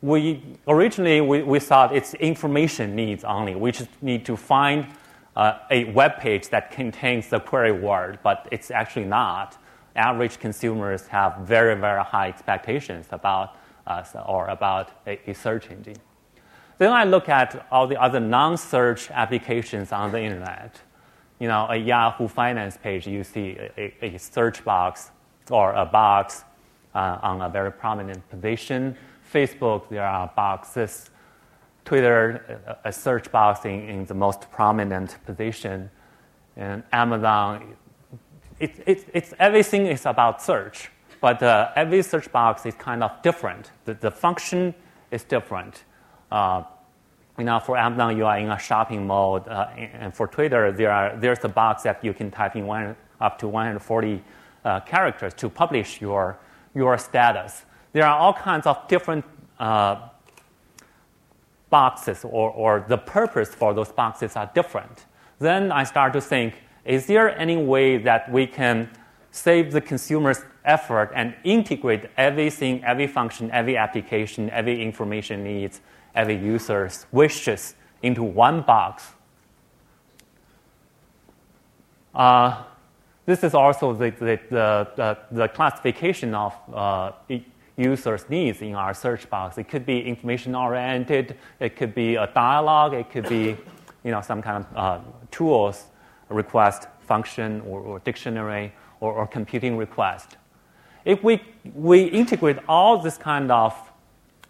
We, 0.00 0.44
originally, 0.68 1.20
we, 1.20 1.42
we 1.42 1.58
thought 1.58 1.92
it's 1.92 2.14
information 2.14 2.94
needs 2.94 3.24
only. 3.24 3.56
We 3.56 3.72
just 3.72 3.90
need 4.00 4.24
to 4.26 4.36
find 4.36 4.86
uh, 5.34 5.58
a 5.72 5.84
web 5.92 6.18
page 6.18 6.50
that 6.50 6.70
contains 6.70 7.30
the 7.30 7.40
query 7.40 7.72
word, 7.72 8.20
but 8.22 8.46
it's 8.52 8.70
actually 8.70 9.06
not. 9.06 9.58
Average 9.94 10.38
consumers 10.38 11.06
have 11.08 11.38
very, 11.42 11.74
very 11.74 12.02
high 12.02 12.28
expectations 12.28 13.06
about 13.10 13.56
us 13.86 14.14
or 14.26 14.48
about 14.48 14.90
a, 15.06 15.18
a 15.30 15.34
search 15.34 15.70
engine. 15.70 15.96
Then 16.78 16.92
I 16.92 17.04
look 17.04 17.28
at 17.28 17.66
all 17.70 17.86
the 17.86 18.00
other 18.00 18.20
non-search 18.20 19.10
applications 19.10 19.92
on 19.92 20.10
the 20.12 20.20
internet. 20.20 20.80
You 21.38 21.48
know, 21.48 21.66
a 21.68 21.76
Yahoo 21.76 22.28
Finance 22.28 22.76
page, 22.76 23.06
you 23.06 23.24
see 23.24 23.56
a, 23.76 23.94
a 24.02 24.18
search 24.18 24.64
box 24.64 25.10
or 25.50 25.72
a 25.74 25.84
box 25.84 26.44
uh, 26.94 27.18
on 27.22 27.40
a 27.42 27.48
very 27.48 27.72
prominent 27.72 28.28
position. 28.30 28.96
Facebook, 29.32 29.88
there 29.88 30.06
are 30.06 30.30
boxes. 30.34 31.10
Twitter, 31.84 32.78
a, 32.84 32.92
search 32.92 33.30
box 33.32 33.64
in, 33.64 33.88
in, 33.88 34.04
the 34.06 34.14
most 34.14 34.50
prominent 34.52 35.16
position. 35.26 35.90
And 36.56 36.82
Amazon, 36.92 37.76
it, 38.62 38.82
it, 38.86 39.08
it's, 39.12 39.34
everything 39.38 39.86
is 39.86 40.06
about 40.06 40.40
search. 40.40 40.90
But 41.20 41.42
uh, 41.42 41.70
every 41.76 42.02
search 42.02 42.30
box 42.30 42.64
is 42.64 42.74
kind 42.74 43.02
of 43.02 43.10
different. 43.22 43.70
The, 43.84 43.94
the 43.94 44.10
function 44.10 44.74
is 45.10 45.24
different. 45.24 45.84
Uh, 46.30 46.62
you 47.38 47.44
know, 47.44 47.58
for 47.60 47.76
Amazon, 47.76 48.16
you 48.16 48.26
are 48.26 48.38
in 48.38 48.50
a 48.50 48.58
shopping 48.58 49.06
mode, 49.06 49.46
uh, 49.48 49.68
and 49.76 50.14
for 50.14 50.26
Twitter, 50.26 50.70
there 50.70 50.92
are, 50.92 51.16
there's 51.16 51.44
a 51.44 51.48
box 51.48 51.82
that 51.82 52.04
you 52.04 52.14
can 52.14 52.30
type 52.30 52.56
in 52.56 52.66
one, 52.66 52.94
up 53.20 53.38
to 53.38 53.48
140 53.48 54.22
uh, 54.64 54.80
characters 54.80 55.34
to 55.34 55.48
publish 55.48 56.00
your, 56.00 56.38
your 56.74 56.98
status. 56.98 57.64
There 57.92 58.06
are 58.06 58.16
all 58.16 58.34
kinds 58.34 58.66
of 58.66 58.86
different 58.86 59.24
uh, 59.58 60.08
boxes, 61.70 62.24
or, 62.24 62.50
or 62.50 62.84
the 62.88 62.98
purpose 62.98 63.54
for 63.54 63.74
those 63.74 63.90
boxes 63.90 64.36
are 64.36 64.50
different. 64.54 65.06
Then 65.38 65.72
I 65.72 65.84
start 65.84 66.12
to 66.12 66.20
think 66.20 66.54
is 66.84 67.06
there 67.06 67.38
any 67.38 67.56
way 67.56 67.96
that 67.98 68.30
we 68.30 68.46
can 68.46 68.90
save 69.30 69.72
the 69.72 69.80
consumer's 69.80 70.44
effort 70.64 71.10
and 71.14 71.34
integrate 71.44 72.06
everything, 72.16 72.84
every 72.84 73.06
function, 73.06 73.50
every 73.50 73.76
application, 73.76 74.50
every 74.50 74.82
information 74.82 75.42
needs 75.42 75.80
every 76.14 76.36
user's 76.36 77.06
wishes 77.12 77.74
into 78.02 78.22
one 78.22 78.62
box. 78.62 79.12
Uh, 82.14 82.62
this 83.24 83.42
is 83.44 83.54
also 83.54 83.94
the, 83.94 84.10
the, 84.10 84.38
the, 84.50 85.18
the 85.30 85.48
classification 85.48 86.34
of 86.34 86.54
uh, 86.72 87.12
users' 87.76 88.28
needs 88.28 88.60
in 88.60 88.74
our 88.74 88.92
search 88.92 89.30
box. 89.30 89.56
It 89.56 89.68
could 89.68 89.86
be 89.86 90.02
information 90.02 90.54
oriented, 90.54 91.36
it 91.60 91.76
could 91.76 91.94
be 91.94 92.16
a 92.16 92.26
dialogue, 92.26 92.92
it 92.94 93.10
could 93.10 93.28
be 93.28 93.56
you 94.04 94.10
know, 94.10 94.20
some 94.20 94.42
kind 94.42 94.64
of 94.64 94.76
uh, 94.76 95.00
tools 95.30 95.84
request 96.32 96.88
function 97.00 97.60
or, 97.62 97.80
or 97.80 97.98
dictionary 98.00 98.72
or, 99.00 99.12
or, 99.12 99.26
computing 99.26 99.76
request. 99.76 100.36
If 101.04 101.22
we, 101.24 101.42
we 101.74 102.04
integrate 102.04 102.58
all 102.68 102.98
this 102.98 103.18
kind 103.18 103.50
of 103.50 103.74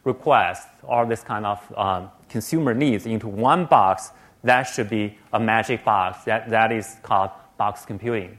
requests 0.04 0.66
all 0.88 1.06
this 1.06 1.22
kind 1.22 1.46
of 1.46 1.74
um, 1.76 2.10
consumer 2.28 2.74
needs 2.74 3.06
into 3.06 3.28
one 3.28 3.66
box, 3.66 4.10
that 4.44 4.64
should 4.64 4.90
be 4.90 5.16
a 5.32 5.40
magic 5.40 5.84
box. 5.84 6.24
That, 6.24 6.48
that 6.50 6.72
is 6.72 6.96
called 7.02 7.30
box 7.56 7.84
computing. 7.84 8.38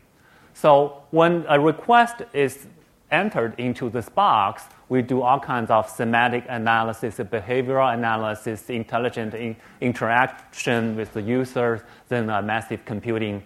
So 0.53 1.03
when 1.11 1.45
a 1.47 1.59
request 1.59 2.21
is 2.33 2.67
entered 3.13 3.53
into 3.57 3.89
this 3.89 4.09
box, 4.09 4.63
we 4.89 5.01
do 5.01 5.21
all 5.21 5.39
kinds 5.39 5.69
of 5.71 5.89
semantic 5.89 6.45
analysis, 6.49 7.15
behavioral 7.17 7.93
analysis, 7.93 8.69
intelligent 8.69 9.33
in- 9.33 9.55
interaction 9.79 10.95
with 10.95 11.13
the 11.13 11.21
users, 11.21 11.81
then 12.09 12.29
uh, 12.29 12.41
massive 12.41 12.83
computing, 12.83 13.43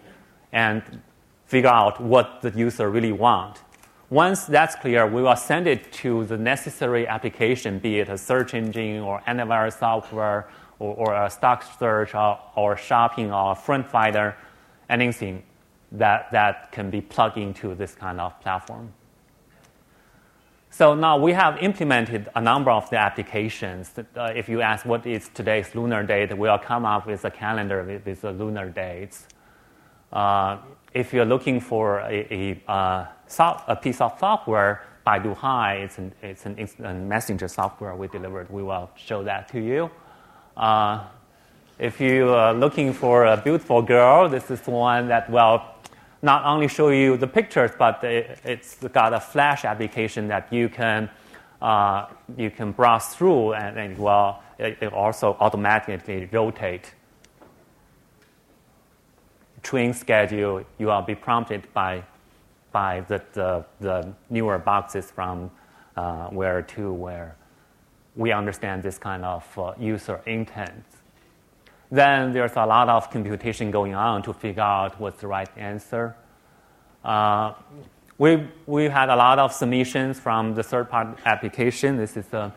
and 0.52 0.82
figure 1.46 1.70
out 1.70 2.00
what 2.00 2.40
the 2.42 2.50
user 2.50 2.90
really 2.90 3.12
wants. 3.12 3.60
Once 4.10 4.46
that's 4.46 4.74
clear, 4.74 5.06
we 5.06 5.20
will 5.20 5.36
send 5.36 5.66
it 5.66 5.92
to 5.92 6.24
the 6.24 6.36
necessary 6.36 7.06
application, 7.06 7.78
be 7.78 7.98
it 7.98 8.08
a 8.08 8.16
search 8.16 8.54
engine 8.54 9.00
or 9.00 9.20
antivirus 9.28 9.78
software 9.78 10.48
or, 10.78 10.94
or 10.94 11.14
a 11.14 11.28
stock 11.28 11.62
search 11.78 12.14
or, 12.14 12.38
or 12.56 12.76
shopping 12.76 13.30
or 13.30 13.54
front 13.54 13.86
finder, 13.86 14.34
anything 14.88 15.42
that, 15.92 16.30
that 16.32 16.72
can 16.72 16.90
be 16.90 17.02
plugged 17.02 17.36
into 17.36 17.74
this 17.74 17.94
kind 17.94 18.18
of 18.18 18.38
platform. 18.40 18.92
So 20.70 20.94
now 20.94 21.16
we 21.16 21.32
have 21.32 21.58
implemented 21.62 22.28
a 22.34 22.40
number 22.40 22.70
of 22.70 22.88
the 22.90 22.98
applications. 22.98 23.90
Uh, 23.98 24.32
if 24.34 24.48
you 24.48 24.60
ask 24.60 24.84
what 24.84 25.06
is 25.06 25.30
today's 25.32 25.74
lunar 25.74 26.02
date, 26.02 26.36
we'll 26.36 26.58
come 26.58 26.84
up 26.84 27.06
with 27.06 27.24
a 27.24 27.30
calendar 27.30 27.82
with, 27.82 28.04
with 28.04 28.20
the 28.20 28.32
lunar 28.32 28.68
dates. 28.68 29.26
Uh, 30.12 30.58
if 30.92 31.12
you're 31.12 31.24
looking 31.24 31.60
for 31.60 32.00
a, 32.00 32.60
a, 32.66 32.70
uh, 32.70 33.06
a, 33.66 33.76
piece 33.76 34.00
of 34.00 34.18
software, 34.18 34.82
Baidu 35.06 35.34
Hi, 35.36 35.76
it's 35.76 35.98
an, 35.98 36.12
it's 36.22 36.46
an 36.46 36.56
instant 36.58 37.04
messenger 37.04 37.48
software 37.48 37.94
we 37.94 38.08
delivered. 38.08 38.50
We 38.50 38.62
will 38.62 38.90
show 38.94 39.24
that 39.24 39.48
to 39.48 39.60
you. 39.60 39.90
Uh, 40.56 41.04
if 41.78 42.00
you 42.00 42.30
are 42.30 42.52
looking 42.52 42.92
for 42.92 43.24
a 43.24 43.36
beautiful 43.36 43.80
girl, 43.82 44.28
this 44.28 44.50
is 44.50 44.66
one 44.66 45.08
that 45.08 45.30
will 45.30 45.62
not 46.22 46.44
only 46.44 46.68
show 46.68 46.88
you 46.88 47.16
the 47.16 47.26
pictures, 47.26 47.70
but 47.78 48.02
it, 48.02 48.38
has 48.44 48.76
got 48.92 49.12
a 49.12 49.20
flash 49.20 49.64
application 49.64 50.28
that 50.28 50.52
you 50.52 50.68
can 50.68 51.08
uh, 51.60 52.06
you 52.36 52.50
can 52.50 52.70
browse 52.70 53.08
through, 53.08 53.52
and, 53.54 53.78
and 53.78 53.92
it 53.92 53.98
will 53.98 54.38
it, 54.58 54.78
it 54.80 54.92
also 54.92 55.36
automatically 55.40 56.28
rotate. 56.32 56.94
Train 59.62 59.92
schedule, 59.92 60.64
you 60.78 60.86
will 60.86 61.02
be 61.02 61.14
prompted 61.14 61.72
by 61.72 62.04
by 62.70 63.00
the, 63.08 63.22
the, 63.32 63.64
the 63.80 64.12
newer 64.30 64.58
boxes 64.58 65.10
from 65.10 65.50
uh, 65.96 66.28
where 66.28 66.62
to 66.62 66.92
where 66.92 67.34
we 68.14 68.30
understand 68.30 68.82
this 68.82 68.98
kind 68.98 69.24
of 69.24 69.58
uh, 69.58 69.72
user 69.78 70.20
intent 70.26 70.84
then 71.90 72.32
there's 72.32 72.56
a 72.56 72.66
lot 72.66 72.88
of 72.88 73.10
computation 73.10 73.70
going 73.70 73.94
on 73.94 74.22
to 74.22 74.32
figure 74.32 74.62
out 74.62 75.00
what's 75.00 75.20
the 75.20 75.26
right 75.26 75.48
answer. 75.56 76.14
Uh, 77.04 77.54
we, 78.18 78.48
we 78.66 78.84
had 78.84 79.08
a 79.08 79.16
lot 79.16 79.38
of 79.38 79.52
submissions 79.52 80.18
from 80.18 80.54
the 80.54 80.62
third 80.62 80.90
party 80.90 81.20
application. 81.24 81.96
This 81.96 82.16
is 82.16 82.32
a, 82.32 82.52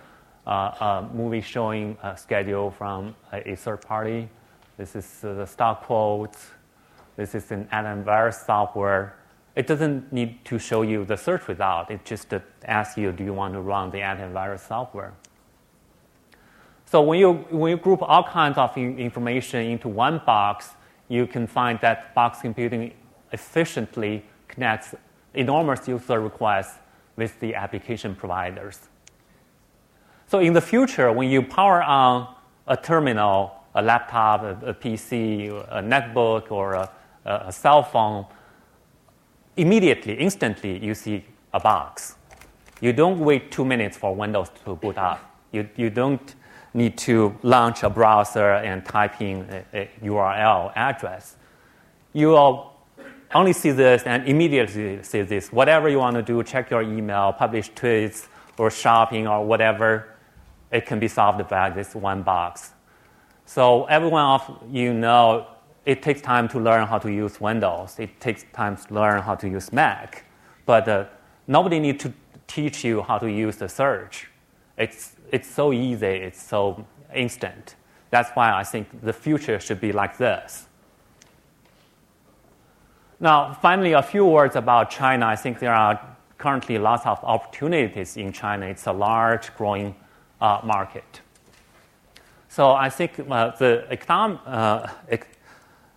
a, 0.45 0.51
a 0.51 1.09
movie 1.13 1.41
showing 1.41 1.97
a 2.03 2.17
schedule 2.17 2.71
from 2.71 3.15
a, 3.31 3.51
a 3.51 3.55
third 3.55 3.81
party. 3.81 4.27
This 4.77 4.95
is 4.95 5.19
the 5.21 5.45
stock 5.45 5.83
quotes. 5.83 6.47
This 7.15 7.35
is 7.35 7.51
an 7.51 7.67
antivirus 7.71 8.45
software. 8.45 9.15
It 9.55 9.67
doesn't 9.67 10.11
need 10.11 10.43
to 10.45 10.57
show 10.57 10.81
you 10.81 11.05
the 11.05 11.17
search 11.17 11.47
result. 11.47 11.91
It 11.91 12.03
just 12.05 12.33
asks 12.65 12.97
you, 12.97 13.11
do 13.11 13.23
you 13.23 13.33
want 13.33 13.53
to 13.53 13.61
run 13.61 13.91
the 13.91 13.99
antivirus 13.99 14.67
software? 14.67 15.13
So 16.91 17.01
when 17.01 17.19
you, 17.19 17.33
when 17.51 17.69
you 17.69 17.77
group 17.77 18.01
all 18.01 18.21
kinds 18.21 18.57
of 18.57 18.77
information 18.77 19.61
into 19.61 19.87
one 19.87 20.21
box, 20.25 20.71
you 21.07 21.25
can 21.25 21.47
find 21.47 21.79
that 21.79 22.13
box 22.13 22.41
computing 22.41 22.93
efficiently 23.31 24.25
connects 24.49 24.93
enormous 25.33 25.87
user 25.87 26.19
requests 26.19 26.79
with 27.15 27.39
the 27.39 27.55
application 27.55 28.13
providers. 28.13 28.89
So 30.27 30.39
in 30.39 30.51
the 30.51 30.59
future, 30.59 31.13
when 31.13 31.29
you 31.29 31.41
power 31.41 31.81
on 31.81 32.35
a 32.67 32.75
terminal, 32.75 33.53
a 33.73 33.81
laptop, 33.81 34.43
a, 34.43 34.71
a 34.71 34.73
PC, 34.73 35.47
a 35.69 35.81
netbook, 35.81 36.51
or 36.51 36.73
a, 36.73 36.91
a 37.23 37.53
cell 37.53 37.83
phone, 37.83 38.25
immediately, 39.55 40.15
instantly, 40.15 40.77
you 40.77 40.93
see 40.93 41.23
a 41.53 41.59
box. 41.61 42.17
You 42.81 42.91
don't 42.91 43.19
wait 43.19 43.49
two 43.49 43.63
minutes 43.63 43.95
for 43.95 44.13
Windows 44.13 44.49
to 44.65 44.75
boot 44.75 44.97
up. 44.97 45.21
You, 45.53 45.69
you 45.77 45.89
don't 45.89 46.35
need 46.73 46.97
to 46.97 47.37
launch 47.43 47.83
a 47.83 47.89
browser 47.89 48.53
and 48.53 48.85
type 48.85 49.21
in 49.21 49.47
a, 49.73 49.77
a 49.81 49.89
URL 50.03 50.71
address. 50.75 51.35
You 52.13 52.29
will 52.29 52.73
only 53.33 53.53
see 53.53 53.71
this 53.71 54.03
and 54.03 54.27
immediately 54.27 55.03
see 55.03 55.21
this. 55.21 55.51
Whatever 55.51 55.89
you 55.89 55.99
want 55.99 56.15
to 56.15 56.21
do, 56.21 56.43
check 56.43 56.69
your 56.69 56.81
email, 56.81 57.33
publish 57.33 57.71
tweets, 57.71 58.27
or 58.57 58.69
shopping, 58.69 59.27
or 59.27 59.45
whatever, 59.45 60.09
it 60.71 60.85
can 60.85 60.99
be 60.99 61.07
solved 61.07 61.47
by 61.47 61.69
this 61.69 61.95
one 61.95 62.21
box. 62.21 62.71
So 63.45 63.85
everyone 63.85 64.23
of 64.23 64.63
you 64.69 64.93
know 64.93 65.47
it 65.85 66.01
takes 66.03 66.21
time 66.21 66.47
to 66.49 66.59
learn 66.59 66.87
how 66.87 66.99
to 66.99 67.11
use 67.11 67.41
Windows. 67.41 67.95
It 67.97 68.19
takes 68.19 68.45
time 68.53 68.77
to 68.77 68.93
learn 68.93 69.21
how 69.21 69.35
to 69.35 69.49
use 69.49 69.73
Mac. 69.73 70.25
But 70.65 70.87
uh, 70.87 71.05
nobody 71.47 71.79
needs 71.79 72.03
to 72.03 72.13
teach 72.47 72.83
you 72.83 73.01
how 73.01 73.17
to 73.17 73.29
use 73.29 73.57
the 73.57 73.67
search. 73.67 74.29
It's 74.77 75.15
it's 75.31 75.49
so 75.49 75.73
easy, 75.73 76.05
it's 76.05 76.41
so 76.41 76.85
instant. 77.15 77.75
That's 78.09 78.29
why 78.31 78.51
I 78.51 78.63
think 78.63 79.01
the 79.01 79.13
future 79.13 79.59
should 79.59 79.79
be 79.79 79.91
like 79.91 80.17
this. 80.17 80.67
Now, 83.19 83.53
finally, 83.53 83.93
a 83.93 84.01
few 84.01 84.25
words 84.25 84.55
about 84.55 84.89
China. 84.89 85.27
I 85.27 85.35
think 85.35 85.59
there 85.59 85.73
are 85.73 85.99
currently 86.37 86.77
lots 86.77 87.05
of 87.05 87.23
opportunities 87.23 88.17
in 88.17 88.33
China. 88.33 88.65
It's 88.65 88.87
a 88.87 88.91
large, 88.91 89.55
growing 89.55 89.95
uh, 90.41 90.59
market. 90.63 91.21
So 92.49 92.71
I 92.71 92.89
think 92.89 93.19
uh, 93.19 93.51
the, 93.57 93.85
econom- 93.91 94.39
uh, 94.45 94.87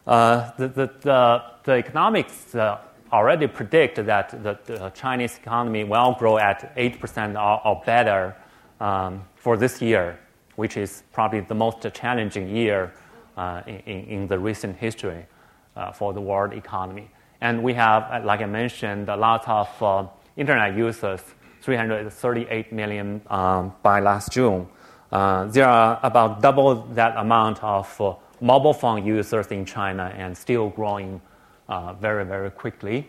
uh 0.06 0.50
the, 0.58 0.68
the, 0.68 0.90
the, 1.00 1.42
the, 1.64 1.72
economics 1.72 2.54
uh, 2.54 2.78
already 3.10 3.46
predict 3.46 3.96
that 4.04 4.42
the, 4.42 4.92
Chinese 4.94 5.38
economy 5.38 5.82
will 5.82 6.14
grow 6.18 6.38
at 6.38 6.76
8% 6.76 7.34
or, 7.40 7.66
or 7.66 7.82
better 7.86 8.36
um, 8.80 9.24
for 9.34 9.56
this 9.56 9.80
year, 9.80 10.18
which 10.56 10.76
is 10.76 11.02
probably 11.12 11.40
the 11.40 11.54
most 11.54 11.86
challenging 11.94 12.48
year 12.48 12.92
uh, 13.36 13.62
in, 13.66 14.04
in, 14.04 14.26
the 14.28 14.38
recent 14.38 14.76
history 14.76 15.26
uh, 15.76 15.92
for 15.92 16.12
the 16.12 16.20
world 16.20 16.52
economy. 16.52 17.10
And 17.40 17.62
we 17.62 17.74
have, 17.74 18.04
uh, 18.04 18.24
like 18.24 18.40
I 18.40 18.46
mentioned, 18.46 19.08
a 19.08 19.16
lot 19.16 19.48
of 19.48 19.82
uh, 19.82 20.06
internet 20.36 20.76
users, 20.76 21.20
338 21.62 22.72
million 22.72 23.20
um, 23.28 23.74
by 23.82 24.00
last 24.00 24.32
June. 24.32 24.68
Uh, 25.10 25.46
there 25.46 25.66
are 25.66 25.98
about 26.02 26.40
double 26.42 26.74
that 26.94 27.16
amount 27.16 27.62
of 27.62 28.00
uh, 28.00 28.14
mobile 28.40 28.74
phone 28.74 29.04
users 29.04 29.46
in 29.48 29.64
China 29.64 30.12
and 30.16 30.36
still 30.36 30.68
growing 30.70 31.20
very, 32.00 32.24
very 32.24 32.50
quickly 32.50 33.06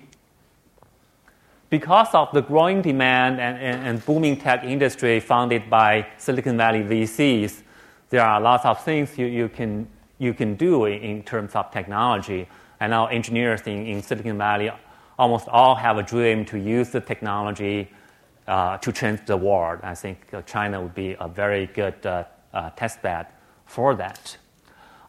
because 1.80 2.14
of 2.14 2.32
the 2.32 2.42
growing 2.42 2.82
demand 2.82 3.38
and, 3.38 3.58
and, 3.58 3.86
and, 3.86 4.06
booming 4.06 4.38
tech 4.38 4.64
industry 4.64 5.20
funded 5.20 5.70
by 5.70 6.08
Silicon 6.18 6.56
Valley 6.56 6.84
VCs, 6.84 7.64
there 8.10 8.22
are 8.22 8.40
lots 8.40 8.64
of 8.64 8.82
things 8.82 9.18
you, 9.18 9.26
you, 9.26 9.50
can, 9.50 9.86
you 10.18 10.34
can 10.34 10.56
do 10.56 10.86
in, 10.86 11.02
in 11.02 11.24
terms 11.24 11.54
of 11.54 11.70
technology. 11.72 12.48
And 12.80 12.92
now 12.92 13.08
engineers 13.08 13.64
in, 13.66 13.86
in 13.88 14.02
Silicon 14.02 14.38
Valley 14.38 14.72
almost 15.20 15.50
all 15.50 15.76
have 15.76 15.98
a 15.98 16.04
dream 16.04 16.46
to 16.46 16.58
use 16.58 16.92
the 16.92 17.02
technology 17.02 17.92
uh, 18.48 18.78
to 18.78 18.94
change 18.94 19.26
the 19.26 19.36
world. 19.36 19.82
I 19.84 19.96
think 19.96 20.34
uh, 20.34 20.44
China 20.44 20.82
would 20.82 20.96
be 20.96 21.18
a 21.20 21.28
very 21.28 21.68
good 21.68 22.06
uh, 22.06 22.24
uh 22.54 22.70
test 22.78 23.02
bed 23.02 23.26
for 23.66 23.96
that. 23.96 24.38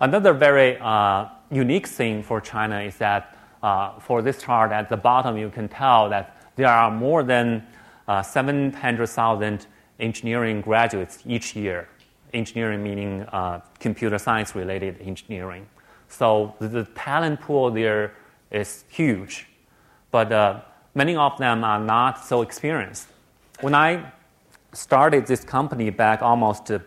Another 0.01 0.33
very 0.33 0.79
uh, 0.81 1.27
unique 1.49 1.87
thing 1.87 2.25
for 2.25 2.41
China 2.41 2.81
is 2.81 2.97
that 2.97 3.39
uh, 3.63 4.01
for 4.01 4.21
this 4.21 4.43
chart 4.43 4.73
at 4.73 4.89
the 4.89 4.97
bottom, 4.97 5.37
you 5.37 5.49
can 5.49 5.69
tell 5.69 6.11
that 6.11 6.36
there 6.57 6.69
are 6.69 6.91
more 6.91 7.23
than 7.23 7.67
uh, 8.09 8.23
700,000 8.23 9.67
engineering 10.01 10.61
graduates 10.61 11.23
each 11.27 11.55
year. 11.55 11.89
Engineering 12.33 12.83
meaning 12.83 13.23
uh, 13.33 13.61
computer 13.79 14.19
science 14.19 14.55
related 14.55 15.01
engineering. 15.01 15.67
So 16.09 16.55
the, 16.59 16.69
the, 16.69 16.85
talent 16.85 17.41
pool 17.41 17.71
there 17.71 18.15
is 18.51 18.85
huge, 18.89 19.49
but 20.11 20.33
uh, 20.33 20.61
many 20.95 21.17
of 21.17 21.37
them 21.39 21.65
are 21.65 21.81
not 21.81 22.25
so 22.25 22.43
experienced. 22.43 23.09
When 23.61 23.75
I 23.75 24.13
started 24.73 25.27
this 25.27 25.45
company 25.45 25.91
back 25.91 26.23
almost 26.23 26.71
uh, 26.71 26.79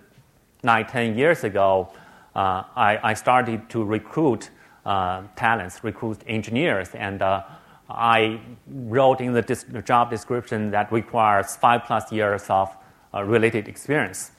nine, 0.64 0.86
ten 0.86 1.18
years 1.18 1.44
ago, 1.44 1.92
uh, 2.36 2.64
I, 2.76 3.00
I, 3.04 3.14
started 3.16 3.70
to 3.70 3.84
recruit 3.84 4.52
uh, 4.86 5.24
talents, 5.36 5.84
recruit 5.84 6.22
engineers, 6.28 6.90
and 6.94 7.22
I 7.89 8.39
wrote 8.67 9.19
in 9.21 9.34
the 9.34 9.41
dis- 9.41 9.65
job 9.84 10.10
description 10.10 10.71
that 10.71 10.91
requires 10.91 11.56
five 11.56 11.84
plus 11.86 12.12
years 12.12 12.45
of 12.49 12.75
uh, 13.13 13.23
related 13.23 13.67
experience. 13.67 14.32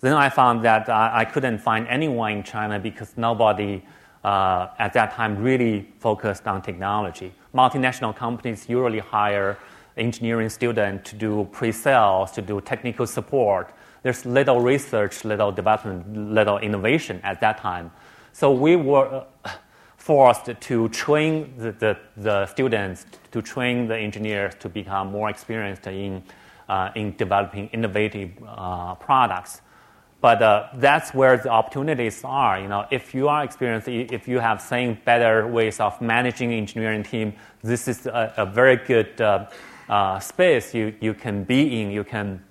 Then 0.00 0.14
I 0.14 0.28
found 0.28 0.64
that 0.64 0.88
I 0.90 1.24
couldn't 1.24 1.58
find 1.58 1.86
anyone 1.88 2.32
in 2.32 2.42
China 2.42 2.78
because 2.78 3.16
nobody 3.16 3.82
uh, 4.22 4.68
at 4.78 4.92
that 4.92 5.12
time 5.12 5.42
really 5.42 5.88
focused 5.98 6.46
on 6.46 6.60
technology. 6.60 7.32
Multinational 7.54 8.14
companies 8.14 8.68
usually 8.68 8.98
hire 8.98 9.58
engineering 9.96 10.48
students 10.48 11.10
to 11.10 11.16
do 11.16 11.48
pre-sales, 11.52 12.32
to 12.32 12.42
do 12.42 12.60
technical 12.60 13.06
support. 13.06 13.72
There's 14.02 14.26
little 14.26 14.60
research, 14.60 15.24
little 15.24 15.52
development, 15.52 16.34
little 16.34 16.58
innovation 16.58 17.20
at 17.22 17.40
that 17.40 17.58
time. 17.58 17.90
So 18.32 18.50
we 18.50 18.76
were 18.76 19.24
forced 20.04 20.50
to 20.60 20.88
train 20.90 21.54
the, 21.56 21.72
the, 21.72 21.96
the 22.18 22.44
students, 22.44 23.06
to 23.32 23.40
train 23.40 23.88
the 23.88 23.96
engineers 23.96 24.52
to 24.60 24.68
become 24.68 25.10
more 25.10 25.30
experienced 25.30 25.86
in, 25.86 26.22
uh, 26.68 26.90
in 26.94 27.16
developing 27.16 27.68
innovative 27.68 28.30
uh, 28.46 28.94
products. 28.96 29.62
But 30.20 30.42
uh, 30.42 30.68
that's 30.74 31.14
where 31.14 31.38
the 31.38 31.48
opportunities 31.48 32.20
are. 32.22 32.60
You 32.60 32.68
know, 32.68 32.86
if 32.90 33.14
you 33.14 33.28
are 33.28 33.44
experienced, 33.44 33.88
if 33.88 34.28
you 34.28 34.40
have 34.40 34.60
seen 34.60 34.98
better 35.06 35.46
ways 35.46 35.80
of 35.80 35.98
managing 36.02 36.52
engineering 36.52 37.02
team, 37.02 37.32
this 37.62 37.88
is 37.88 38.04
a, 38.04 38.34
a 38.36 38.44
very 38.44 38.76
good 38.76 39.18
uh, 39.22 39.46
uh, 39.88 40.18
space 40.20 40.74
you, 40.74 40.94
you 41.00 41.14
can 41.14 41.44
be 41.44 41.80
in. 41.80 41.90
You 41.90 42.04
can 42.04 42.44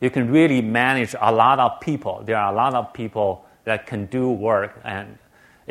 you 0.00 0.10
can 0.10 0.30
really 0.32 0.62
manage 0.62 1.14
a 1.20 1.30
lot 1.30 1.60
of 1.60 1.78
people. 1.80 2.22
There 2.24 2.36
are 2.36 2.52
a 2.52 2.56
lot 2.56 2.74
of 2.74 2.92
people 2.92 3.44
that 3.64 3.86
can 3.86 4.06
do 4.06 4.30
work, 4.30 4.80
and 4.82 5.16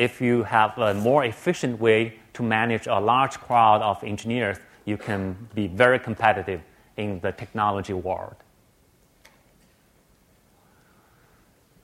if 0.02 0.20
you 0.20 0.42
have 0.42 0.76
a 0.80 0.96
more 0.96 1.24
efficient 1.26 1.80
way 1.80 2.16
to 2.34 2.42
manage 2.42 2.88
a 2.88 3.00
large 3.00 3.40
crowd 3.40 3.84
of 3.84 4.04
engineers, 4.04 4.58
you 4.86 4.98
can 4.98 5.48
be 5.54 5.68
very 5.68 6.00
competitive 6.00 6.60
in 6.98 7.20
the 7.20 7.32
technology 7.32 7.94
world. 7.94 8.34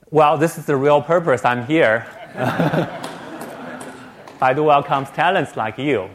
Well, 0.09 0.35
this 0.35 0.57
is 0.57 0.65
the 0.65 0.75
real 0.75 0.99
purpose. 0.99 1.45
I'm 1.45 1.67
here. 1.67 2.07
Baidu 4.41 4.65
welcomes 4.65 5.11
talents 5.11 5.55
like 5.55 5.77
you. 5.77 6.09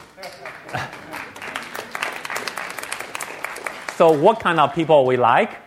so, 3.97 4.11
what 4.11 4.41
kind 4.41 4.59
of 4.59 4.75
people 4.75 5.07
we 5.07 5.17
like? 5.17 5.59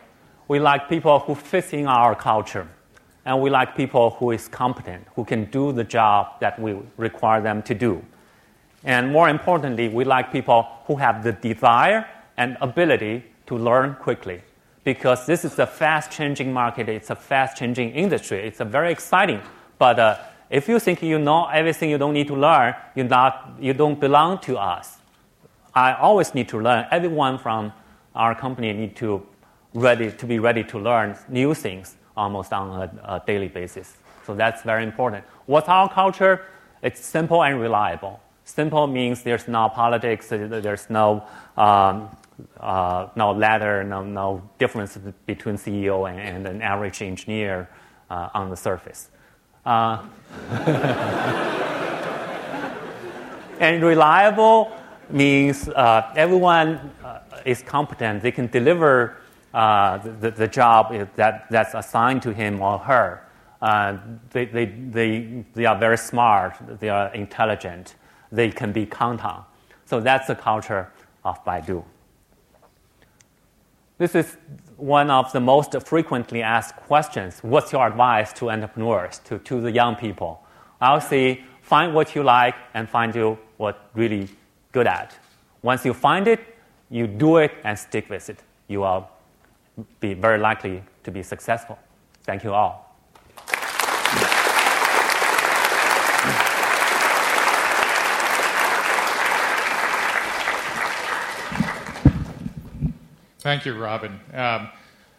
We 0.50 0.60
like 0.60 0.90
people 0.90 1.20
who 1.20 1.36
fit 1.36 1.74
in 1.74 1.88
our 1.88 2.14
culture, 2.14 2.68
and 3.26 3.42
we 3.42 3.50
like 3.50 3.76
people 3.76 4.12
who 4.12 4.32
is 4.32 4.48
competent, 4.48 5.06
who 5.16 5.26
can 5.26 5.46
do 5.46 5.72
the 5.72 5.84
job 5.84 6.40
that 6.40 6.60
we 6.60 6.78
require 6.98 7.42
them 7.42 7.64
to 7.64 7.74
do. 7.74 8.04
And 8.84 9.12
more 9.12 9.30
importantly, 9.30 9.90
we 9.90 10.06
like 10.06 10.32
people 10.32 10.68
who 10.86 10.96
have 10.98 11.24
the 11.24 11.32
desire 11.32 12.08
and 12.38 12.56
ability 12.62 13.24
to 13.48 13.58
learn 13.58 13.96
quickly 13.96 14.42
because 14.84 15.26
this 15.26 15.44
is 15.44 15.58
a 15.58 15.66
fast 15.66 16.12
changing 16.12 16.54
market, 16.54 16.88
it's 16.88 17.10
a 17.10 17.16
fast 17.16 17.58
changing 17.58 17.92
industry, 17.92 18.40
it's 18.46 18.60
a 18.60 18.66
very 18.66 18.92
exciting. 18.92 19.42
But 19.80 19.98
uh, 19.98 20.20
if 20.52 20.68
you 20.68 20.78
think 20.78 21.02
you 21.02 21.18
know 21.18 21.48
everything 21.48 21.90
you 21.90 21.98
don't 21.98 22.14
need 22.14 22.28
to 22.28 22.36
learn, 22.36 22.76
you're 22.94 23.08
not, 23.08 23.56
you 23.60 23.74
don't 23.74 24.00
belong 24.00 24.38
to 24.42 24.60
us. 24.60 25.00
I 25.74 25.96
always 25.96 26.36
need 26.36 26.48
to 26.50 26.60
learn. 26.60 26.86
Everyone 26.92 27.40
from 27.40 27.74
our 28.14 28.36
company 28.36 28.72
need 28.72 28.96
to, 28.98 29.26
ready, 29.74 30.12
to 30.12 30.26
be 30.28 30.38
ready 30.38 30.64
to 30.66 30.78
learn 30.78 31.18
new 31.28 31.56
things 31.56 31.96
almost 32.16 32.54
on 32.54 32.82
a, 32.82 33.16
a 33.16 33.22
daily 33.26 33.48
basis. 33.48 33.98
So 34.26 34.36
that's 34.36 34.64
very 34.64 34.84
important. 34.84 35.26
What's 35.46 35.70
our 35.70 35.90
culture? 35.90 36.46
It's 36.82 37.04
simple 37.04 37.44
and 37.44 37.60
reliable. 37.60 38.20
Simple 38.44 38.88
means 38.88 39.24
there's 39.24 39.48
no 39.48 39.70
politics, 39.70 40.28
there's 40.30 40.90
no 40.90 41.26
um, 41.58 42.10
uh, 42.60 43.08
no 43.16 43.32
ladder, 43.32 43.84
no, 43.84 44.04
no 44.04 44.42
difference 44.60 44.98
between 45.26 45.56
CEO 45.56 46.10
and, 46.10 46.20
and 46.20 46.46
an 46.48 46.62
average 46.62 47.02
engineer 47.02 47.70
uh, 48.10 48.30
on 48.34 48.50
the 48.50 48.58
surface. 48.58 49.10
Uh, 49.66 50.04
and 53.60 53.84
reliable 53.84 54.72
means 55.10 55.70
uh, 55.70 56.12
everyone 56.16 56.92
uh, 57.04 57.20
is 57.46 57.62
competent. 57.62 58.22
They 58.22 58.32
can 58.32 58.48
deliver 58.48 59.18
uh, 59.56 59.98
the, 60.20 60.32
the 60.32 60.48
job 60.50 60.94
that, 61.16 61.48
that's 61.50 61.74
assigned 61.74 62.22
to 62.22 62.34
him 62.34 62.62
or 62.62 62.78
her. 62.78 63.22
they, 64.32 64.46
they, 64.46 64.66
they, 64.66 65.46
they 65.54 65.66
are 65.66 65.80
very 65.80 65.98
smart, 65.98 66.58
they 66.82 66.90
are 66.90 67.08
intelligent, 67.14 67.96
they 68.34 68.52
can 68.52 68.74
be 68.74 68.86
counted 68.86 69.26
on. 69.26 69.46
So 69.86 70.02
that's 70.02 70.28
the 70.28 70.36
culture 70.36 70.92
of 71.24 71.44
Baidu. 71.46 71.86
This 73.98 74.14
is 74.14 74.36
one 74.76 75.10
of 75.10 75.32
the 75.32 75.40
most 75.40 75.74
frequently 75.86 76.42
asked 76.42 76.76
questions. 76.76 77.40
What's 77.42 77.72
your 77.72 77.88
advice 77.88 78.34
to 78.34 78.52
entrepreneurs, 78.52 79.20
to, 79.20 79.40
to 79.40 79.62
the 79.62 79.72
young 79.72 79.96
people? 79.96 80.44
I'll 80.82 81.00
say, 81.00 81.46
find 81.62 81.94
what 81.94 82.14
you 82.14 82.24
like 82.24 82.56
and 82.74 82.90
find 82.90 83.16
you 83.16 83.40
what 83.56 83.90
really 83.94 84.28
good 84.74 84.86
at. 84.86 85.18
Once 85.62 85.86
you 85.86 85.94
find 85.94 86.28
it, 86.28 86.42
you 86.90 87.08
do 87.08 87.38
it 87.38 87.54
and 87.64 87.80
stick 87.80 88.10
with 88.10 88.30
it. 88.30 88.40
You 88.68 88.82
will 88.82 89.08
be 90.00 90.14
very 90.14 90.38
likely 90.38 90.84
to 91.04 91.12
be 91.12 91.24
successful. 91.24 91.78
Thank 92.24 92.44
you 92.44 92.54
all. 92.54 92.86
Thank 103.40 103.66
you, 103.66 103.76
Robin. 103.76 104.20
Um, 104.34 104.70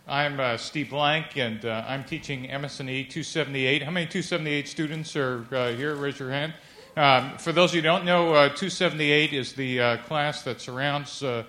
I'm 0.09 0.40
uh, 0.40 0.57
Steve 0.57 0.90
Blank, 0.90 1.37
and 1.37 1.64
uh, 1.64 1.85
I'm 1.87 2.03
teaching 2.03 2.42
MS&E 2.42 3.05
278. 3.05 3.83
How 3.83 3.90
many 3.92 4.07
278 4.07 4.66
students 4.66 5.14
are 5.14 5.47
uh, 5.53 5.73
here? 5.73 5.95
Raise 5.95 6.19
your 6.19 6.31
hand. 6.31 6.55
Um, 6.97 7.38
for 7.38 7.53
those 7.53 7.71
of 7.71 7.77
you 7.77 7.83
who 7.83 7.87
don't 7.87 8.05
know, 8.05 8.33
uh, 8.35 8.49
278 8.49 9.33
is 9.33 9.53
the 9.53 9.81
uh, 9.81 9.97
class 9.99 10.42
that 10.42 10.61
surrounds 10.61 11.23
uh, 11.23 11.45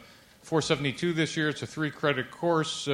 472 0.48 1.12
this 1.12 1.36
year. 1.36 1.50
It's 1.50 1.62
a 1.62 1.68
three-credit 1.68 2.32
course. 2.32 2.88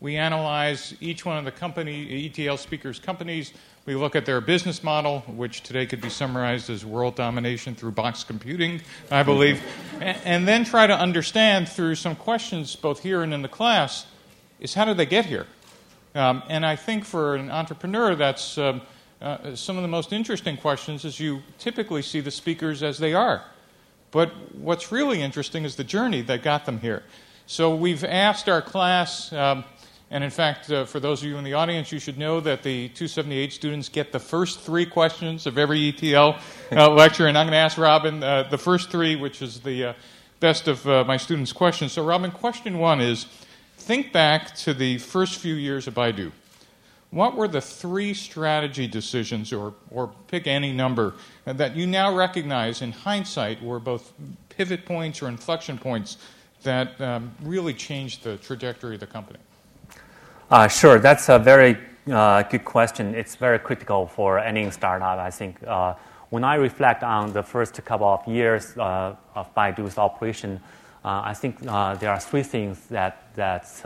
we 0.00 0.16
analyze 0.16 0.94
each 1.00 1.24
one 1.24 1.38
of 1.38 1.44
the 1.44 1.52
company 1.52 2.26
ETL 2.26 2.56
speakers' 2.56 2.98
companies 2.98 3.52
we 3.86 3.94
look 3.94 4.14
at 4.14 4.26
their 4.26 4.42
business 4.42 4.82
model, 4.84 5.20
which 5.20 5.62
today 5.62 5.86
could 5.86 6.02
be 6.02 6.10
summarized 6.10 6.68
as 6.68 6.84
world 6.84 7.14
domination 7.14 7.74
through 7.74 7.92
box 7.92 8.22
computing, 8.22 8.82
I 9.10 9.22
believe, 9.22 9.62
and, 9.94 10.18
and 10.24 10.48
then 10.48 10.64
try 10.64 10.86
to 10.86 10.92
understand 10.92 11.70
through 11.70 11.94
some 11.94 12.14
questions 12.14 12.76
both 12.76 13.02
here 13.02 13.22
and 13.22 13.32
in 13.32 13.40
the 13.40 13.48
class 13.48 14.06
is 14.60 14.74
how 14.74 14.84
did 14.84 14.96
they 14.96 15.06
get 15.06 15.24
here? 15.24 15.46
Um, 16.14 16.42
and 16.50 16.66
I 16.66 16.76
think 16.76 17.06
for 17.06 17.36
an 17.36 17.50
entrepreneur, 17.50 18.14
that's 18.14 18.58
um, 18.58 18.82
uh, 19.22 19.54
some 19.54 19.76
of 19.76 19.82
the 19.82 19.88
most 19.88 20.12
interesting 20.12 20.58
questions 20.58 21.06
is 21.06 21.18
you 21.18 21.42
typically 21.58 22.02
see 22.02 22.20
the 22.20 22.30
speakers 22.30 22.82
as 22.82 22.98
they 22.98 23.14
are. 23.14 23.42
But 24.10 24.32
what's 24.54 24.90
really 24.90 25.20
interesting 25.20 25.64
is 25.64 25.76
the 25.76 25.84
journey 25.84 26.22
that 26.22 26.42
got 26.42 26.66
them 26.66 26.80
here. 26.80 27.02
So 27.46 27.74
we've 27.74 28.04
asked 28.04 28.48
our 28.48 28.62
class 28.62 29.32
um, 29.32 29.64
and 30.10 30.24
in 30.24 30.30
fact, 30.30 30.70
uh, 30.70 30.86
for 30.86 31.00
those 31.00 31.22
of 31.22 31.28
you 31.28 31.36
in 31.36 31.44
the 31.44 31.52
audience, 31.52 31.92
you 31.92 31.98
should 31.98 32.16
know 32.16 32.40
that 32.40 32.62
the 32.62 32.88
278 32.88 33.52
students 33.52 33.88
get 33.90 34.10
the 34.10 34.18
first 34.18 34.60
three 34.60 34.86
questions 34.86 35.46
of 35.46 35.58
every 35.58 35.88
ETL 35.88 36.36
uh, 36.72 36.90
lecture. 36.94 37.26
And 37.26 37.36
I'm 37.36 37.44
going 37.44 37.52
to 37.52 37.58
ask 37.58 37.76
Robin 37.76 38.22
uh, 38.22 38.44
the 38.44 38.56
first 38.56 38.90
three, 38.90 39.16
which 39.16 39.42
is 39.42 39.60
the 39.60 39.84
uh, 39.84 39.92
best 40.40 40.66
of 40.66 40.86
uh, 40.88 41.04
my 41.04 41.18
students' 41.18 41.52
questions. 41.52 41.92
So, 41.92 42.04
Robin, 42.04 42.30
question 42.30 42.78
one 42.78 43.02
is 43.02 43.26
think 43.76 44.10
back 44.10 44.54
to 44.56 44.72
the 44.72 44.96
first 44.96 45.38
few 45.38 45.54
years 45.54 45.86
of 45.86 45.94
Baidu. 45.94 46.32
What 47.10 47.36
were 47.36 47.48
the 47.48 47.60
three 47.60 48.12
strategy 48.12 48.86
decisions, 48.86 49.52
or, 49.52 49.74
or 49.90 50.08
pick 50.26 50.46
any 50.46 50.72
number, 50.72 51.14
that 51.46 51.74
you 51.74 51.86
now 51.86 52.14
recognize 52.14 52.82
in 52.82 52.92
hindsight 52.92 53.62
were 53.62 53.80
both 53.80 54.12
pivot 54.50 54.84
points 54.84 55.22
or 55.22 55.28
inflection 55.28 55.78
points 55.78 56.18
that 56.64 57.00
um, 57.00 57.32
really 57.42 57.72
changed 57.72 58.24
the 58.24 58.36
trajectory 58.36 58.94
of 58.94 59.00
the 59.00 59.06
company? 59.06 59.38
Uh, 60.50 60.68
sure, 60.68 60.98
that's 60.98 61.30
a 61.30 61.38
very 61.38 61.78
uh, 62.10 62.42
good 62.42 62.64
question. 62.64 63.14
It's 63.14 63.36
very 63.36 63.58
critical 63.58 64.06
for 64.06 64.38
any 64.38 64.70
startup, 64.70 65.18
I 65.18 65.30
think. 65.30 65.62
Uh, 65.66 65.94
when 66.30 66.44
I 66.44 66.56
reflect 66.56 67.02
on 67.02 67.32
the 67.32 67.42
first 67.42 67.82
couple 67.84 68.06
of 68.06 68.26
years 68.28 68.76
uh, 68.76 69.14
of 69.34 69.54
Baidu's 69.54 69.96
operation, 69.96 70.60
uh, 71.04 71.22
I 71.24 71.32
think 71.32 71.56
uh, 71.66 71.94
there 71.94 72.10
are 72.10 72.20
three 72.20 72.42
things 72.42 72.86
that 72.88 73.28
that's 73.34 73.80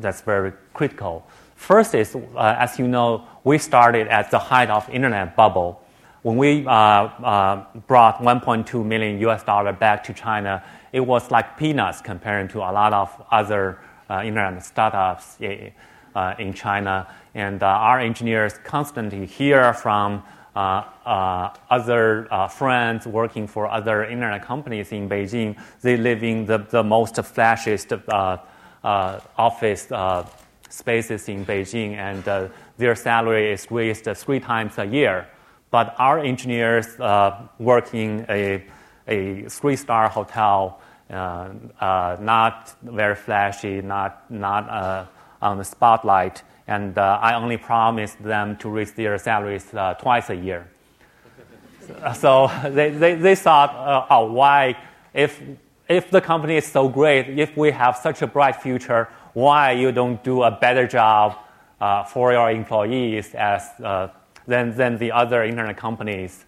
that's 0.00 0.20
very 0.22 0.52
critical. 0.72 1.26
First 1.64 1.94
is, 1.94 2.14
uh, 2.14 2.56
as 2.58 2.78
you 2.78 2.86
know, 2.86 3.24
we 3.42 3.56
started 3.56 4.06
at 4.08 4.30
the 4.30 4.38
height 4.38 4.68
of 4.68 4.86
internet 4.90 5.34
bubble. 5.34 5.80
When 6.20 6.36
we 6.36 6.66
uh, 6.66 6.70
uh, 6.70 7.64
brought 7.86 8.18
1.2 8.18 8.84
million 8.84 9.18
US 9.20 9.44
dollar 9.44 9.72
back 9.72 10.04
to 10.04 10.12
China, 10.12 10.62
it 10.92 11.00
was 11.00 11.30
like 11.30 11.56
peanuts 11.56 12.02
compared 12.02 12.50
to 12.50 12.58
a 12.58 12.70
lot 12.70 12.92
of 12.92 13.08
other 13.30 13.78
uh, 14.10 14.20
internet 14.22 14.62
startups 14.62 15.38
eh, 15.40 15.70
uh, 16.14 16.34
in 16.38 16.52
China. 16.52 17.08
And 17.34 17.62
uh, 17.62 17.66
our 17.66 17.98
engineers 17.98 18.58
constantly 18.62 19.24
hear 19.24 19.72
from 19.72 20.22
other 20.54 22.28
friends 22.50 23.06
working 23.06 23.46
for 23.46 23.68
other 23.68 24.04
internet 24.04 24.42
companies 24.44 24.92
in 24.92 25.08
Beijing. 25.08 25.58
They 25.80 25.96
live 25.96 26.22
in 26.22 26.44
the, 26.44 26.58
the 26.58 26.84
most 26.84 27.14
flashiest 27.14 27.98
office 28.84 29.86
spaces 30.68 31.28
in 31.28 31.44
Beijing, 31.44 31.94
and 31.94 32.26
uh, 32.26 32.48
their 32.78 32.94
salary 32.94 33.52
is 33.52 33.70
raised 33.70 34.04
three 34.16 34.40
times 34.40 34.78
a 34.78 34.84
year. 34.84 35.26
But 35.70 35.94
our 35.98 36.18
engineers 36.18 36.86
uh, 37.00 37.48
work 37.58 37.94
in 37.94 38.26
a, 38.28 38.64
a 39.08 39.48
three 39.48 39.76
star 39.76 40.08
hotel 40.08 40.80
uh, 41.10 41.50
uh, 41.80 42.16
not 42.18 42.74
very 42.82 43.14
flashy, 43.14 43.82
not, 43.82 44.30
not 44.30 44.68
uh, 44.70 45.06
on 45.42 45.58
the 45.58 45.64
spotlight. 45.64 46.42
And 46.66 46.96
uh, 46.96 47.18
I 47.20 47.34
only 47.34 47.58
promised 47.58 48.22
them 48.22 48.56
to 48.58 48.70
raise 48.70 48.92
their 48.92 49.18
salaries 49.18 49.66
twice 50.00 50.30
a 50.30 50.34
year. 50.34 50.66
so 52.14 52.50
they, 52.64 52.88
they, 52.90 53.14
they 53.16 53.34
thought, 53.34 54.06
oh, 54.10 54.32
why, 54.32 54.76
if, 55.12 55.42
if 55.88 56.10
the 56.10 56.22
company 56.22 56.56
is 56.56 56.66
so 56.66 56.88
great, 56.88 57.38
if 57.38 57.54
we 57.54 57.70
have 57.70 57.96
such 57.96 58.22
a 58.22 58.26
bright 58.26 58.56
future, 58.56 59.08
why 59.34 59.72
you 59.72 59.92
don't 59.92 60.22
do 60.24 60.42
a 60.42 60.50
better 60.50 60.86
job 60.86 61.36
for 62.08 62.32
your 62.32 62.50
employees 62.50 63.34
as, 63.34 63.68
than, 64.46 64.76
than 64.76 64.98
the 64.98 65.12
other 65.12 65.44
internet 65.44 65.76
companies? 65.76 66.46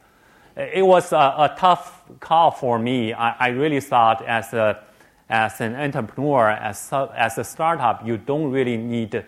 it 0.57 0.85
was 0.85 1.13
a, 1.13 1.17
a, 1.17 1.55
tough 1.59 2.03
call 2.21 2.51
for 2.51 2.79
me. 2.79 3.13
I, 3.13 3.31
I, 3.39 3.49
really 3.49 3.81
thought 3.81 4.25
as, 4.27 4.55
a, 4.55 4.83
as 5.29 5.61
an 5.61 5.75
entrepreneur, 5.75 6.51
as, 6.51 6.91
as 7.15 7.37
a 7.37 7.45
startup, 7.45 8.07
you 8.07 8.17
don't 8.17 8.51
really 8.51 8.79
need, 8.79 9.23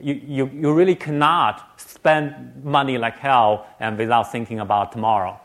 you, 0.00 0.14
you, 0.14 0.50
you 0.52 0.72
really 0.74 0.94
cannot 0.94 1.80
spend 1.80 2.62
money 2.62 2.98
like 2.98 3.16
hell 3.16 3.66
and 3.80 3.96
without 3.96 4.30
thinking 4.30 4.60
about 4.60 4.92
tomorrow. 4.92 5.40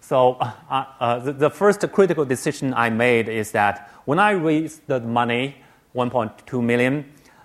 So 0.00 0.34
uh, 0.40 0.84
uh, 0.98 1.18
the, 1.20 1.32
the, 1.34 1.50
first 1.50 1.80
critical 1.92 2.24
decision 2.24 2.74
I 2.74 2.90
made 2.90 3.28
is 3.28 3.52
that 3.52 3.92
when 4.06 4.18
I 4.18 4.32
raised 4.32 4.88
the 4.88 4.98
money, 4.98 5.56
1.2 5.94 6.62
million, 6.62 7.04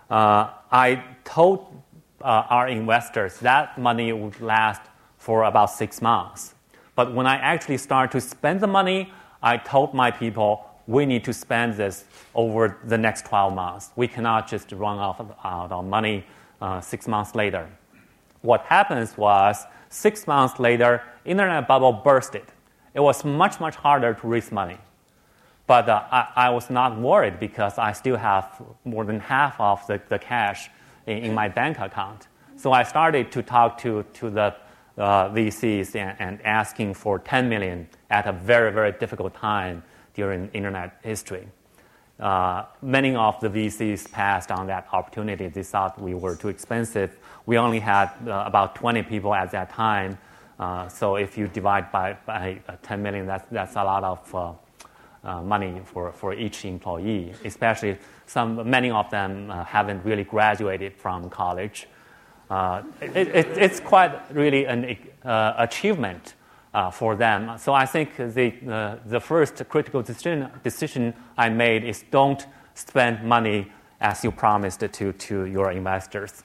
uh, 0.10 0.50
I 0.72 1.04
told 1.24 1.82
uh, 2.22 2.44
our 2.50 2.68
investors 2.68 3.40
that 3.40 3.78
money 3.78 4.12
would 4.14 4.40
last 4.42 4.82
for 5.18 5.44
about 5.44 5.72
six 5.72 6.02
months. 6.02 6.56
But 6.96 7.14
when 7.14 7.28
I 7.28 7.36
actually 7.38 7.78
start 7.78 8.12
to 8.12 8.22
spend 8.22 8.62
the 8.62 8.68
money, 8.68 9.12
I 9.42 9.58
told 9.58 9.94
my 9.94 10.12
people, 10.12 10.66
we 10.88 11.06
need 11.06 11.24
to 11.26 11.34
spend 11.34 11.76
this 11.76 12.06
over 12.36 12.78
the 12.86 12.98
next 12.98 13.26
12 13.26 13.54
months. 13.54 13.92
We 13.96 14.08
cannot 14.08 14.48
just 14.48 14.72
run 14.72 15.00
off 15.00 15.20
out 15.44 15.72
of 15.72 15.86
money 15.86 16.26
uh, 16.62 16.80
six 16.82 17.08
months 17.08 17.36
later. 17.36 17.68
What 18.42 18.62
happens 18.62 19.18
was, 19.18 19.66
six 19.90 20.28
months 20.28 20.60
later, 20.60 21.02
internet 21.26 21.68
bubble 21.68 21.92
bursted. 21.92 22.46
It 22.94 23.00
was 23.00 23.26
much, 23.26 23.60
much 23.60 23.76
harder 23.76 24.14
to 24.14 24.28
raise 24.28 24.52
money. 24.52 24.78
But 25.68 25.90
uh, 25.90 26.04
I, 26.12 26.28
I, 26.36 26.50
was 26.50 26.70
not 26.70 27.00
worried 27.00 27.40
because 27.40 27.78
I 27.80 27.92
still 27.94 28.18
have 28.18 28.62
more 28.84 29.04
than 29.04 29.20
half 29.20 29.60
of 29.60 29.86
the, 29.88 30.00
the 30.10 30.20
cash 30.20 30.70
in, 31.08 31.18
in 31.18 31.34
my 31.34 31.48
bank 31.48 31.80
account. 31.80 32.28
So 32.56 32.72
I 32.72 32.84
started 32.84 33.32
to 33.32 33.42
talk 33.42 33.78
to, 33.80 34.04
to 34.14 34.30
the 34.30 34.56
uh, 34.98 35.30
VCs 35.30 35.96
and, 35.96 36.16
and, 36.20 36.42
asking 36.46 36.94
for 36.94 37.20
10 37.20 37.50
million 37.50 37.88
at 38.10 38.28
a 38.28 38.32
very, 38.32 38.72
very 38.72 38.94
difficult 38.94 39.34
time 39.34 39.84
during 40.14 40.50
internet 40.54 41.00
history. 41.04 41.48
Uh, 42.20 42.64
many 42.82 43.14
of 43.14 43.38
the 43.42 43.50
VCs 43.50 44.10
passed 44.10 44.52
on 44.52 44.68
that 44.68 44.88
opportunity. 44.94 45.50
They 45.50 45.64
thought 45.64 46.00
we 46.02 46.14
were 46.14 46.36
too 46.36 46.48
expensive. 46.48 47.18
We 47.46 47.58
only 47.58 47.80
had 47.80 48.12
uh, 48.26 48.44
about 48.46 48.76
20 48.76 49.04
people 49.04 49.34
at 49.34 49.52
that 49.52 49.70
time. 49.70 50.18
Uh, 50.58 50.88
so 50.88 51.18
if 51.18 51.38
you 51.38 51.50
divide 51.50 51.92
by, 51.92 52.18
by 52.26 52.62
uh, 52.70 52.78
10 52.84 53.02
million, 53.04 53.26
that's, 53.26 53.46
that's 53.52 53.76
a 53.76 53.84
lot 53.84 54.06
of 54.06 54.56
uh, 55.26 55.42
money 55.42 55.82
for, 55.84 56.12
for 56.12 56.34
each 56.34 56.64
employee, 56.66 57.34
especially 57.44 57.98
some, 58.26 58.70
many 58.70 58.92
of 58.92 59.10
them 59.10 59.50
haven't 59.50 60.06
really 60.06 60.24
graduated 60.24 60.96
from 60.96 61.30
college. 61.30 61.88
Uh, 62.50 62.84
it, 63.02 63.28
it, 63.28 63.48
it's 63.58 63.80
quite 63.80 64.14
really 64.34 64.66
an 64.66 64.96
uh, 65.24 65.54
achievement 65.58 66.36
uh, 66.74 66.92
for 66.92 67.16
them. 67.16 67.58
So 67.58 67.74
I 67.74 67.86
think 67.86 68.16
the, 68.18 68.54
uh, 68.70 68.98
the 69.08 69.20
first 69.20 69.68
critical 69.70 70.02
decision, 70.02 70.50
decision 70.64 71.14
I 71.38 71.50
made 71.50 71.84
is 71.84 72.04
don't 72.12 72.46
spend 72.76 73.24
money 73.24 73.72
as 74.02 74.24
you 74.24 74.32
promised 74.32 74.82
to, 74.82 75.14
to 75.14 75.46
your 75.46 75.72
investors. 75.72 76.44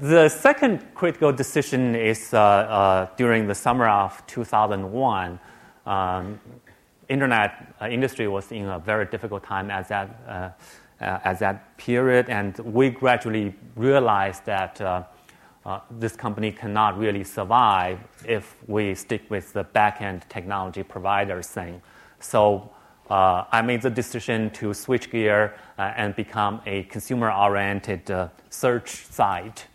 the 0.00 0.28
second 0.28 0.94
critical 0.94 1.32
decision 1.32 1.96
is 1.96 2.32
uh, 2.32 2.38
uh, 2.38 3.08
during 3.16 3.48
the 3.48 3.54
summer 3.54 3.88
of 3.88 4.24
2001. 4.28 5.40
Um, 5.88 6.38
internet 7.08 7.74
industry 7.90 8.28
was 8.28 8.52
in 8.52 8.66
a 8.66 8.78
very 8.78 9.06
difficult 9.06 9.42
time 9.42 9.70
at 9.70 9.88
that 9.88 10.08
uh, 10.28 10.50
at 11.00 11.38
that 11.38 11.76
period, 11.76 12.28
and 12.28 12.58
we 12.58 12.90
gradually 12.90 13.54
realized 13.76 14.44
that 14.44 14.80
uh, 14.80 15.04
uh, 15.64 15.80
this 15.90 16.16
company 16.16 16.50
cannot 16.50 16.98
really 16.98 17.24
survive 17.24 17.98
if 18.24 18.56
we 18.66 18.94
stick 18.94 19.22
with 19.30 19.52
the 19.52 19.64
back-end 19.64 20.24
technology 20.28 20.82
provider 20.82 21.42
thing. 21.42 21.80
So 22.20 22.70
uh, 23.10 23.44
I 23.52 23.62
made 23.62 23.82
the 23.82 23.90
decision 23.90 24.50
to 24.50 24.74
switch 24.74 25.10
gear 25.10 25.54
uh, 25.78 25.92
and 25.96 26.16
become 26.16 26.60
a 26.66 26.82
consumer-oriented 26.84 28.10
uh, 28.10 28.28
search 28.50 29.06
site. 29.06 29.66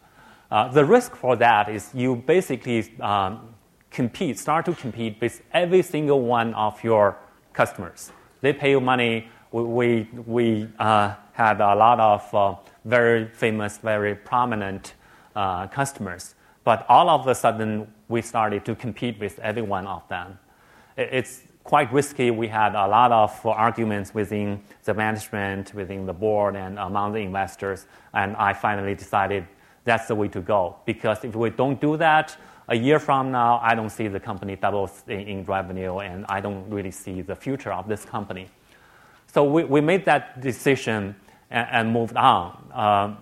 the 0.73 0.85
risk 0.85 1.15
for 1.15 1.35
that 1.35 1.69
is 1.69 1.89
you 1.93 2.15
basically 2.15 2.99
um, 2.99 3.52
compete, 3.93 4.37
start 4.37 4.65
to 4.65 4.73
compete 4.73 5.17
with 5.21 5.41
every 5.53 5.81
single 5.81 6.21
one 6.21 6.53
of 6.55 6.83
your 6.83 7.17
customers. 7.53 8.11
They 8.41 8.51
pay 8.51 8.71
you 8.71 8.81
money 8.81 9.29
we, 9.53 10.09
we 10.25 10.67
uh, 10.79 11.13
had 11.33 11.61
a 11.61 11.75
lot 11.75 11.99
of 11.99 12.33
uh, 12.33 12.55
very 12.85 13.27
famous, 13.27 13.77
very 13.77 14.15
prominent 14.15 14.95
uh, 15.35 15.67
customers. 15.67 16.35
But 16.63 16.85
all 16.89 17.09
of 17.09 17.27
a 17.27 17.35
sudden, 17.35 17.87
we 18.07 18.21
started 18.21 18.65
to 18.65 18.75
compete 18.75 19.19
with 19.19 19.37
every 19.39 19.61
one 19.61 19.85
of 19.85 20.07
them. 20.07 20.39
It's 20.97 21.43
quite 21.63 21.91
risky. 21.93 22.31
We 22.31 22.47
had 22.47 22.73
a 22.73 22.87
lot 22.87 23.11
of 23.11 23.45
arguments 23.45 24.13
within 24.13 24.63
the 24.85 24.93
management, 24.93 25.73
within 25.73 26.05
the 26.05 26.13
board, 26.13 26.55
and 26.55 26.79
among 26.79 27.13
the 27.13 27.19
investors. 27.19 27.85
And 28.13 28.35
I 28.37 28.53
finally 28.53 28.95
decided 28.95 29.45
that's 29.83 30.07
the 30.07 30.15
way 30.15 30.29
to 30.29 30.41
go. 30.41 30.77
Because 30.85 31.23
if 31.23 31.35
we 31.35 31.49
don't 31.51 31.79
do 31.79 31.97
that, 31.97 32.35
a 32.67 32.75
year 32.75 32.99
from 32.99 33.31
now, 33.31 33.59
I 33.61 33.75
don't 33.75 33.89
see 33.89 34.07
the 34.07 34.19
company 34.19 34.55
doubles 34.55 35.03
in, 35.07 35.43
revenue, 35.43 35.97
and 35.99 36.25
I 36.29 36.39
don't 36.39 36.69
really 36.69 36.91
see 36.91 37.21
the 37.21 37.35
future 37.35 37.73
of 37.73 37.87
this 37.87 38.05
company. 38.05 38.49
So 39.27 39.43
we, 39.43 39.63
we 39.63 39.81
made 39.81 40.05
that 40.05 40.41
decision 40.41 41.15
and, 41.49 41.67
and 41.71 41.91
moved 41.91 42.15
on. 42.15 42.71
Um, 42.73 43.17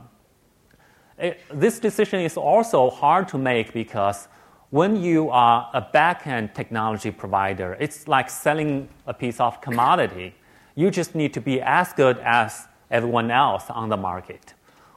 it, 1.17 1.39
this 1.53 1.79
decision 1.79 2.21
is 2.21 2.37
also 2.37 2.89
hard 2.89 3.27
to 3.29 3.37
make 3.37 3.73
because 3.73 4.27
when 4.69 5.01
you 5.01 5.29
are 5.29 5.69
a 5.73 5.81
back-end 5.81 6.55
technology 6.55 7.11
provider, 7.11 7.75
it's 7.79 8.07
like 8.07 8.29
selling 8.29 8.89
a 9.05 9.13
piece 9.13 9.39
of 9.39 9.59
commodity. 9.59 10.33
You 10.75 10.89
just 10.91 11.15
need 11.15 11.33
to 11.33 11.41
be 11.41 11.61
as 11.61 11.93
good 11.93 12.19
as 12.19 12.67
everyone 12.89 13.31
else 13.31 13.69
on 13.69 13.89
the 13.89 13.97
market. 13.97 14.53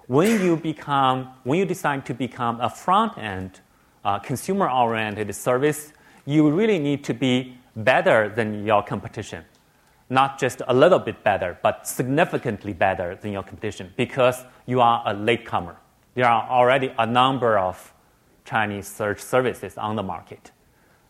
When 0.07 0.43
you 0.45 0.57
become, 0.57 1.31
when 1.45 1.59
you 1.59 1.65
decide 1.65 2.05
to 2.07 2.15
become 2.15 2.61
a 2.61 2.69
front-end, 2.69 3.61
uh, 4.05 4.19
consumer-oriented 4.19 5.35
service, 5.35 5.93
you 6.27 6.51
really 6.51 6.79
need 6.79 7.05
to 7.05 7.15
be 7.15 7.57
better 7.77 8.29
than 8.29 8.65
your 8.65 8.83
competition 8.83 9.45
not 10.11 10.39
just 10.39 10.63
a 10.69 10.75
little 10.75 10.99
bit 10.99 11.23
better, 11.25 11.59
but 11.63 11.87
significantly 11.87 12.73
better 12.73 13.17
than 13.17 13.33
your 13.33 13.43
competition 13.43 13.93
because 13.97 14.45
you 14.67 14.81
are 14.81 15.03
a 15.07 15.15
latecomer. 15.15 15.77
There 16.15 16.27
are 16.27 16.49
already 16.49 16.93
a 16.99 17.07
number 17.07 17.59
of 17.59 17.93
Chinese 18.45 18.87
search 18.87 19.21
services 19.21 19.79
on 19.79 19.97
the 19.97 20.03
market. 20.03 20.53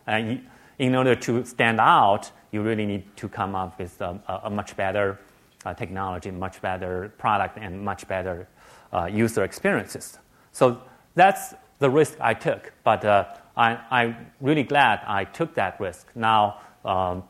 And 0.07 0.47
in 0.79 0.95
order 0.95 1.15
to 1.17 1.45
stand 1.45 1.81
out, 1.81 2.31
you 2.53 2.63
really 2.63 2.87
need 2.87 3.17
to 3.17 3.29
come 3.29 3.55
up 3.55 3.79
with 3.79 4.01
a, 4.01 4.21
a 4.45 4.51
much 4.51 4.77
better 4.77 5.19
uh, 5.65 5.75
technology, 5.75 6.31
much 6.31 6.63
better 6.63 7.13
product, 7.19 7.59
and 7.59 7.85
much 7.85 8.07
better 8.07 8.49
uh, 8.93 9.07
user 9.07 9.43
experiences. 9.43 10.19
So 10.53 10.81
that's 11.15 11.55
the 11.79 11.91
risk 11.91 12.17
I 12.21 12.35
took, 12.35 12.73
but 12.85 13.05
uh, 13.05 13.25
I, 13.57 14.05
am 14.05 14.31
really 14.41 14.63
glad 14.63 15.01
I 15.07 15.25
took 15.25 15.55
that 15.55 15.79
risk. 15.81 16.09
Now, 16.15 16.61
um, 16.85 17.25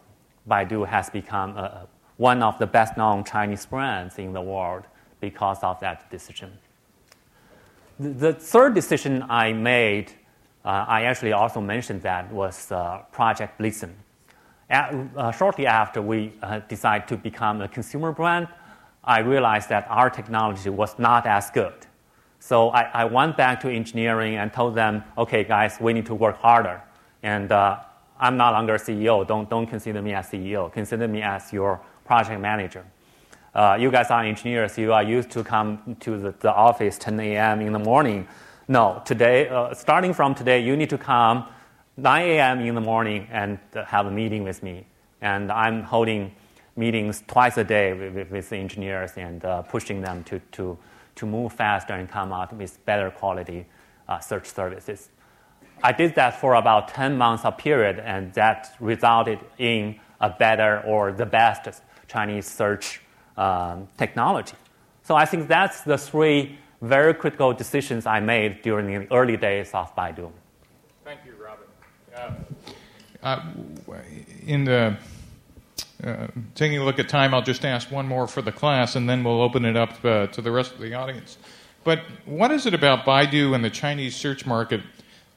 Baidu 0.49 0.87
has 0.87 1.11
become 1.11 1.57
a, 1.57 1.87
one 2.17 2.43
of 2.43 2.59
the 2.59 2.67
best 2.67 2.97
known 2.97 3.25
Chinese 3.25 3.67
brands 3.67 4.19
in 4.19 4.33
the 4.33 4.41
world 4.41 4.85
because 5.21 5.59
of 5.63 5.81
that 5.81 6.11
decision. 6.11 6.53
The, 7.99 8.09
the 8.11 8.33
third 8.33 8.75
decision 8.75 9.25
I 9.29 9.53
made, 9.53 10.13
uh, 10.65 10.85
I 10.89 11.03
actually 11.05 11.33
also 11.33 11.61
mentioned 11.61 12.03
that, 12.03 12.31
was 12.33 12.71
uh, 12.71 12.99
Project 13.13 13.59
Blitzen. 13.59 13.93
At, 14.71 14.95
uh, 15.17 15.31
shortly 15.31 15.67
after 15.67 16.01
we 16.01 16.33
uh, 16.43 16.61
decided 16.69 17.07
to 17.09 17.17
become 17.17 17.61
a 17.61 17.69
consumer 17.69 18.13
brand, 18.13 18.49
I 19.03 19.21
realized 19.21 19.69
that 19.69 19.87
our 19.91 20.09
technology 20.09 20.71
was 20.71 20.99
not 20.99 21.27
as 21.27 21.51
good. 21.51 21.87
So 22.45 22.69
I, 22.69 22.83
I 22.93 23.05
went 23.07 23.39
back 23.39 23.63
to 23.63 23.71
engineering 23.71 24.37
and 24.37 24.53
told 24.53 24.75
them, 24.75 25.03
okay, 25.17 25.45
guys, 25.45 25.79
we 25.81 25.95
need 25.95 26.05
to 26.05 26.15
work 26.15 26.37
harder. 26.37 26.83
And 27.23 27.51
uh, 27.51 27.79
I'm 28.21 28.37
no 28.37 28.53
longer 28.53 28.75
CEO. 28.75 29.27
Don't, 29.27 29.49
don't 29.49 29.67
consider 29.67 30.03
me 30.03 30.13
as 30.13 30.27
CEO. 30.27 30.71
Consider 30.71 31.09
me 31.09 31.23
as 31.23 31.55
your 31.55 31.81
project 32.05 32.39
manager. 32.43 32.85
Uh, 33.55 33.79
you 33.81 33.91
guys 33.91 34.11
are 34.11 34.23
engineers. 34.23 34.77
You 34.77 34.93
are 34.93 35.03
used 35.03 35.31
to 35.31 35.43
come 35.43 35.97
to 36.01 36.19
the, 36.19 36.35
the 36.41 36.53
office 36.53 36.99
10 36.99 37.19
a.m. 37.21 37.63
in 37.63 37.73
the 37.73 37.79
morning. 37.79 38.29
No, 38.69 39.01
today, 39.07 39.49
uh, 39.49 39.73
starting 39.73 40.13
from 40.13 40.35
today, 40.35 40.61
you 40.63 40.77
need 40.77 40.91
to 40.91 40.99
come 40.99 41.47
9 41.97 42.29
a.m. 42.29 42.61
in 42.61 42.75
the 42.75 42.81
morning 42.83 43.27
and 43.31 43.59
have 43.87 44.05
a 44.05 44.11
meeting 44.11 44.43
with 44.43 44.63
me. 44.63 44.85
And 45.23 45.51
I'm 45.51 45.83
holding 45.83 46.35
meetings 46.77 47.25
twice 47.27 47.57
a 47.57 47.65
day 47.65 47.95
with, 47.95 48.31
with 48.31 48.51
the 48.51 48.57
engineers 48.57 49.13
and 49.17 49.43
uh, 49.47 49.63
pushing 49.63 50.03
them 50.03 50.23
to, 50.25 50.41
to, 50.53 50.77
to 51.17 51.27
move 51.27 51.53
faster 51.53 51.95
and 51.95 52.09
come 52.09 52.33
out 52.33 52.53
with 52.53 52.85
better 52.85 53.11
quality 53.11 53.67
uh, 54.09 54.19
search 54.19 54.47
services. 54.51 55.11
I 55.83 55.93
did 55.93 56.15
that 56.15 56.41
for 56.41 56.55
about 56.55 56.89
10 56.89 57.19
months 57.19 57.45
of 57.45 57.59
period, 57.59 57.99
and 57.99 58.33
that 58.35 58.75
resulted 58.81 59.39
in 59.59 60.01
a 60.21 60.31
better 60.31 60.83
or 60.87 61.13
the 61.13 61.27
best 61.27 61.83
Chinese 62.09 62.47
search 62.47 63.01
um, 63.37 63.89
technology. 63.99 64.55
So 65.03 65.15
I 65.15 65.27
think 65.27 65.49
that's 65.49 65.83
the 65.83 65.99
three 65.99 66.59
very 66.81 67.15
critical 67.15 67.53
decisions 67.53 68.07
I 68.07 68.21
made 68.21 68.63
during 68.63 68.87
the 68.87 69.13
early 69.13 69.37
days 69.37 69.71
of 69.75 69.95
Baidu. 69.97 70.31
Thank 71.05 71.21
you, 71.27 71.35
Robin. 71.43 71.67
Uh, 73.23 73.35
uh, 73.93 73.99
in 74.47 74.65
the 74.65 74.97
uh, 76.03 76.27
taking 76.55 76.79
a 76.79 76.85
look 76.85 76.99
at 76.99 77.09
time, 77.09 77.35
I'll 77.35 77.43
just 77.43 77.65
ask 77.65 77.91
one 77.91 78.07
more 78.07 78.27
for 78.27 78.43
the 78.43 78.53
class, 78.53 78.97
and 78.97 79.09
then 79.09 79.23
we'll 79.23 79.41
open 79.41 79.65
it 79.65 79.77
up 79.77 80.05
uh, 80.05 80.27
to 80.29 80.43
the 80.43 80.51
rest 80.51 80.73
of 80.73 80.81
the 80.81 80.95
audience. 80.95 81.39
But 81.85 82.01
what 82.25 82.51
is 82.51 82.67
it 82.67 82.75
about 82.75 83.05
Baidu 83.05 83.55
and 83.55 83.65
the 83.65 83.71
Chinese 83.71 84.17
search 84.17 84.47
market 84.47 84.81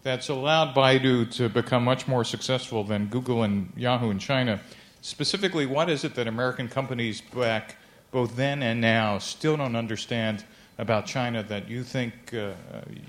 that's 0.03 0.29
allowed 0.29 0.73
Baidu 0.73 1.29
to 1.35 1.49
become 1.49 1.83
much 1.83 2.07
more 2.07 2.23
successful 2.23 2.83
than 2.83 3.07
Google 3.07 3.43
and 3.43 3.71
Yahoo 3.75 4.09
in 4.09 4.19
China? 4.19 4.61
Specifically, 5.01 5.65
what 5.65 5.89
is 5.89 6.03
it 6.03 6.15
that 6.15 6.27
American 6.27 6.69
companies 6.69 7.21
back 7.21 7.75
both 8.11 8.35
then 8.35 8.63
and 8.63 8.79
now 8.81 9.17
still 9.19 9.57
don't 9.57 9.75
understand 9.75 10.45
about 10.77 11.05
China 11.05 11.43
that 11.43 11.67
you 11.67 11.83
think 11.83 12.33
uh, 12.33 12.53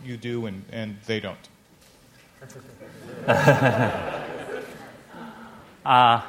you 0.05 0.17
do 0.17 0.47
and, 0.47 0.65
and 0.73 0.97
they 1.07 1.21
don't? 1.21 1.49
uh, 5.85 6.23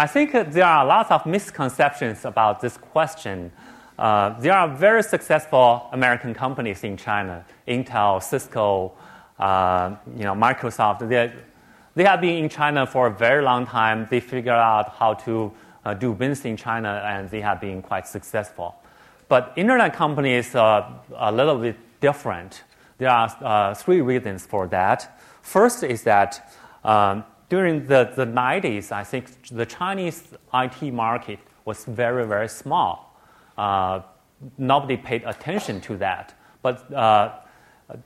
I 0.00 0.06
think 0.06 0.32
there 0.32 0.64
are 0.64 0.86
lots 0.86 1.10
of 1.10 1.26
misconceptions 1.26 2.24
about 2.24 2.62
this 2.62 2.78
question. 2.78 3.52
Uh, 3.98 4.30
there 4.40 4.54
are 4.54 4.66
very 4.66 5.02
successful 5.02 5.90
American 5.92 6.32
companies 6.32 6.84
in 6.84 6.96
China, 6.96 7.44
Intel, 7.68 8.22
Cisco, 8.22 8.92
uh, 9.38 9.94
you 10.16 10.24
know, 10.24 10.32
Microsoft. 10.32 11.06
They, 11.06 11.30
they 11.94 12.04
have 12.04 12.22
been 12.22 12.42
in 12.42 12.48
China 12.48 12.86
for 12.86 13.08
a 13.08 13.10
very 13.10 13.42
long 13.42 13.66
time. 13.66 14.08
They 14.10 14.20
figured 14.20 14.54
out 14.54 14.94
how 14.98 15.12
to 15.26 15.52
uh, 15.84 15.92
do 15.92 16.14
business 16.14 16.46
in 16.46 16.56
China, 16.56 17.02
and 17.04 17.28
they 17.28 17.42
have 17.42 17.60
been 17.60 17.82
quite 17.82 18.08
successful. 18.08 18.76
But 19.28 19.52
internet 19.54 19.92
companies 19.92 20.54
are 20.54 20.98
a 21.14 21.30
little 21.30 21.58
bit 21.58 21.76
different. 22.00 22.62
There 22.96 23.10
are 23.10 23.28
uh, 23.42 23.74
three 23.74 24.00
reasons 24.00 24.46
for 24.46 24.66
that. 24.68 25.20
First 25.42 25.84
is 25.84 26.04
that 26.04 26.50
um, 26.84 27.22
during 27.50 27.84
the, 27.86 28.12
the 28.14 28.24
90s, 28.24 28.92
I 28.92 29.04
think 29.04 29.26
the 29.48 29.66
Chinese 29.66 30.22
IT 30.54 30.82
market 30.94 31.40
was 31.64 31.84
very, 31.84 32.26
very 32.26 32.48
small. 32.48 33.20
Uh, 33.58 34.00
nobody 34.56 34.96
paid 34.96 35.24
attention 35.24 35.80
to 35.82 35.96
that. 35.98 36.32
But 36.62 36.90
uh, 36.94 37.32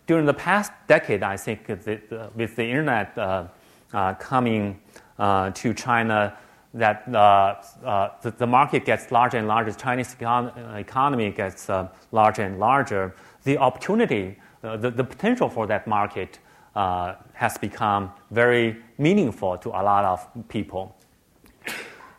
during 0.06 0.24
the 0.24 0.34
past 0.34 0.72
decade, 0.88 1.22
I 1.22 1.36
think 1.36 1.68
with 1.68 2.56
the 2.56 2.64
internet 2.64 3.16
uh, 3.16 3.44
uh 3.92 4.14
coming 4.14 4.80
uh, 5.18 5.50
to 5.50 5.74
China, 5.74 6.36
that 6.72 7.04
the, 7.12 8.34
the, 8.38 8.46
market 8.46 8.84
gets 8.84 9.12
larger 9.12 9.38
and 9.38 9.46
larger, 9.46 9.70
the 9.70 9.78
Chinese 9.78 10.16
econ- 10.18 10.80
economy 10.80 11.30
gets 11.30 11.68
larger 12.10 12.42
and 12.42 12.58
larger, 12.58 13.14
the 13.44 13.58
opportunity, 13.58 14.36
the, 14.62 14.90
the 14.90 15.04
potential 15.04 15.48
for 15.48 15.66
that 15.68 15.86
market 15.86 16.40
has 16.74 17.58
become 17.60 18.12
very 18.30 18.76
meaningful 18.98 19.56
to 19.58 19.68
a 19.70 19.82
lot 19.82 20.04
of 20.04 20.48
people. 20.48 20.96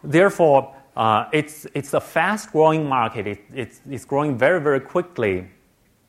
Therefore, 0.03 0.75
uh, 0.95 1.25
it's, 1.33 1.67
it's 1.73 1.93
a 1.93 1.99
fast 1.99 2.51
growing 2.51 2.87
market. 2.87 3.27
It, 3.27 3.41
it's, 3.53 3.81
it's 3.89 4.05
growing 4.05 4.37
very, 4.37 4.61
very 4.61 4.79
quickly, 4.79 5.47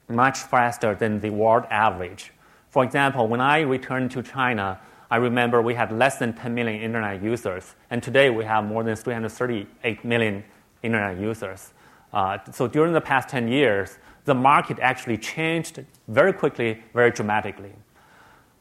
much 0.09 0.39
faster 0.39 0.95
than 0.95 1.21
the 1.21 1.31
world 1.31 1.65
average. 1.71 2.33
For 2.71 2.85
example, 2.85 3.27
when 3.27 3.41
I 3.41 3.61
returned 3.61 4.11
to 4.13 4.23
China, 4.23 4.79
I 5.11 5.17
remember 5.17 5.63
we 5.63 5.75
had 5.75 5.93
less 5.93 6.19
than 6.19 6.35
10 6.35 6.55
million 6.55 6.81
internet 6.81 7.23
users, 7.23 7.75
and 7.91 8.03
today 8.03 8.31
we 8.31 8.45
have 8.45 8.65
more 8.65 8.85
than 8.85 8.95
338 8.97 10.05
million 10.05 10.45
internet 10.83 11.19
users. 11.19 11.73
Uh, 12.13 12.39
so 12.53 12.67
during 12.67 12.93
the 12.93 13.01
past 13.01 13.29
10 13.29 13.49
years, 13.49 13.99
the 14.25 14.35
market 14.35 14.79
actually 14.81 15.19
changed 15.19 15.85
very 16.09 16.33
quickly, 16.33 16.83
very 16.93 17.11
dramatically. 17.11 17.73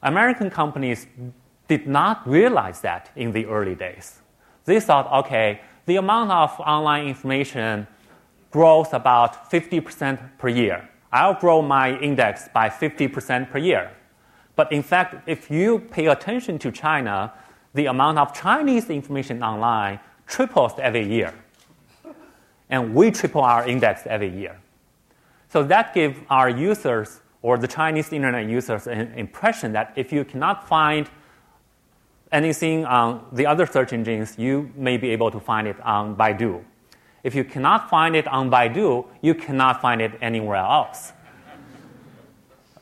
American 0.06 0.52
companies 0.52 1.08
did 1.68 1.88
not 1.88 2.28
realize 2.28 2.80
that 2.82 3.10
in 3.16 3.32
the 3.32 3.46
early 3.48 3.74
days. 3.74 4.20
They 4.66 4.80
thought, 4.80 5.12
okay, 5.26 5.62
the 5.88 5.98
amount 5.98 6.32
of 6.32 6.60
online 6.60 7.08
information 7.08 7.88
grows 8.52 8.94
about 8.94 9.50
50% 9.52 10.38
per 10.38 10.48
year. 10.48 10.88
I'll 11.12 11.34
grow 11.34 11.62
my 11.62 11.98
index 12.00 12.48
by 12.54 12.70
50% 12.70 13.50
per 13.50 13.58
year. 13.58 13.92
But 14.56 14.72
in 14.72 14.84
fact, 14.84 15.28
if 15.28 15.50
you 15.50 15.80
pay 15.80 16.06
attention 16.06 16.60
to 16.60 16.72
China, 16.72 17.34
the 17.74 17.88
amount 17.88 18.20
of 18.20 18.34
Chinese 18.34 18.90
information 18.90 19.42
online 19.44 20.00
triples 20.28 20.74
every 20.80 21.06
year. 21.06 21.34
And 22.70 22.94
we 22.94 23.12
triple 23.12 23.42
our 23.42 23.68
index 23.68 24.04
every 24.06 24.30
year. 24.30 24.58
So 25.50 25.64
that 25.64 25.94
gives 25.94 26.18
our 26.30 26.50
users 26.50 27.22
or 27.46 27.60
the 27.60 27.68
Chinese 27.68 28.12
internet 28.12 28.50
users 28.50 28.88
an 28.88 29.14
impression 29.14 29.72
that 29.72 29.94
if 29.96 30.12
you 30.12 30.26
cannot 30.26 30.68
find 30.68 31.08
anything 32.32 32.84
on 32.86 33.24
the 33.34 33.46
other 33.46 33.68
search 33.68 33.94
engines, 33.94 34.34
you 34.40 34.72
may 34.76 34.98
be 34.98 35.12
able 35.12 35.30
to 35.30 35.40
find 35.40 35.68
it 35.68 35.80
on 35.82 36.16
Baidu. 36.16 36.64
If 37.24 37.36
you 37.36 37.44
cannot 37.44 37.88
find 37.88 38.16
it 38.16 38.28
on 38.28 38.50
Baidu, 38.50 39.06
you 39.22 39.36
cannot 39.36 39.80
find 39.80 40.02
it 40.02 40.14
anywhere 40.24 40.58
else. 40.58 41.14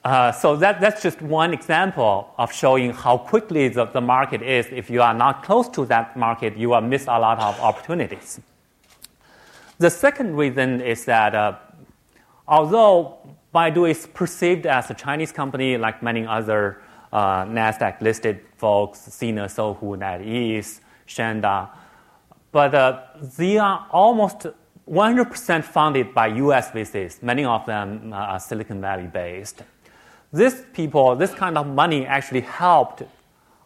Uh, 0.05 0.31
so 0.31 0.55
that, 0.55 0.79
that's 0.79 1.03
just 1.03 1.21
one 1.21 1.53
example 1.53 2.33
of 2.37 2.53
showing 2.53 2.93
how 2.93 3.17
quickly 3.17 3.67
the, 3.67 3.83
the 3.83 3.99
market 3.99 4.41
is. 4.41 4.65
If 4.71 4.89
you 4.89 5.01
are 5.01 5.13
not 5.13 5.43
close 5.43 5.67
to 5.69 5.85
that 5.87 6.15
market, 6.15 6.55
you 6.55 6.69
will 6.69 6.79
miss 6.79 7.03
a 7.07 7.19
lot 7.19 7.37
of 7.39 7.59
opportunities. 7.59 8.39
The 9.77 9.89
second 9.89 10.37
reason 10.37 10.79
is 10.79 11.03
that 11.03 11.35
uh, 11.35 11.57
although 12.47 13.17
Baidu 13.53 13.89
is 13.89 14.07
perceived 14.07 14.65
as 14.65 14.89
a 14.89 14.93
Chinese 14.93 15.31
company 15.31 15.77
like 15.77 16.01
many 16.01 16.25
other 16.25 16.81
uh, 17.11 17.45
NASDAQ 17.45 18.01
listed 18.01 18.41
folks, 18.57 18.99
Sina, 18.99 19.45
Sohu, 19.45 19.97
NetEase, 19.97 20.79
Shanda. 21.07 21.69
But 22.51 22.73
uh, 22.73 23.01
they 23.37 23.57
are 23.57 23.87
almost 23.91 24.47
100% 24.89 25.63
funded 25.63 26.13
by 26.13 26.27
US 26.27 26.71
VCs. 26.71 27.21
Many 27.21 27.45
of 27.45 27.65
them 27.65 28.11
uh, 28.11 28.17
are 28.17 28.39
Silicon 28.39 28.81
Valley 28.81 29.07
based. 29.07 29.63
These 30.31 30.63
people, 30.73 31.15
this 31.15 31.33
kind 31.33 31.57
of 31.57 31.67
money 31.67 32.05
actually 32.07 32.41
helped 32.41 33.03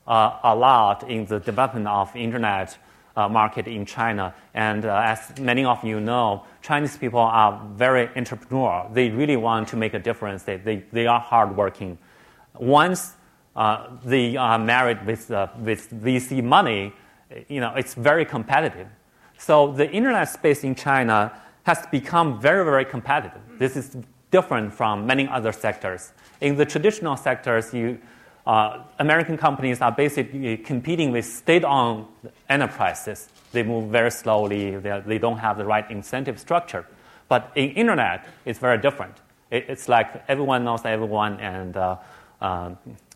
uh, 0.05 0.39
a 0.43 0.53
lot 0.55 1.09
in 1.09 1.25
the 1.25 1.39
development 1.39 1.87
of 1.87 2.13
internet 2.15 2.77
uh, 3.17 3.27
market 3.27 3.67
in 3.67 3.85
China. 3.85 4.33
And 4.53 4.85
uh, 4.85 5.01
as 5.03 5.37
many 5.39 5.65
of 5.65 5.83
you 5.83 5.99
know, 5.99 6.45
Chinese 6.61 6.97
people 6.97 7.19
are 7.19 7.61
very 7.75 8.07
entrepreneurial. 8.09 8.93
They 8.93 9.09
really 9.09 9.35
want 9.35 9.67
to 9.69 9.75
make 9.75 9.93
a 9.95 9.99
difference. 9.99 10.43
They, 10.43 10.57
they, 10.57 10.83
they 10.91 11.07
are 11.07 11.19
hardworking. 11.19 11.97
Once 12.59 13.13
uh, 13.55 13.87
they 14.05 14.37
are 14.37 14.59
married 14.59 15.03
with, 15.05 15.31
uh, 15.31 15.47
with 15.59 15.89
VC 15.91 16.43
money, 16.43 16.93
you 17.49 17.59
know, 17.59 17.73
it's 17.75 17.95
very 17.95 18.23
competitive. 18.23 18.87
So 19.39 19.71
the 19.71 19.89
internet 19.89 20.29
space 20.29 20.63
in 20.63 20.75
China 20.75 21.33
has 21.63 21.85
become 21.87 22.39
very, 22.39 22.63
very 22.63 22.85
competitive. 22.85 23.41
This 23.57 23.75
is 23.75 23.97
different 24.31 24.73
from 24.73 25.05
many 25.05 25.27
other 25.27 25.51
sectors. 25.51 26.13
In 26.39 26.55
the 26.55 26.65
traditional 26.65 27.17
sectors, 27.17 27.73
you, 27.73 27.99
uh, 28.47 28.81
American 28.99 29.37
companies 29.37 29.81
are 29.81 29.91
basically 29.91 30.55
competing 30.55 31.11
with 31.11 31.25
state-owned 31.25 32.05
enterprises. 32.47 33.27
They 33.51 33.61
move 33.61 33.91
very 33.91 34.09
slowly. 34.09 34.77
They, 34.77 35.03
they 35.05 35.17
don't 35.17 35.37
have 35.37 35.57
the 35.57 35.65
right 35.65 35.89
incentive 35.91 36.39
structure. 36.39 36.85
But 37.27 37.51
in 37.55 37.71
internet, 37.71 38.25
it's 38.45 38.57
very 38.57 38.77
different. 38.77 39.17
It, 39.51 39.65
it's 39.67 39.89
like 39.89 40.23
everyone 40.29 40.63
knows 40.63 40.85
everyone, 40.85 41.41
and 41.41 41.75
uh, 41.75 41.97
uh, 42.39 42.69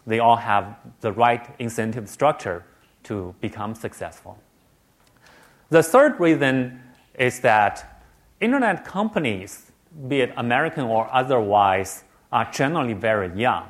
they 0.05 0.19
all 0.19 0.35
have 0.35 0.75
the 0.99 1.13
right 1.13 1.47
incentive 1.59 2.09
structure 2.09 2.65
to 3.03 3.33
become 3.39 3.73
successful. 3.73 4.37
The 5.69 5.81
third 5.81 6.19
reason 6.19 6.81
is 7.17 7.39
that 7.39 8.03
internet 8.41 8.83
companies, 8.83 9.71
be 10.09 10.19
it 10.19 10.33
American 10.35 10.83
or 10.83 11.07
otherwise, 11.13 12.03
are 12.33 12.51
generally 12.51 12.93
very 12.93 13.31
young. 13.39 13.69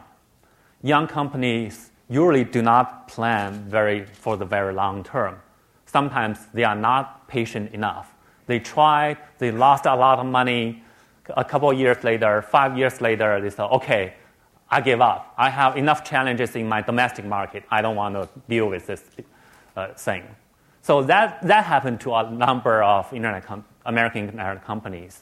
Young 0.83 1.07
companies 1.07 1.91
usually 2.09 2.43
do 2.43 2.61
not 2.61 3.07
plan 3.07 3.65
very, 3.69 4.05
for 4.05 4.35
the 4.35 4.45
very 4.45 4.73
long 4.73 5.03
term. 5.03 5.39
Sometimes 5.85 6.39
they 6.53 6.63
are 6.63 6.75
not 6.75 7.27
patient 7.27 7.73
enough. 7.73 8.13
They 8.47 8.59
tried, 8.59 9.17
they 9.37 9.51
lost 9.51 9.85
a 9.85 9.95
lot 9.95 10.19
of 10.19 10.25
money. 10.25 10.83
A 11.29 11.45
couple 11.45 11.71
years 11.71 12.03
later, 12.03 12.41
five 12.41 12.77
years 12.77 12.99
later, 12.99 13.39
they 13.39 13.49
said, 13.49 13.65
okay, 13.65 14.13
I 14.69 14.81
give 14.81 15.01
up. 15.01 15.33
I 15.37 15.49
have 15.49 15.77
enough 15.77 16.03
challenges 16.03 16.55
in 16.55 16.67
my 16.67 16.81
domestic 16.81 17.25
market. 17.25 17.63
I 17.69 17.81
don't 17.81 17.95
want 17.95 18.15
to 18.15 18.27
deal 18.49 18.69
with 18.69 18.87
this 18.87 19.03
uh, 19.75 19.93
thing. 19.93 20.23
So 20.81 21.03
that, 21.03 21.41
that 21.43 21.65
happened 21.65 21.99
to 22.01 22.15
a 22.15 22.31
number 22.31 22.81
of 22.81 23.13
internet 23.13 23.45
com- 23.45 23.65
American 23.85 24.29
internet 24.29 24.65
companies. 24.65 25.21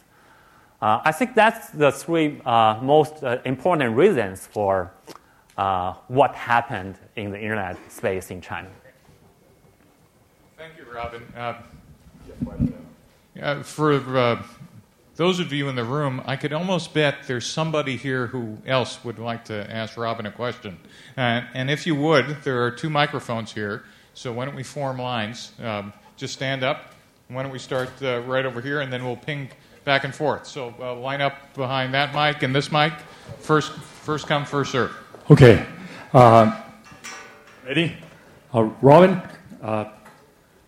Uh, 0.81 1.01
I 1.03 1.11
think 1.11 1.35
that's 1.35 1.69
the 1.71 1.91
three 1.91 2.39
uh, 2.45 2.79
most 2.81 3.23
uh, 3.23 3.39
important 3.43 3.95
reasons 3.97 4.47
for 4.47 4.91
uh, 5.59 5.93
what 6.07 6.33
happened 6.35 6.95
in 7.17 7.31
the 7.31 7.37
internet 7.37 7.77
space 7.91 8.31
in 8.31 8.39
China. 8.39 8.69
Thank 10.57 10.77
you, 10.77 10.85
Robin. 10.89 11.21
Uh, 11.35 11.55
for 13.63 14.17
uh, 14.17 14.41
those 15.17 15.41
of 15.41 15.51
you 15.51 15.67
in 15.67 15.75
the 15.75 15.83
room, 15.83 16.21
I 16.25 16.37
could 16.37 16.53
almost 16.53 16.93
bet 16.93 17.27
there's 17.27 17.45
somebody 17.45 17.97
here 17.97 18.27
who 18.27 18.57
else 18.65 19.03
would 19.03 19.19
like 19.19 19.43
to 19.45 19.69
ask 19.69 19.97
Robin 19.97 20.25
a 20.25 20.31
question. 20.31 20.77
and 21.17 21.69
if 21.69 21.85
you 21.85 21.93
would, 21.93 22.37
there 22.43 22.63
are 22.63 22.71
two 22.71 22.89
microphones 22.89 23.51
here. 23.51 23.83
So 24.13 24.31
why 24.31 24.45
don't 24.45 24.55
we 24.55 24.63
form 24.63 24.97
lines? 24.97 25.51
Um, 25.61 25.91
just 26.15 26.33
stand 26.33 26.63
up. 26.63 26.93
Why 27.27 27.43
don't 27.43 27.51
we 27.51 27.59
start 27.59 27.89
right 27.99 28.45
over 28.45 28.61
here, 28.61 28.79
and 28.79 28.93
then 28.93 29.03
we'll 29.03 29.17
ping 29.17 29.49
back 29.83 30.05
and 30.05 30.15
forth. 30.15 30.47
So 30.47 30.73
uh, 30.79 30.95
line 30.95 31.19
up 31.19 31.53
behind 31.53 31.93
that 31.95 32.15
mic 32.15 32.43
and 32.43 32.55
this 32.55 32.71
mic. 32.71 32.93
First, 33.39 33.73
first 33.73 34.25
come, 34.25 34.45
first 34.45 34.71
serve. 34.71 34.95
Okay. 35.31 35.63
Uh, 36.11 36.59
ready? 37.63 37.95
Uh, 38.51 38.63
Robin, 38.81 39.21
uh, 39.61 39.85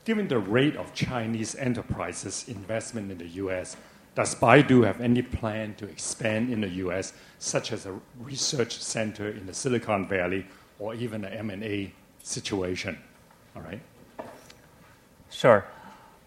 given 0.05 0.27
the 0.27 0.37
rate 0.37 0.75
of 0.75 0.93
Chinese 0.93 1.55
enterprises 1.55 2.45
investment 2.47 3.11
in 3.11 3.17
the 3.17 3.27
U.S., 3.41 3.75
does 4.13 4.35
Baidu 4.35 4.85
have 4.85 5.01
any 5.01 5.23
plan 5.23 5.73
to 5.79 5.85
expand 5.87 6.53
in 6.53 6.61
the 6.61 6.69
U.S., 6.85 7.13
such 7.39 7.71
as 7.71 7.87
a 7.87 7.99
research 8.19 8.79
center 8.79 9.29
in 9.29 9.47
the 9.47 9.53
Silicon 9.53 10.07
Valley 10.07 10.45
or 10.77 10.93
even 10.93 11.25
an 11.25 11.33
M&A 11.49 11.91
situation? 12.21 12.99
All 13.55 13.63
right. 13.63 13.81
Sure. 15.31 15.65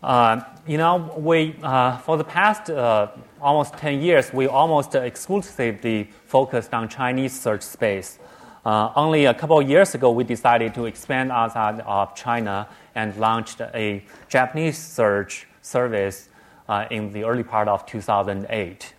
Uh, 0.03 0.41
you 0.66 0.76
know, 0.76 1.14
we, 1.16 1.55
uh, 1.62 1.99
for 1.99 2.16
the 2.16 2.24
past 2.24 2.68
uh, 2.68 3.07
almost 3.41 3.74
10 3.78 4.01
years, 4.03 4.32
we 4.35 4.49
almost 4.49 4.97
exclusively 4.97 6.11
focused 6.26 6.74
on 6.74 6.89
Chinese 6.89 7.41
search 7.41 7.62
space. 7.62 8.18
Uh, 8.64 8.90
only 8.96 9.26
a 9.26 9.34
couple 9.34 9.58
of 9.58 9.68
years 9.68 9.94
ago, 9.94 10.10
we 10.10 10.24
decided 10.24 10.74
to 10.74 10.86
expand 10.86 11.30
outside 11.30 11.80
of 11.80 12.14
China 12.14 12.66
and 12.94 13.16
launched 13.16 13.60
a 13.60 14.02
Japanese 14.28 14.78
search 14.78 15.46
service 15.60 16.28
uh, 16.68 16.86
in 16.90 17.12
the 17.12 17.24
early 17.24 17.42
part 17.42 17.68
of 17.68 17.84
2008. 17.84 18.94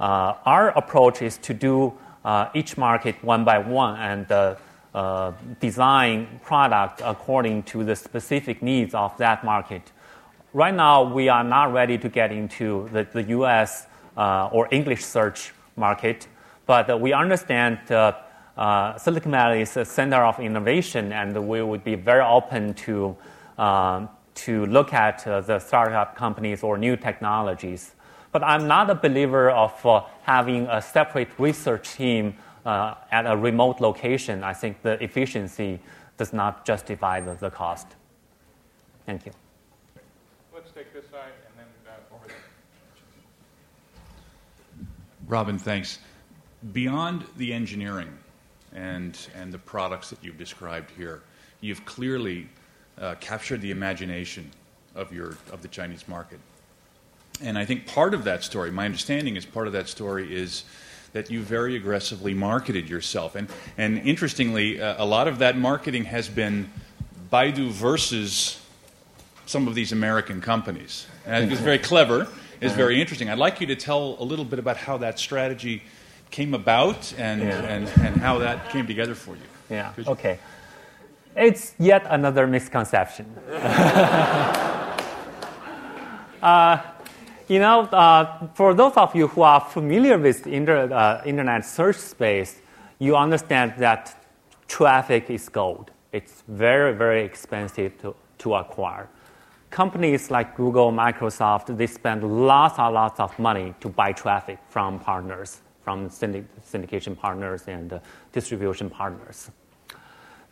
Uh, 0.00 0.34
our 0.46 0.70
approach 0.70 1.20
is 1.22 1.36
to 1.38 1.52
do 1.52 1.92
each 2.54 2.76
market 2.76 3.16
one 3.22 3.44
by 3.44 3.58
one 3.58 3.98
and 3.98 4.56
design 5.60 6.40
product 6.44 7.02
according 7.04 7.62
to 7.64 7.82
the 7.82 7.96
specific 7.96 8.62
needs 8.62 8.94
of 8.94 9.16
that 9.18 9.44
market 9.44 9.90
right 10.52 10.74
now 10.74 11.02
we 11.02 11.28
are 11.28 11.44
not 11.44 11.72
ready 11.72 11.96
to 11.98 12.08
get 12.08 12.30
into 12.30 12.88
the, 12.92 13.06
the 13.12 13.22
US 13.38 13.86
uh, 14.16 14.48
or 14.52 14.68
English 14.70 15.04
search 15.04 15.52
market, 15.76 16.26
but 16.66 16.90
uh, 16.90 16.96
we 16.96 17.12
understand 17.12 17.78
uh, 18.56 18.60
uh, 18.60 18.98
Silicon 18.98 19.32
Valley 19.32 19.62
is 19.62 19.76
a 19.76 19.84
center 19.84 20.24
of 20.24 20.38
innovation, 20.38 21.12
and 21.12 21.48
we 21.48 21.62
would 21.62 21.84
be 21.84 21.94
very 21.94 22.22
open 22.22 22.74
to, 22.74 23.16
um, 23.58 24.08
to 24.34 24.66
look 24.66 24.92
at 24.92 25.26
uh, 25.26 25.40
the 25.40 25.58
startup 25.58 26.16
companies 26.16 26.62
or 26.62 26.78
new 26.78 26.96
technologies. 26.96 27.92
But 28.30 28.42
I'm 28.42 28.66
not 28.66 28.90
a 28.90 28.94
believer 28.94 29.50
of 29.50 29.86
uh, 29.86 30.02
having 30.22 30.66
a 30.66 30.80
separate 30.80 31.28
research 31.38 31.94
team 31.94 32.34
at 32.64 33.24
a 33.26 33.36
remote 33.36 33.80
location. 33.80 34.44
I 34.44 34.52
think 34.52 34.82
the 34.82 35.02
efficiency 35.02 35.80
does 36.16 36.32
not 36.32 36.64
justify 36.64 37.20
the, 37.20 37.34
the 37.34 37.50
cost. 37.50 37.88
Thank 39.04 39.26
you 39.26 39.32
Let's 40.54 40.70
take 40.70 40.92
this 40.92 41.10
side 41.10 41.32
and 41.48 41.58
then 41.58 41.66
uh, 41.86 42.14
over 42.14 42.28
there. 42.28 42.36
Robin, 45.26 45.58
thanks. 45.58 45.98
Beyond 46.72 47.24
the 47.36 47.52
engineering 47.52 48.16
and, 48.74 49.18
and 49.34 49.52
the 49.52 49.58
products 49.58 50.10
that 50.10 50.18
you've 50.22 50.38
described 50.38 50.90
here, 50.96 51.22
you've 51.60 51.84
clearly 51.84 52.48
uh, 53.00 53.14
captured 53.20 53.60
the 53.60 53.70
imagination 53.70 54.50
of, 54.94 55.12
your, 55.12 55.36
of 55.50 55.62
the 55.62 55.68
Chinese 55.68 56.06
market. 56.08 56.38
And 57.42 57.58
I 57.58 57.64
think 57.64 57.86
part 57.86 58.14
of 58.14 58.24
that 58.24 58.44
story, 58.44 58.70
my 58.70 58.84
understanding 58.84 59.36
is 59.36 59.46
part 59.46 59.66
of 59.66 59.72
that 59.72 59.88
story 59.88 60.34
is 60.34 60.64
that 61.12 61.30
you 61.30 61.42
very 61.42 61.76
aggressively 61.76 62.34
marketed 62.34 62.88
yourself. 62.88 63.34
And, 63.34 63.48
and 63.76 63.98
interestingly, 63.98 64.80
uh, 64.80 65.02
a 65.02 65.04
lot 65.04 65.28
of 65.28 65.38
that 65.38 65.56
marketing 65.56 66.04
has 66.04 66.28
been 66.28 66.70
Baidu 67.30 67.70
versus 67.70 68.60
some 69.46 69.68
of 69.68 69.74
these 69.74 69.92
American 69.92 70.40
companies. 70.40 71.06
And 71.26 71.52
it's 71.52 71.60
very 71.60 71.78
clever. 71.78 72.28
It's 72.60 72.74
very 72.74 73.00
interesting. 73.00 73.28
I'd 73.28 73.38
like 73.38 73.60
you 73.60 73.66
to 73.68 73.76
tell 73.76 74.16
a 74.20 74.24
little 74.24 74.44
bit 74.44 74.58
about 74.58 74.76
how 74.76 74.98
that 74.98 75.18
strategy 75.18 75.82
came 76.32 76.54
about 76.54 77.14
and, 77.16 77.40
yeah. 77.42 77.62
and, 77.62 77.88
and 78.00 78.16
how 78.16 78.38
that 78.38 78.70
came 78.70 78.86
together 78.86 79.14
for 79.14 79.36
you. 79.36 79.42
Yeah, 79.70 79.92
okay. 80.06 80.38
It's 81.36 81.74
yet 81.78 82.04
another 82.08 82.46
misconception. 82.46 83.26
uh, 86.42 86.78
you 87.48 87.58
know, 87.60 87.82
uh, 87.82 88.48
for 88.54 88.74
those 88.74 88.96
of 88.96 89.14
you 89.14 89.28
who 89.28 89.42
are 89.42 89.60
familiar 89.60 90.18
with 90.18 90.46
inter, 90.46 90.92
uh, 90.92 91.22
internet 91.24 91.64
search 91.64 91.96
space, 91.96 92.60
you 92.98 93.16
understand 93.16 93.74
that 93.78 94.26
traffic 94.66 95.30
is 95.30 95.48
gold. 95.48 95.92
It's 96.12 96.42
very, 96.48 96.92
very 96.94 97.24
expensive 97.24 97.96
to, 98.02 98.16
to 98.38 98.54
acquire 98.54 99.08
companies 99.72 100.30
like 100.30 100.54
Google, 100.54 100.92
Microsoft, 100.92 101.76
they 101.76 101.88
spend 101.88 102.22
lots 102.46 102.78
and 102.78 102.94
lots 102.94 103.18
of 103.18 103.36
money 103.38 103.74
to 103.80 103.88
buy 103.88 104.12
traffic 104.12 104.58
from 104.68 105.00
partners, 105.00 105.62
from 105.82 106.08
syndication 106.08 107.16
partners 107.16 107.64
and 107.66 107.92
uh, 107.92 107.98
distribution 108.32 108.88
partners. 108.88 109.50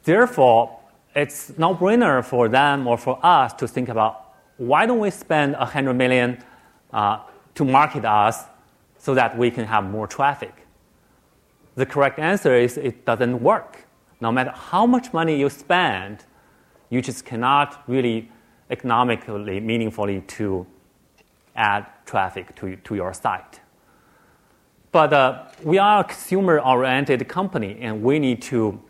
Therefore, 0.02 0.78
it's 1.14 1.56
no 1.58 1.74
brainer 1.74 2.24
for 2.24 2.48
them 2.48 2.86
or 2.86 2.96
for 2.96 3.18
us 3.22 3.52
to 3.54 3.68
think 3.68 3.88
about 3.88 4.34
why 4.56 4.86
don't 4.86 4.98
we 4.98 5.10
spend 5.10 5.56
100 5.56 5.94
million 5.94 6.42
uh, 6.92 7.20
to 7.54 7.64
market 7.64 8.04
us 8.04 8.44
so 8.98 9.14
that 9.14 9.36
we 9.36 9.50
can 9.50 9.64
have 9.64 9.84
more 9.84 10.06
traffic? 10.06 10.66
The 11.74 11.86
correct 11.86 12.18
answer 12.18 12.54
is 12.54 12.76
it 12.76 13.04
doesn't 13.04 13.42
work. 13.42 13.86
No 14.20 14.30
matter 14.30 14.50
how 14.50 14.86
much 14.86 15.12
money 15.12 15.38
you 15.38 15.48
spend, 15.48 16.24
you 16.90 17.00
just 17.00 17.24
cannot 17.24 17.82
really 17.88 18.30
economically 18.68 19.60
meaningfully 19.60 20.20
to 20.22 20.66
add 21.56 21.86
traffic 22.04 22.54
to, 22.56 22.76
to 22.76 22.94
your 22.94 23.14
site. 23.14 23.60
But 24.92 25.12
uh, 25.12 25.44
we 25.62 25.78
are 25.78 26.00
a 26.00 26.04
consumer 26.04 26.58
oriented 26.58 27.26
company, 27.28 27.78
and 27.80 28.02
we 28.02 28.18
need 28.18 28.42
to 28.42 28.80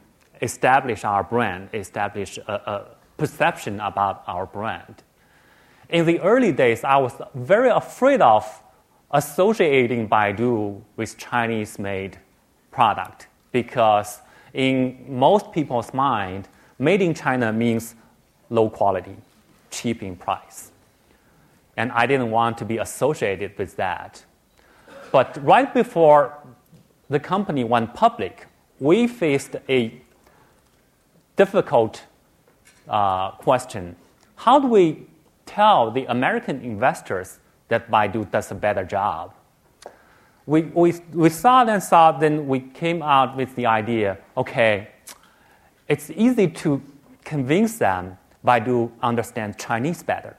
establish 0.41 1.05
our 1.05 1.23
brand, 1.23 1.69
establish 1.75 2.39
a, 2.39 2.53
a, 2.53 2.85
perception 3.19 3.81
about 3.81 4.25
our 4.27 4.47
brand. 4.47 5.03
In 5.91 6.07
the 6.07 6.21
early 6.21 6.53
days, 6.53 6.85
I 6.85 6.97
was 6.97 7.13
very 7.35 7.69
afraid 7.69 8.23
of 8.23 8.63
associating 9.11 10.09
Baidu 10.09 10.81
with 10.97 11.19
Chinese 11.19 11.79
made 11.79 12.19
product 12.71 13.27
because, 13.53 14.21
in 14.55 15.05
most 15.07 15.53
people's 15.53 15.93
mind, 15.93 16.49
made 16.79 17.03
in 17.03 17.13
China 17.13 17.53
means 17.53 17.95
low 18.49 18.71
quality 18.71 19.17
cheap 19.71 20.03
in 20.03 20.17
price. 20.17 20.73
And 21.77 21.93
I 21.93 22.07
didn't 22.07 22.31
want 22.31 22.59
to 22.59 22.65
be 22.65 22.79
associated 22.79 23.57
with 23.57 23.77
that. 23.77 24.25
But 25.13 25.43
right 25.45 25.73
before 25.73 26.39
the 27.09 27.19
company 27.19 27.65
went 27.65 27.95
public, 27.95 28.47
we 28.79 29.07
faced 29.07 29.57
a 29.69 30.01
difficult 31.37 32.05
uh, 32.89 33.33
question. 33.33 33.97
How 34.37 34.59
do 34.59 34.69
we 34.69 35.07
tell 35.47 35.91
the 35.91 36.05
American 36.07 36.61
investors 36.63 37.39
that 37.69 37.91
Baidu 37.91 38.31
does 38.31 38.51
a 38.51 38.55
better 38.55 38.85
job? 38.85 39.35
We, 40.47 40.63
we, 40.63 40.95
we 41.13 41.29
thought 41.29 41.69
and 41.69 41.83
thought, 41.83 42.21
then 42.21 42.47
we 42.47 42.61
came 42.61 43.03
out 43.03 43.37
with 43.37 43.55
the 43.57 43.67
idea 43.67 44.19
okay, 44.37 44.89
it's 45.89 46.11
easy 46.11 46.49
to 46.49 46.81
convince 47.25 47.79
them 47.79 48.17
Baidu 48.45 48.91
understand 49.03 49.59
Chinese 49.59 50.03
better. 50.03 50.37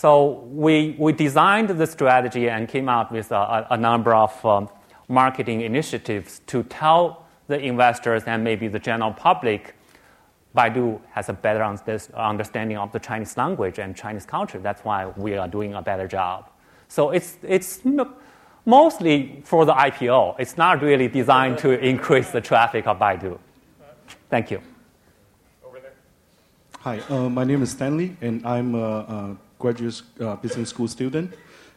So 0.00 0.48
we, 0.50 0.96
we 0.98 1.12
designed 1.12 1.68
the 1.68 1.86
strategy 1.86 2.48
and 2.48 2.66
came 2.66 2.88
out 2.88 3.12
with 3.12 3.30
a, 3.32 3.66
a 3.68 3.76
number 3.76 4.14
of 4.14 4.46
um, 4.46 4.70
marketing 5.08 5.60
initiatives 5.60 6.40
to 6.46 6.62
tell 6.62 7.26
the 7.48 7.60
investors 7.60 8.22
and 8.24 8.42
maybe 8.42 8.66
the 8.66 8.78
general 8.78 9.12
public 9.12 9.74
Baidu 10.56 11.02
has 11.10 11.28
a 11.28 11.34
better 11.34 11.62
understanding 12.14 12.78
of 12.78 12.92
the 12.92 12.98
Chinese 12.98 13.36
language 13.36 13.78
and 13.78 13.94
Chinese 13.94 14.24
culture. 14.24 14.58
That's 14.58 14.82
why 14.86 15.04
we 15.18 15.36
are 15.36 15.46
doing 15.46 15.74
a 15.74 15.82
better 15.82 16.08
job. 16.08 16.48
So 16.88 17.10
it's, 17.10 17.36
it's 17.42 17.82
mostly 18.64 19.42
for 19.44 19.66
the 19.66 19.74
IPO. 19.74 20.36
It's 20.38 20.56
not 20.56 20.80
really 20.80 21.08
designed 21.08 21.58
to 21.58 21.78
increase 21.78 22.30
the 22.30 22.40
traffic 22.40 22.86
of 22.86 22.98
Baidu. 22.98 23.38
Thank 24.30 24.50
you. 24.50 24.62
Over 25.62 25.80
there. 25.80 25.92
Hi, 26.78 27.00
uh, 27.10 27.28
my 27.28 27.44
name 27.44 27.60
is 27.62 27.72
Stanley, 27.72 28.16
and 28.22 28.46
I'm 28.46 28.74
a, 28.74 28.78
a 28.80 29.36
graduate 29.60 30.02
uh, 30.20 30.34
business 30.36 30.70
school 30.70 30.88
student. 30.88 31.34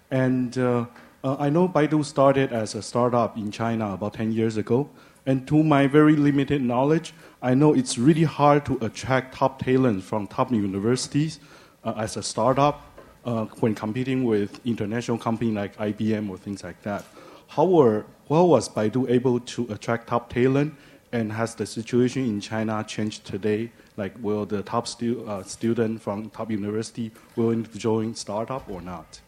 And 0.10 0.58
uh, 0.58 0.86
uh, 1.24 1.36
I 1.40 1.50
know 1.50 1.70
Baidu 1.70 2.04
started 2.04 2.52
as 2.52 2.76
a 2.76 2.82
startup 2.82 3.38
in 3.38 3.52
China 3.52 3.94
about 3.94 4.16
10 4.16 4.32
years 4.32 4.58
ago. 4.58 4.90
And 5.26 5.48
to 5.48 5.64
my 5.64 5.88
very 5.88 6.16
limited 6.16 6.62
knowledge, 6.62 7.14
I 7.42 7.54
know 7.54 7.74
it's 7.74 7.98
really 7.98 8.24
hard 8.24 8.66
to 8.66 8.78
attract 8.82 9.36
top 9.36 9.62
talent 9.62 10.04
from 10.04 10.28
top 10.28 10.52
universities 10.52 11.40
uh, 11.84 11.94
as 11.98 12.18
a 12.18 12.24
startup 12.24 12.82
uh, 13.26 13.46
when 13.62 13.74
competing 13.74 14.26
with 14.26 14.60
international 14.66 15.18
companies 15.18 15.56
like 15.56 15.78
IBM 15.78 16.30
or 16.30 16.38
things 16.38 16.64
like 16.64 16.82
that. 16.84 17.06
How 17.48 17.66
were, 17.66 18.06
how 18.28 18.46
was 18.46 18.68
Baidu 18.68 19.10
able 19.10 19.40
to 19.40 19.68
attract 19.70 20.08
top 20.08 20.34
talent? 20.34 20.74
And 21.14 21.32
has 21.32 21.54
the 21.54 21.68
situation 21.68 22.26
in 22.26 22.42
China 22.42 22.84
changed 22.84 23.24
today? 23.24 23.70
Like, 23.98 24.14
will 24.20 24.48
the 24.48 24.64
top 24.64 24.88
stu- 24.88 25.24
uh, 25.28 25.44
student 25.44 26.02
from 26.02 26.32
top 26.32 26.50
university 26.50 27.12
willing 27.36 27.64
to 27.66 27.78
join 27.78 28.16
startup 28.16 28.68
or 28.68 28.82
not? 28.82 29.22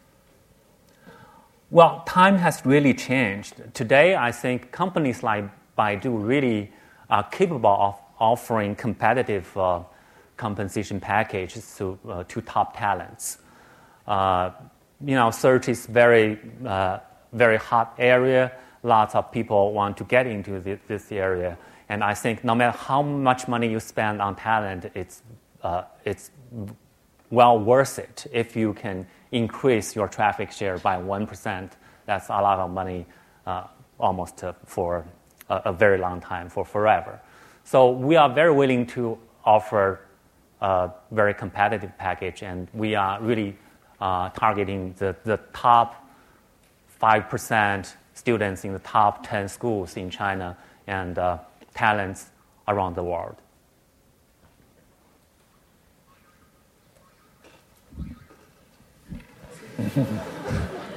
Well, 1.70 2.02
time 2.04 2.38
has 2.38 2.66
really 2.66 2.92
changed. 2.92 3.54
Today, 3.72 4.16
I 4.16 4.32
think 4.32 4.72
companies 4.72 5.22
like 5.22 5.44
Baidu 5.78 6.26
really 6.26 6.72
are 7.08 7.22
capable 7.22 7.70
of 7.70 7.94
offering 8.18 8.74
competitive 8.74 9.56
uh, 9.56 9.82
compensation 10.36 10.98
packages 10.98 11.76
to, 11.78 11.96
uh, 12.08 12.24
to 12.24 12.40
top 12.40 12.76
talents. 12.76 13.38
Uh, 14.08 14.50
you 15.04 15.14
know, 15.14 15.30
search 15.30 15.68
is 15.68 15.86
very, 15.86 16.36
uh, 16.64 16.98
very 17.32 17.58
hot 17.58 17.94
area. 17.96 18.50
Lots 18.82 19.14
of 19.14 19.30
people 19.30 19.72
want 19.72 19.96
to 19.98 20.04
get 20.04 20.26
into 20.26 20.58
this, 20.58 20.80
this 20.88 21.12
area. 21.12 21.56
And 21.88 22.02
I 22.02 22.14
think 22.14 22.44
no 22.44 22.54
matter 22.54 22.76
how 22.76 23.02
much 23.02 23.48
money 23.48 23.70
you 23.70 23.80
spend 23.80 24.20
on 24.20 24.36
talent, 24.36 24.90
it's, 24.94 25.22
uh, 25.62 25.82
it's 26.04 26.30
well 27.30 27.58
worth 27.58 27.98
it 27.98 28.26
if 28.32 28.56
you 28.56 28.72
can 28.74 29.06
increase 29.32 29.94
your 29.94 30.08
traffic 30.08 30.52
share 30.52 30.78
by 30.78 30.96
1%. 30.96 31.70
That's 32.06 32.28
a 32.28 32.32
lot 32.32 32.58
of 32.58 32.70
money 32.70 33.06
uh, 33.46 33.64
almost 33.98 34.42
for 34.64 35.04
a, 35.48 35.62
a, 35.66 35.72
very 35.72 35.98
long 35.98 36.20
time, 36.20 36.48
for 36.48 36.64
forever. 36.64 37.20
So 37.64 37.90
we 37.90 38.16
are 38.16 38.28
very 38.28 38.52
willing 38.52 38.86
to 38.88 39.18
offer 39.44 40.00
a 40.60 40.90
very 41.10 41.34
competitive 41.34 41.96
package, 41.98 42.42
and 42.42 42.68
we 42.72 42.94
are 42.94 43.20
really 43.20 43.56
uh, 44.00 44.30
targeting 44.30 44.94
the, 44.98 45.16
the 45.24 45.38
top 45.52 46.06
5% 47.00 47.92
students 48.14 48.64
in 48.64 48.72
the 48.72 48.78
top 48.80 49.26
10 49.26 49.48
schools 49.48 49.96
in 49.96 50.10
China. 50.10 50.56
And 50.86 51.18
uh, 51.18 51.38
talents 51.76 52.30
around 52.66 52.96
the 52.96 53.04
world. 53.04 53.36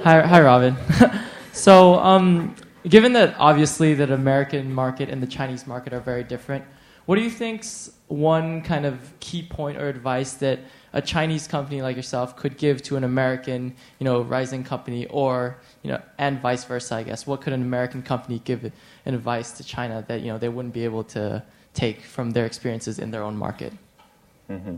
hi, 0.02 0.22
hi, 0.22 0.40
Robin. 0.40 0.74
so, 1.52 1.94
um, 1.96 2.56
given 2.88 3.12
that 3.12 3.34
obviously 3.38 3.92
the 3.92 4.12
American 4.12 4.72
market 4.72 5.10
and 5.10 5.22
the 5.22 5.26
Chinese 5.26 5.66
market 5.66 5.92
are 5.92 6.00
very 6.00 6.24
different, 6.24 6.64
what 7.04 7.16
do 7.16 7.22
you 7.22 7.30
think's 7.30 7.90
one 8.08 8.62
kind 8.62 8.86
of 8.86 9.12
key 9.20 9.42
point 9.42 9.76
or 9.76 9.88
advice 9.88 10.32
that 10.34 10.60
a 10.92 11.02
Chinese 11.02 11.46
company 11.46 11.82
like 11.82 11.96
yourself 11.96 12.36
could 12.36 12.56
give 12.56 12.82
to 12.82 12.96
an 12.96 13.04
American, 13.04 13.74
you 13.98 14.04
know, 14.04 14.22
rising 14.22 14.64
company, 14.64 15.06
or 15.06 15.58
you 15.82 15.90
know, 15.90 16.00
and 16.18 16.40
vice 16.40 16.64
versa? 16.64 16.96
I 16.96 17.02
guess 17.02 17.26
what 17.26 17.40
could 17.40 17.52
an 17.52 17.62
American 17.62 18.02
company 18.02 18.40
give 18.44 18.64
an 18.64 19.14
advice 19.14 19.52
to 19.52 19.64
China 19.64 20.04
that 20.08 20.20
you 20.20 20.28
know 20.28 20.38
they 20.38 20.48
wouldn't 20.48 20.74
be 20.74 20.84
able 20.84 21.04
to 21.04 21.42
take 21.74 22.02
from 22.02 22.32
their 22.32 22.46
experiences 22.46 22.98
in 22.98 23.10
their 23.10 23.22
own 23.22 23.36
market? 23.36 23.72
Mm-hmm. 24.48 24.76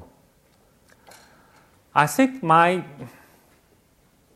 I 1.95 2.07
think 2.07 2.43
my 2.43 2.85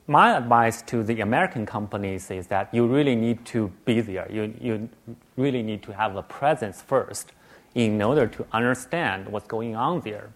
my 0.07 0.37
advice 0.37 0.83
to 0.83 1.03
the 1.03 1.21
American 1.21 1.67
companies 1.67 2.31
is 2.31 2.47
that 2.47 2.73
you 2.73 2.87
really 2.87 3.17
need 3.17 3.45
to 3.45 3.73
be 3.85 4.01
there. 4.01 4.31
You, 4.31 4.55
you 4.61 4.89
really 5.37 5.63
need 5.63 5.83
to 5.83 5.93
have 5.93 6.15
a 6.17 6.23
presence 6.23 6.81
first 6.81 7.33
in 7.75 8.01
order 8.01 8.27
to 8.27 8.47
understand 8.53 9.29
what's 9.29 9.49
going 9.49 9.75
on 9.75 10.01
there. 10.01 10.31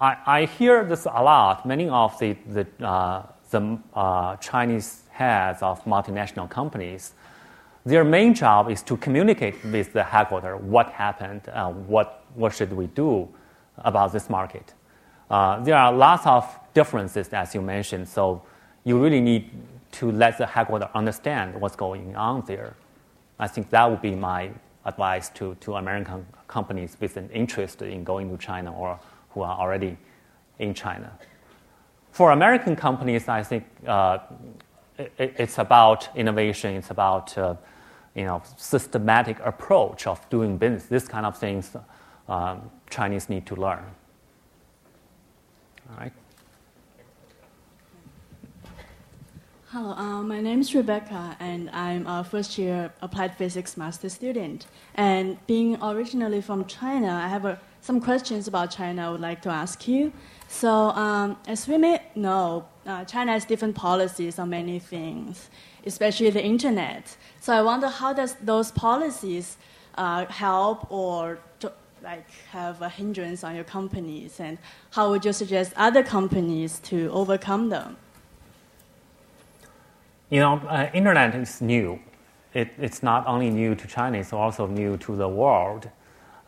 I, 0.00 0.16
I 0.26 0.44
hear 0.44 0.84
this 0.84 1.06
a 1.06 1.22
lot. 1.22 1.66
Many 1.66 1.88
of 1.88 2.18
the, 2.18 2.36
the, 2.46 2.66
uh, 2.84 3.26
the 3.50 3.78
uh, 3.94 4.36
Chinese 4.36 5.02
heads 5.10 5.62
of 5.62 5.84
multinational 5.84 6.48
companies, 6.48 7.14
their 7.84 8.04
main 8.04 8.34
job 8.34 8.70
is 8.70 8.82
to 8.82 8.96
communicate 8.96 9.64
with 9.64 9.92
the 9.92 10.04
headquarters 10.04 10.60
what 10.62 10.90
happened, 10.90 11.42
uh, 11.48 11.70
what, 11.70 12.24
what 12.34 12.54
should 12.54 12.72
we 12.72 12.86
do 12.88 13.28
about 13.78 14.12
this 14.12 14.30
market. 14.30 14.74
Uh, 15.30 15.60
there 15.60 15.76
are 15.76 15.92
lots 15.92 16.26
of 16.26 16.44
differences, 16.74 17.28
as 17.32 17.54
you 17.54 17.60
mentioned, 17.60 18.08
so 18.08 18.42
you 18.84 19.02
really 19.02 19.20
need 19.20 19.50
to 19.90 20.12
let 20.12 20.38
the 20.38 20.46
headquarters 20.46 20.88
understand 20.94 21.60
what's 21.60 21.76
going 21.76 22.14
on 22.14 22.44
there. 22.46 22.74
I 23.38 23.48
think 23.48 23.70
that 23.70 23.90
would 23.90 24.02
be 24.02 24.14
my 24.14 24.50
advice 24.84 25.28
to, 25.30 25.54
to 25.56 25.74
American 25.74 26.26
companies 26.46 26.96
with 27.00 27.16
an 27.16 27.28
interest 27.30 27.82
in 27.82 28.04
going 28.04 28.30
to 28.30 28.36
China 28.36 28.72
or 28.72 28.98
who 29.38 29.44
are 29.44 29.58
already 29.58 29.96
in 30.58 30.74
China. 30.74 31.10
For 32.10 32.32
American 32.32 32.74
companies, 32.74 33.28
I 33.28 33.42
think 33.44 33.64
uh, 33.86 34.18
it, 34.98 35.34
it's 35.38 35.58
about 35.58 36.08
innovation. 36.16 36.74
It's 36.74 36.90
about 36.90 37.38
uh, 37.38 37.54
you 38.14 38.24
know 38.24 38.42
systematic 38.56 39.38
approach 39.44 40.06
of 40.06 40.18
doing 40.28 40.58
business. 40.58 40.84
This 40.86 41.06
kind 41.06 41.24
of 41.24 41.38
things 41.38 41.76
um, 42.28 42.70
Chinese 42.90 43.28
need 43.28 43.46
to 43.46 43.54
learn. 43.54 43.84
All 45.90 45.98
right. 46.00 46.12
Hello, 49.70 49.92
uh, 49.92 50.22
my 50.22 50.40
name 50.40 50.60
is 50.60 50.74
Rebecca, 50.74 51.36
and 51.38 51.68
I'm 51.70 52.06
a 52.06 52.24
first 52.24 52.56
year 52.58 52.90
applied 53.02 53.36
physics 53.36 53.76
master 53.76 54.08
student. 54.08 54.66
And 54.94 55.36
being 55.46 55.76
originally 55.82 56.40
from 56.40 56.64
China, 56.64 57.10
I 57.12 57.28
have 57.28 57.44
a, 57.44 57.60
some 57.80 58.00
questions 58.00 58.48
about 58.48 58.70
China 58.70 59.08
I 59.08 59.10
would 59.10 59.20
like 59.20 59.42
to 59.42 59.50
ask 59.50 59.88
you. 59.88 60.12
So, 60.48 60.70
um, 60.70 61.36
as 61.46 61.68
we 61.68 61.76
may 61.78 62.00
know, 62.14 62.66
uh, 62.86 63.04
China 63.04 63.32
has 63.32 63.44
different 63.44 63.74
policies 63.74 64.38
on 64.38 64.50
many 64.50 64.78
things, 64.78 65.50
especially 65.84 66.30
the 66.30 66.42
internet. 66.42 67.16
So, 67.40 67.52
I 67.52 67.62
wonder 67.62 67.88
how 67.88 68.12
does 68.14 68.34
those 68.42 68.70
policies 68.72 69.58
uh, 69.96 70.24
help 70.26 70.90
or 70.90 71.38
to, 71.60 71.72
like 72.02 72.30
have 72.50 72.80
a 72.80 72.88
hindrance 72.88 73.44
on 73.44 73.54
your 73.54 73.64
companies, 73.64 74.40
and 74.40 74.58
how 74.90 75.10
would 75.10 75.24
you 75.24 75.32
suggest 75.32 75.72
other 75.76 76.02
companies 76.02 76.78
to 76.80 77.10
overcome 77.10 77.68
them? 77.68 77.96
You 80.30 80.40
know, 80.40 80.54
uh, 80.68 80.88
internet 80.94 81.34
is 81.34 81.60
new. 81.60 82.00
It, 82.54 82.70
it's 82.78 83.02
not 83.02 83.26
only 83.26 83.50
new 83.50 83.74
to 83.74 83.86
China; 83.86 84.18
it's 84.18 84.32
also 84.32 84.66
new 84.66 84.96
to 84.98 85.16
the 85.16 85.28
world. 85.28 85.90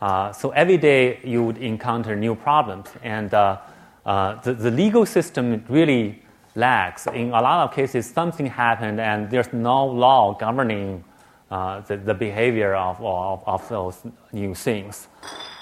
Uh, 0.01 0.31
so 0.31 0.49
every 0.51 0.77
day 0.77 1.19
you 1.23 1.43
would 1.43 1.57
encounter 1.57 2.15
new 2.15 2.33
problems, 2.33 2.89
and 3.03 3.33
uh, 3.33 3.57
uh, 4.05 4.35
the, 4.41 4.53
the 4.53 4.71
legal 4.71 5.05
system 5.05 5.63
really 5.69 6.23
lags. 6.55 7.07
In 7.07 7.29
a 7.29 7.41
lot 7.41 7.67
of 7.69 7.75
cases, 7.75 8.09
something 8.09 8.47
happened, 8.47 8.99
and 8.99 9.29
there's 9.29 9.53
no 9.53 9.85
law 9.85 10.33
governing 10.33 11.03
uh, 11.51 11.81
the, 11.81 11.97
the 11.97 12.13
behavior 12.13 12.73
of, 12.73 12.99
of, 13.01 13.43
of 13.45 13.69
those 13.69 14.01
new 14.31 14.55
things. 14.55 15.07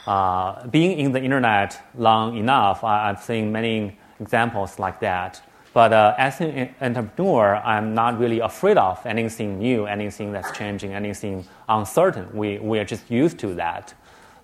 Uh, 0.07 0.65
being 0.67 0.97
in 0.99 1.11
the 1.11 1.21
internet 1.21 1.81
long 1.95 2.37
enough, 2.37 2.83
I, 2.83 3.07
have 3.07 3.21
seen 3.21 3.51
many 3.51 3.97
examples 4.19 4.79
like 4.79 4.99
that. 5.01 5.41
But 5.73 5.93
uh, 5.93 6.15
as 6.17 6.41
an 6.41 6.73
entrepreneur, 6.81 7.57
I'm 7.57 7.93
not 7.93 8.19
really 8.19 8.39
afraid 8.39 8.77
of 8.77 9.05
anything 9.05 9.59
new, 9.59 9.85
anything 9.85 10.31
that's 10.31 10.51
changing, 10.57 10.93
anything 10.93 11.45
uncertain. 11.67 12.27
We, 12.33 12.57
we 12.57 12.79
are 12.79 12.85
just 12.85 13.09
used 13.11 13.37
to 13.39 13.53
that. 13.55 13.93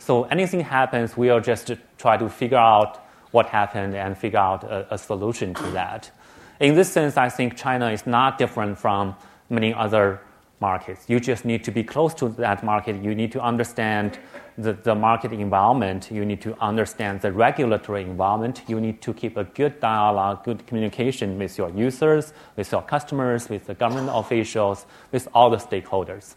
So 0.05 0.25
anything 0.25 0.59
happens, 0.59 1.17
we'll 1.17 1.39
just 1.39 1.71
try 1.97 2.15
to 2.17 2.29
figure 2.29 2.59
out 2.59 3.03
what 3.31 3.47
happened 3.47 3.95
and 3.95 4.15
figure 4.15 4.37
out 4.37 4.63
a, 4.63 4.93
a 4.93 4.97
solution 4.99 5.55
to 5.55 5.63
that. 5.71 6.11
In 6.59 6.75
this 6.75 6.91
sense, 6.91 7.17
I 7.17 7.29
think 7.29 7.57
China 7.57 7.89
is 7.89 8.05
not 8.05 8.37
different 8.37 8.77
from 8.77 9.15
many 9.49 9.73
other 9.73 10.21
markets. 10.59 11.05
You 11.07 11.19
just 11.19 11.43
need 11.43 11.63
to 11.63 11.71
be 11.71 11.83
close 11.83 12.13
to 12.15 12.29
that 12.29 12.63
market. 12.63 13.01
You 13.03 13.15
need 13.15 13.31
to 13.31 13.41
understand 13.41 14.19
the, 14.59 14.73
the 14.73 14.93
market 14.93 15.33
environment. 15.33 16.11
You 16.11 16.23
need 16.23 16.41
to 16.41 16.55
understand 16.61 17.21
the 17.21 17.31
regulatory 17.31 18.03
environment. 18.03 18.61
You 18.67 18.79
need 18.79 19.01
to 19.01 19.11
keep 19.11 19.37
a 19.37 19.43
good 19.43 19.79
dialogue, 19.79 20.43
good 20.43 20.67
communication 20.67 21.39
with 21.39 21.57
your 21.57 21.71
users, 21.71 22.31
with 22.55 22.71
your 22.71 22.83
customers, 22.83 23.49
with 23.49 23.65
the 23.65 23.73
government 23.73 24.09
officials, 24.13 24.85
with 25.11 25.27
all 25.33 25.49
the 25.49 25.57
stakeholders. 25.57 26.35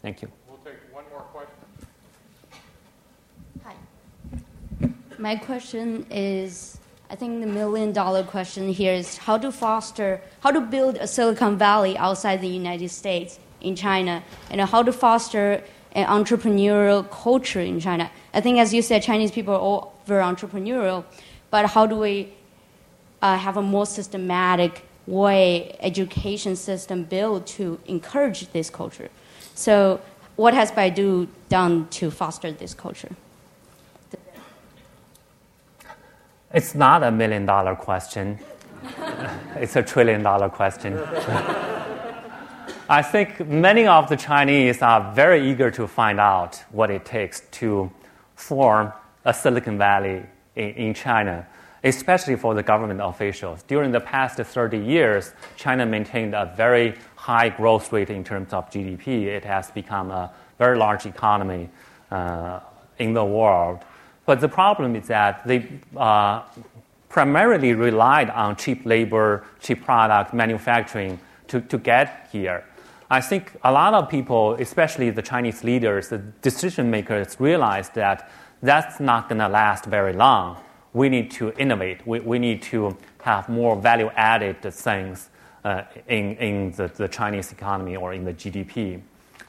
Thank 0.00 0.22
you. 0.22 0.28
We'll 0.48 0.58
take 0.64 0.80
one 0.92 1.04
more 1.10 1.20
question. 1.20 1.54
Hi. 3.64 3.74
My 5.20 5.34
question 5.34 6.06
is 6.12 6.78
I 7.10 7.16
think 7.16 7.40
the 7.40 7.46
million 7.48 7.92
dollar 7.92 8.22
question 8.22 8.68
here 8.68 8.92
is 8.92 9.16
how 9.16 9.36
to 9.38 9.50
foster, 9.50 10.20
how 10.40 10.52
to 10.52 10.60
build 10.60 10.94
a 10.96 11.08
Silicon 11.08 11.58
Valley 11.58 11.98
outside 11.98 12.40
the 12.40 12.48
United 12.48 12.90
States 12.90 13.40
in 13.60 13.74
China, 13.74 14.22
and 14.48 14.60
how 14.60 14.84
to 14.84 14.92
foster 14.92 15.64
an 15.92 16.06
entrepreneurial 16.06 17.10
culture 17.10 17.60
in 17.60 17.80
China. 17.80 18.08
I 18.32 18.40
think, 18.40 18.58
as 18.58 18.72
you 18.72 18.80
said, 18.80 19.02
Chinese 19.02 19.32
people 19.32 19.54
are 19.54 19.60
all 19.60 20.00
very 20.06 20.22
entrepreneurial, 20.22 21.04
but 21.50 21.66
how 21.66 21.84
do 21.84 21.96
we 21.96 22.32
uh, 23.20 23.36
have 23.38 23.56
a 23.56 23.62
more 23.62 23.86
systematic 23.86 24.84
way 25.08 25.76
education 25.80 26.54
system 26.54 27.02
built 27.02 27.44
to 27.58 27.80
encourage 27.86 28.52
this 28.52 28.70
culture? 28.70 29.08
So, 29.56 30.00
what 30.36 30.54
has 30.54 30.70
Baidu 30.70 31.26
done 31.48 31.88
to 31.88 32.12
foster 32.12 32.52
this 32.52 32.72
culture? 32.72 33.16
It's 36.52 36.74
not 36.74 37.02
a 37.02 37.10
million 37.10 37.44
dollar 37.44 37.76
question. 37.76 38.38
it's 39.56 39.76
a 39.76 39.82
trillion 39.82 40.22
dollar 40.22 40.48
question. 40.48 40.98
I 42.88 43.02
think 43.02 43.46
many 43.46 43.86
of 43.86 44.08
the 44.08 44.16
Chinese 44.16 44.80
are 44.80 45.12
very 45.12 45.50
eager 45.50 45.70
to 45.72 45.86
find 45.86 46.18
out 46.18 46.56
what 46.70 46.90
it 46.90 47.04
takes 47.04 47.40
to 47.60 47.90
form 48.34 48.94
a 49.26 49.34
Silicon 49.34 49.76
Valley 49.76 50.22
in, 50.56 50.70
in 50.70 50.94
China, 50.94 51.46
especially 51.84 52.36
for 52.36 52.54
the 52.54 52.62
government 52.62 53.02
officials. 53.02 53.62
During 53.64 53.92
the 53.92 54.00
past 54.00 54.38
30 54.38 54.78
years, 54.78 55.34
China 55.56 55.84
maintained 55.84 56.34
a 56.34 56.50
very 56.56 56.94
high 57.14 57.50
growth 57.50 57.92
rate 57.92 58.08
in 58.08 58.24
terms 58.24 58.54
of 58.54 58.70
GDP. 58.70 59.24
It 59.24 59.44
has 59.44 59.70
become 59.70 60.10
a 60.10 60.32
very 60.56 60.78
large 60.78 61.04
economy 61.04 61.68
uh, 62.10 62.60
in 62.98 63.12
the 63.12 63.24
world. 63.24 63.84
But 64.28 64.42
the 64.42 64.48
problem 64.48 64.94
is 64.94 65.06
that 65.06 65.46
they 65.46 65.66
uh, 65.96 66.42
primarily 67.08 67.72
relied 67.72 68.28
on 68.28 68.56
cheap 68.56 68.84
labor, 68.84 69.46
cheap 69.58 69.82
product 69.82 70.34
manufacturing 70.34 71.18
to, 71.46 71.62
to 71.62 71.78
get 71.78 72.28
here. 72.30 72.62
I 73.10 73.22
think 73.22 73.52
a 73.64 73.72
lot 73.72 73.94
of 73.94 74.10
people, 74.10 74.52
especially 74.56 75.08
the 75.08 75.22
Chinese 75.22 75.64
leaders, 75.64 76.10
the 76.10 76.18
decision 76.18 76.90
makers, 76.90 77.40
realized 77.40 77.94
that 77.94 78.30
that's 78.62 79.00
not 79.00 79.30
going 79.30 79.38
to 79.38 79.48
last 79.48 79.86
very 79.86 80.12
long. 80.12 80.58
We 80.92 81.08
need 81.08 81.30
to 81.30 81.54
innovate. 81.56 82.06
We, 82.06 82.20
we 82.20 82.38
need 82.38 82.60
to 82.64 82.98
have 83.22 83.48
more 83.48 83.76
value 83.76 84.10
added 84.14 84.60
things 84.60 85.30
uh, 85.64 85.84
in, 86.06 86.36
in 86.36 86.72
the, 86.72 86.88
the 86.88 87.08
Chinese 87.08 87.50
economy 87.50 87.96
or 87.96 88.12
in 88.12 88.26
the 88.26 88.34
GDP 88.34 89.00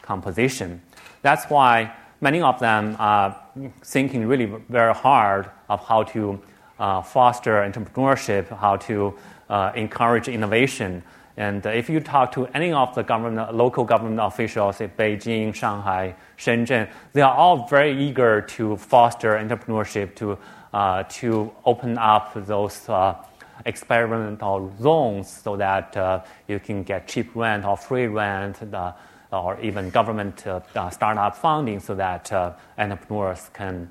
composition. 0.03 0.81
That's 1.21 1.49
why 1.49 1.93
many 2.21 2.41
of 2.41 2.59
them 2.61 2.95
are 2.97 3.35
thinking 3.83 4.25
really 4.27 4.45
very 4.69 4.93
hard 4.93 5.49
of 5.69 5.85
how 5.85 6.03
to 6.03 6.39
uh, 6.79 7.01
foster 7.01 7.61
entrepreneurship, 7.61 8.47
how 8.57 8.77
to 8.77 9.15
uh, 9.49 9.71
encourage 9.75 10.27
innovation. 10.27 11.03
And 11.37 11.65
if 11.65 11.89
you 11.89 12.01
talk 12.01 12.33
to 12.33 12.47
any 12.47 12.73
of 12.73 12.93
the 12.95 13.03
government, 13.03 13.55
local 13.55 13.85
government 13.85 14.19
officials 14.21 14.81
in 14.81 14.89
Beijing, 14.89 15.55
Shanghai, 15.55 16.15
Shenzhen, 16.37 16.89
they 17.13 17.21
are 17.21 17.33
all 17.33 17.67
very 17.67 17.97
eager 17.97 18.41
to 18.41 18.75
foster 18.75 19.37
entrepreneurship, 19.37 20.15
to, 20.15 20.37
uh, 20.73 21.03
to 21.03 21.51
open 21.65 21.97
up 21.97 22.33
those 22.45 22.89
uh, 22.89 23.15
experimental 23.65 24.73
zones 24.81 25.29
so 25.29 25.55
that 25.55 25.95
uh, 25.95 26.23
you 26.47 26.59
can 26.59 26.83
get 26.83 27.07
cheap 27.07 27.33
rent 27.35 27.65
or 27.65 27.77
free 27.77 28.07
rent, 28.07 28.61
uh, 28.73 28.91
or 29.31 29.59
even 29.61 29.89
government 29.89 30.45
uh, 30.47 30.59
uh, 30.75 30.89
startup 30.89 31.35
funding 31.35 31.79
so 31.79 31.95
that 31.95 32.31
entrepreneurs 32.77 33.49
can 33.53 33.89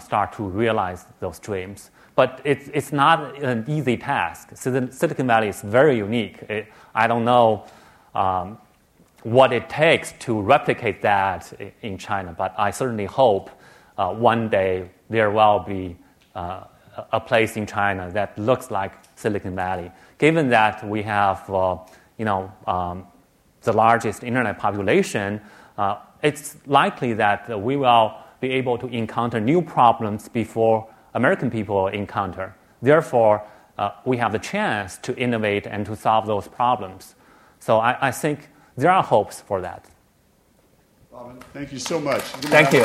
start 0.00 0.32
to 0.32 0.42
realize 0.42 1.06
those 1.20 1.38
dreams. 1.38 1.90
But 2.14 2.40
it's, 2.42 2.68
it's 2.74 2.92
not 2.92 3.40
an 3.42 3.64
easy 3.68 3.96
task. 3.96 4.50
Silicon 4.56 5.26
Valley 5.26 5.48
is 5.48 5.62
very 5.62 5.96
unique. 5.96 6.42
It, 6.48 6.66
I 6.94 7.06
don't 7.06 7.24
know 7.24 7.64
um, 8.14 8.58
what 9.22 9.52
it 9.52 9.68
takes 9.68 10.12
to 10.20 10.40
replicate 10.40 11.00
that 11.02 11.52
in 11.82 11.96
China, 11.96 12.34
but 12.36 12.54
I 12.58 12.72
certainly 12.72 13.04
hope 13.04 13.50
uh, 13.96 14.12
one 14.12 14.48
day 14.48 14.90
there 15.08 15.30
will 15.30 15.60
be 15.60 15.96
uh, 16.34 16.64
a 17.12 17.20
place 17.20 17.56
in 17.56 17.66
China 17.66 18.10
that 18.12 18.36
looks 18.38 18.70
like 18.70 18.92
Silicon 19.16 19.54
Valley. 19.54 19.90
Given 20.18 20.48
that 20.50 20.86
we 20.88 21.02
have, 21.02 21.48
uh, 21.48 21.78
you 22.16 22.24
know, 22.24 22.52
um, 22.66 23.06
the 23.68 23.76
largest 23.76 24.24
internet 24.24 24.58
population, 24.58 25.40
uh, 25.76 25.96
it's 26.22 26.56
likely 26.66 27.12
that 27.14 27.40
we 27.62 27.76
will 27.76 28.14
be 28.40 28.50
able 28.50 28.78
to 28.78 28.86
encounter 28.88 29.40
new 29.40 29.60
problems 29.62 30.28
before 30.28 30.88
American 31.14 31.50
people 31.50 31.88
encounter. 31.88 32.54
Therefore, 32.80 33.42
uh, 33.76 33.90
we 34.04 34.16
have 34.16 34.32
the 34.32 34.38
chance 34.38 34.98
to 34.98 35.14
innovate 35.16 35.66
and 35.66 35.84
to 35.86 35.94
solve 35.96 36.26
those 36.26 36.48
problems. 36.48 37.14
So 37.60 37.78
I, 37.78 38.08
I 38.08 38.10
think 38.10 38.48
there 38.76 38.90
are 38.90 39.02
hopes 39.02 39.40
for 39.40 39.60
that. 39.60 39.84
Robin, 41.12 41.38
thank 41.52 41.72
you 41.72 41.78
so 41.78 42.00
much. 42.00 42.22
Thank 42.22 42.72
you. 42.72 42.84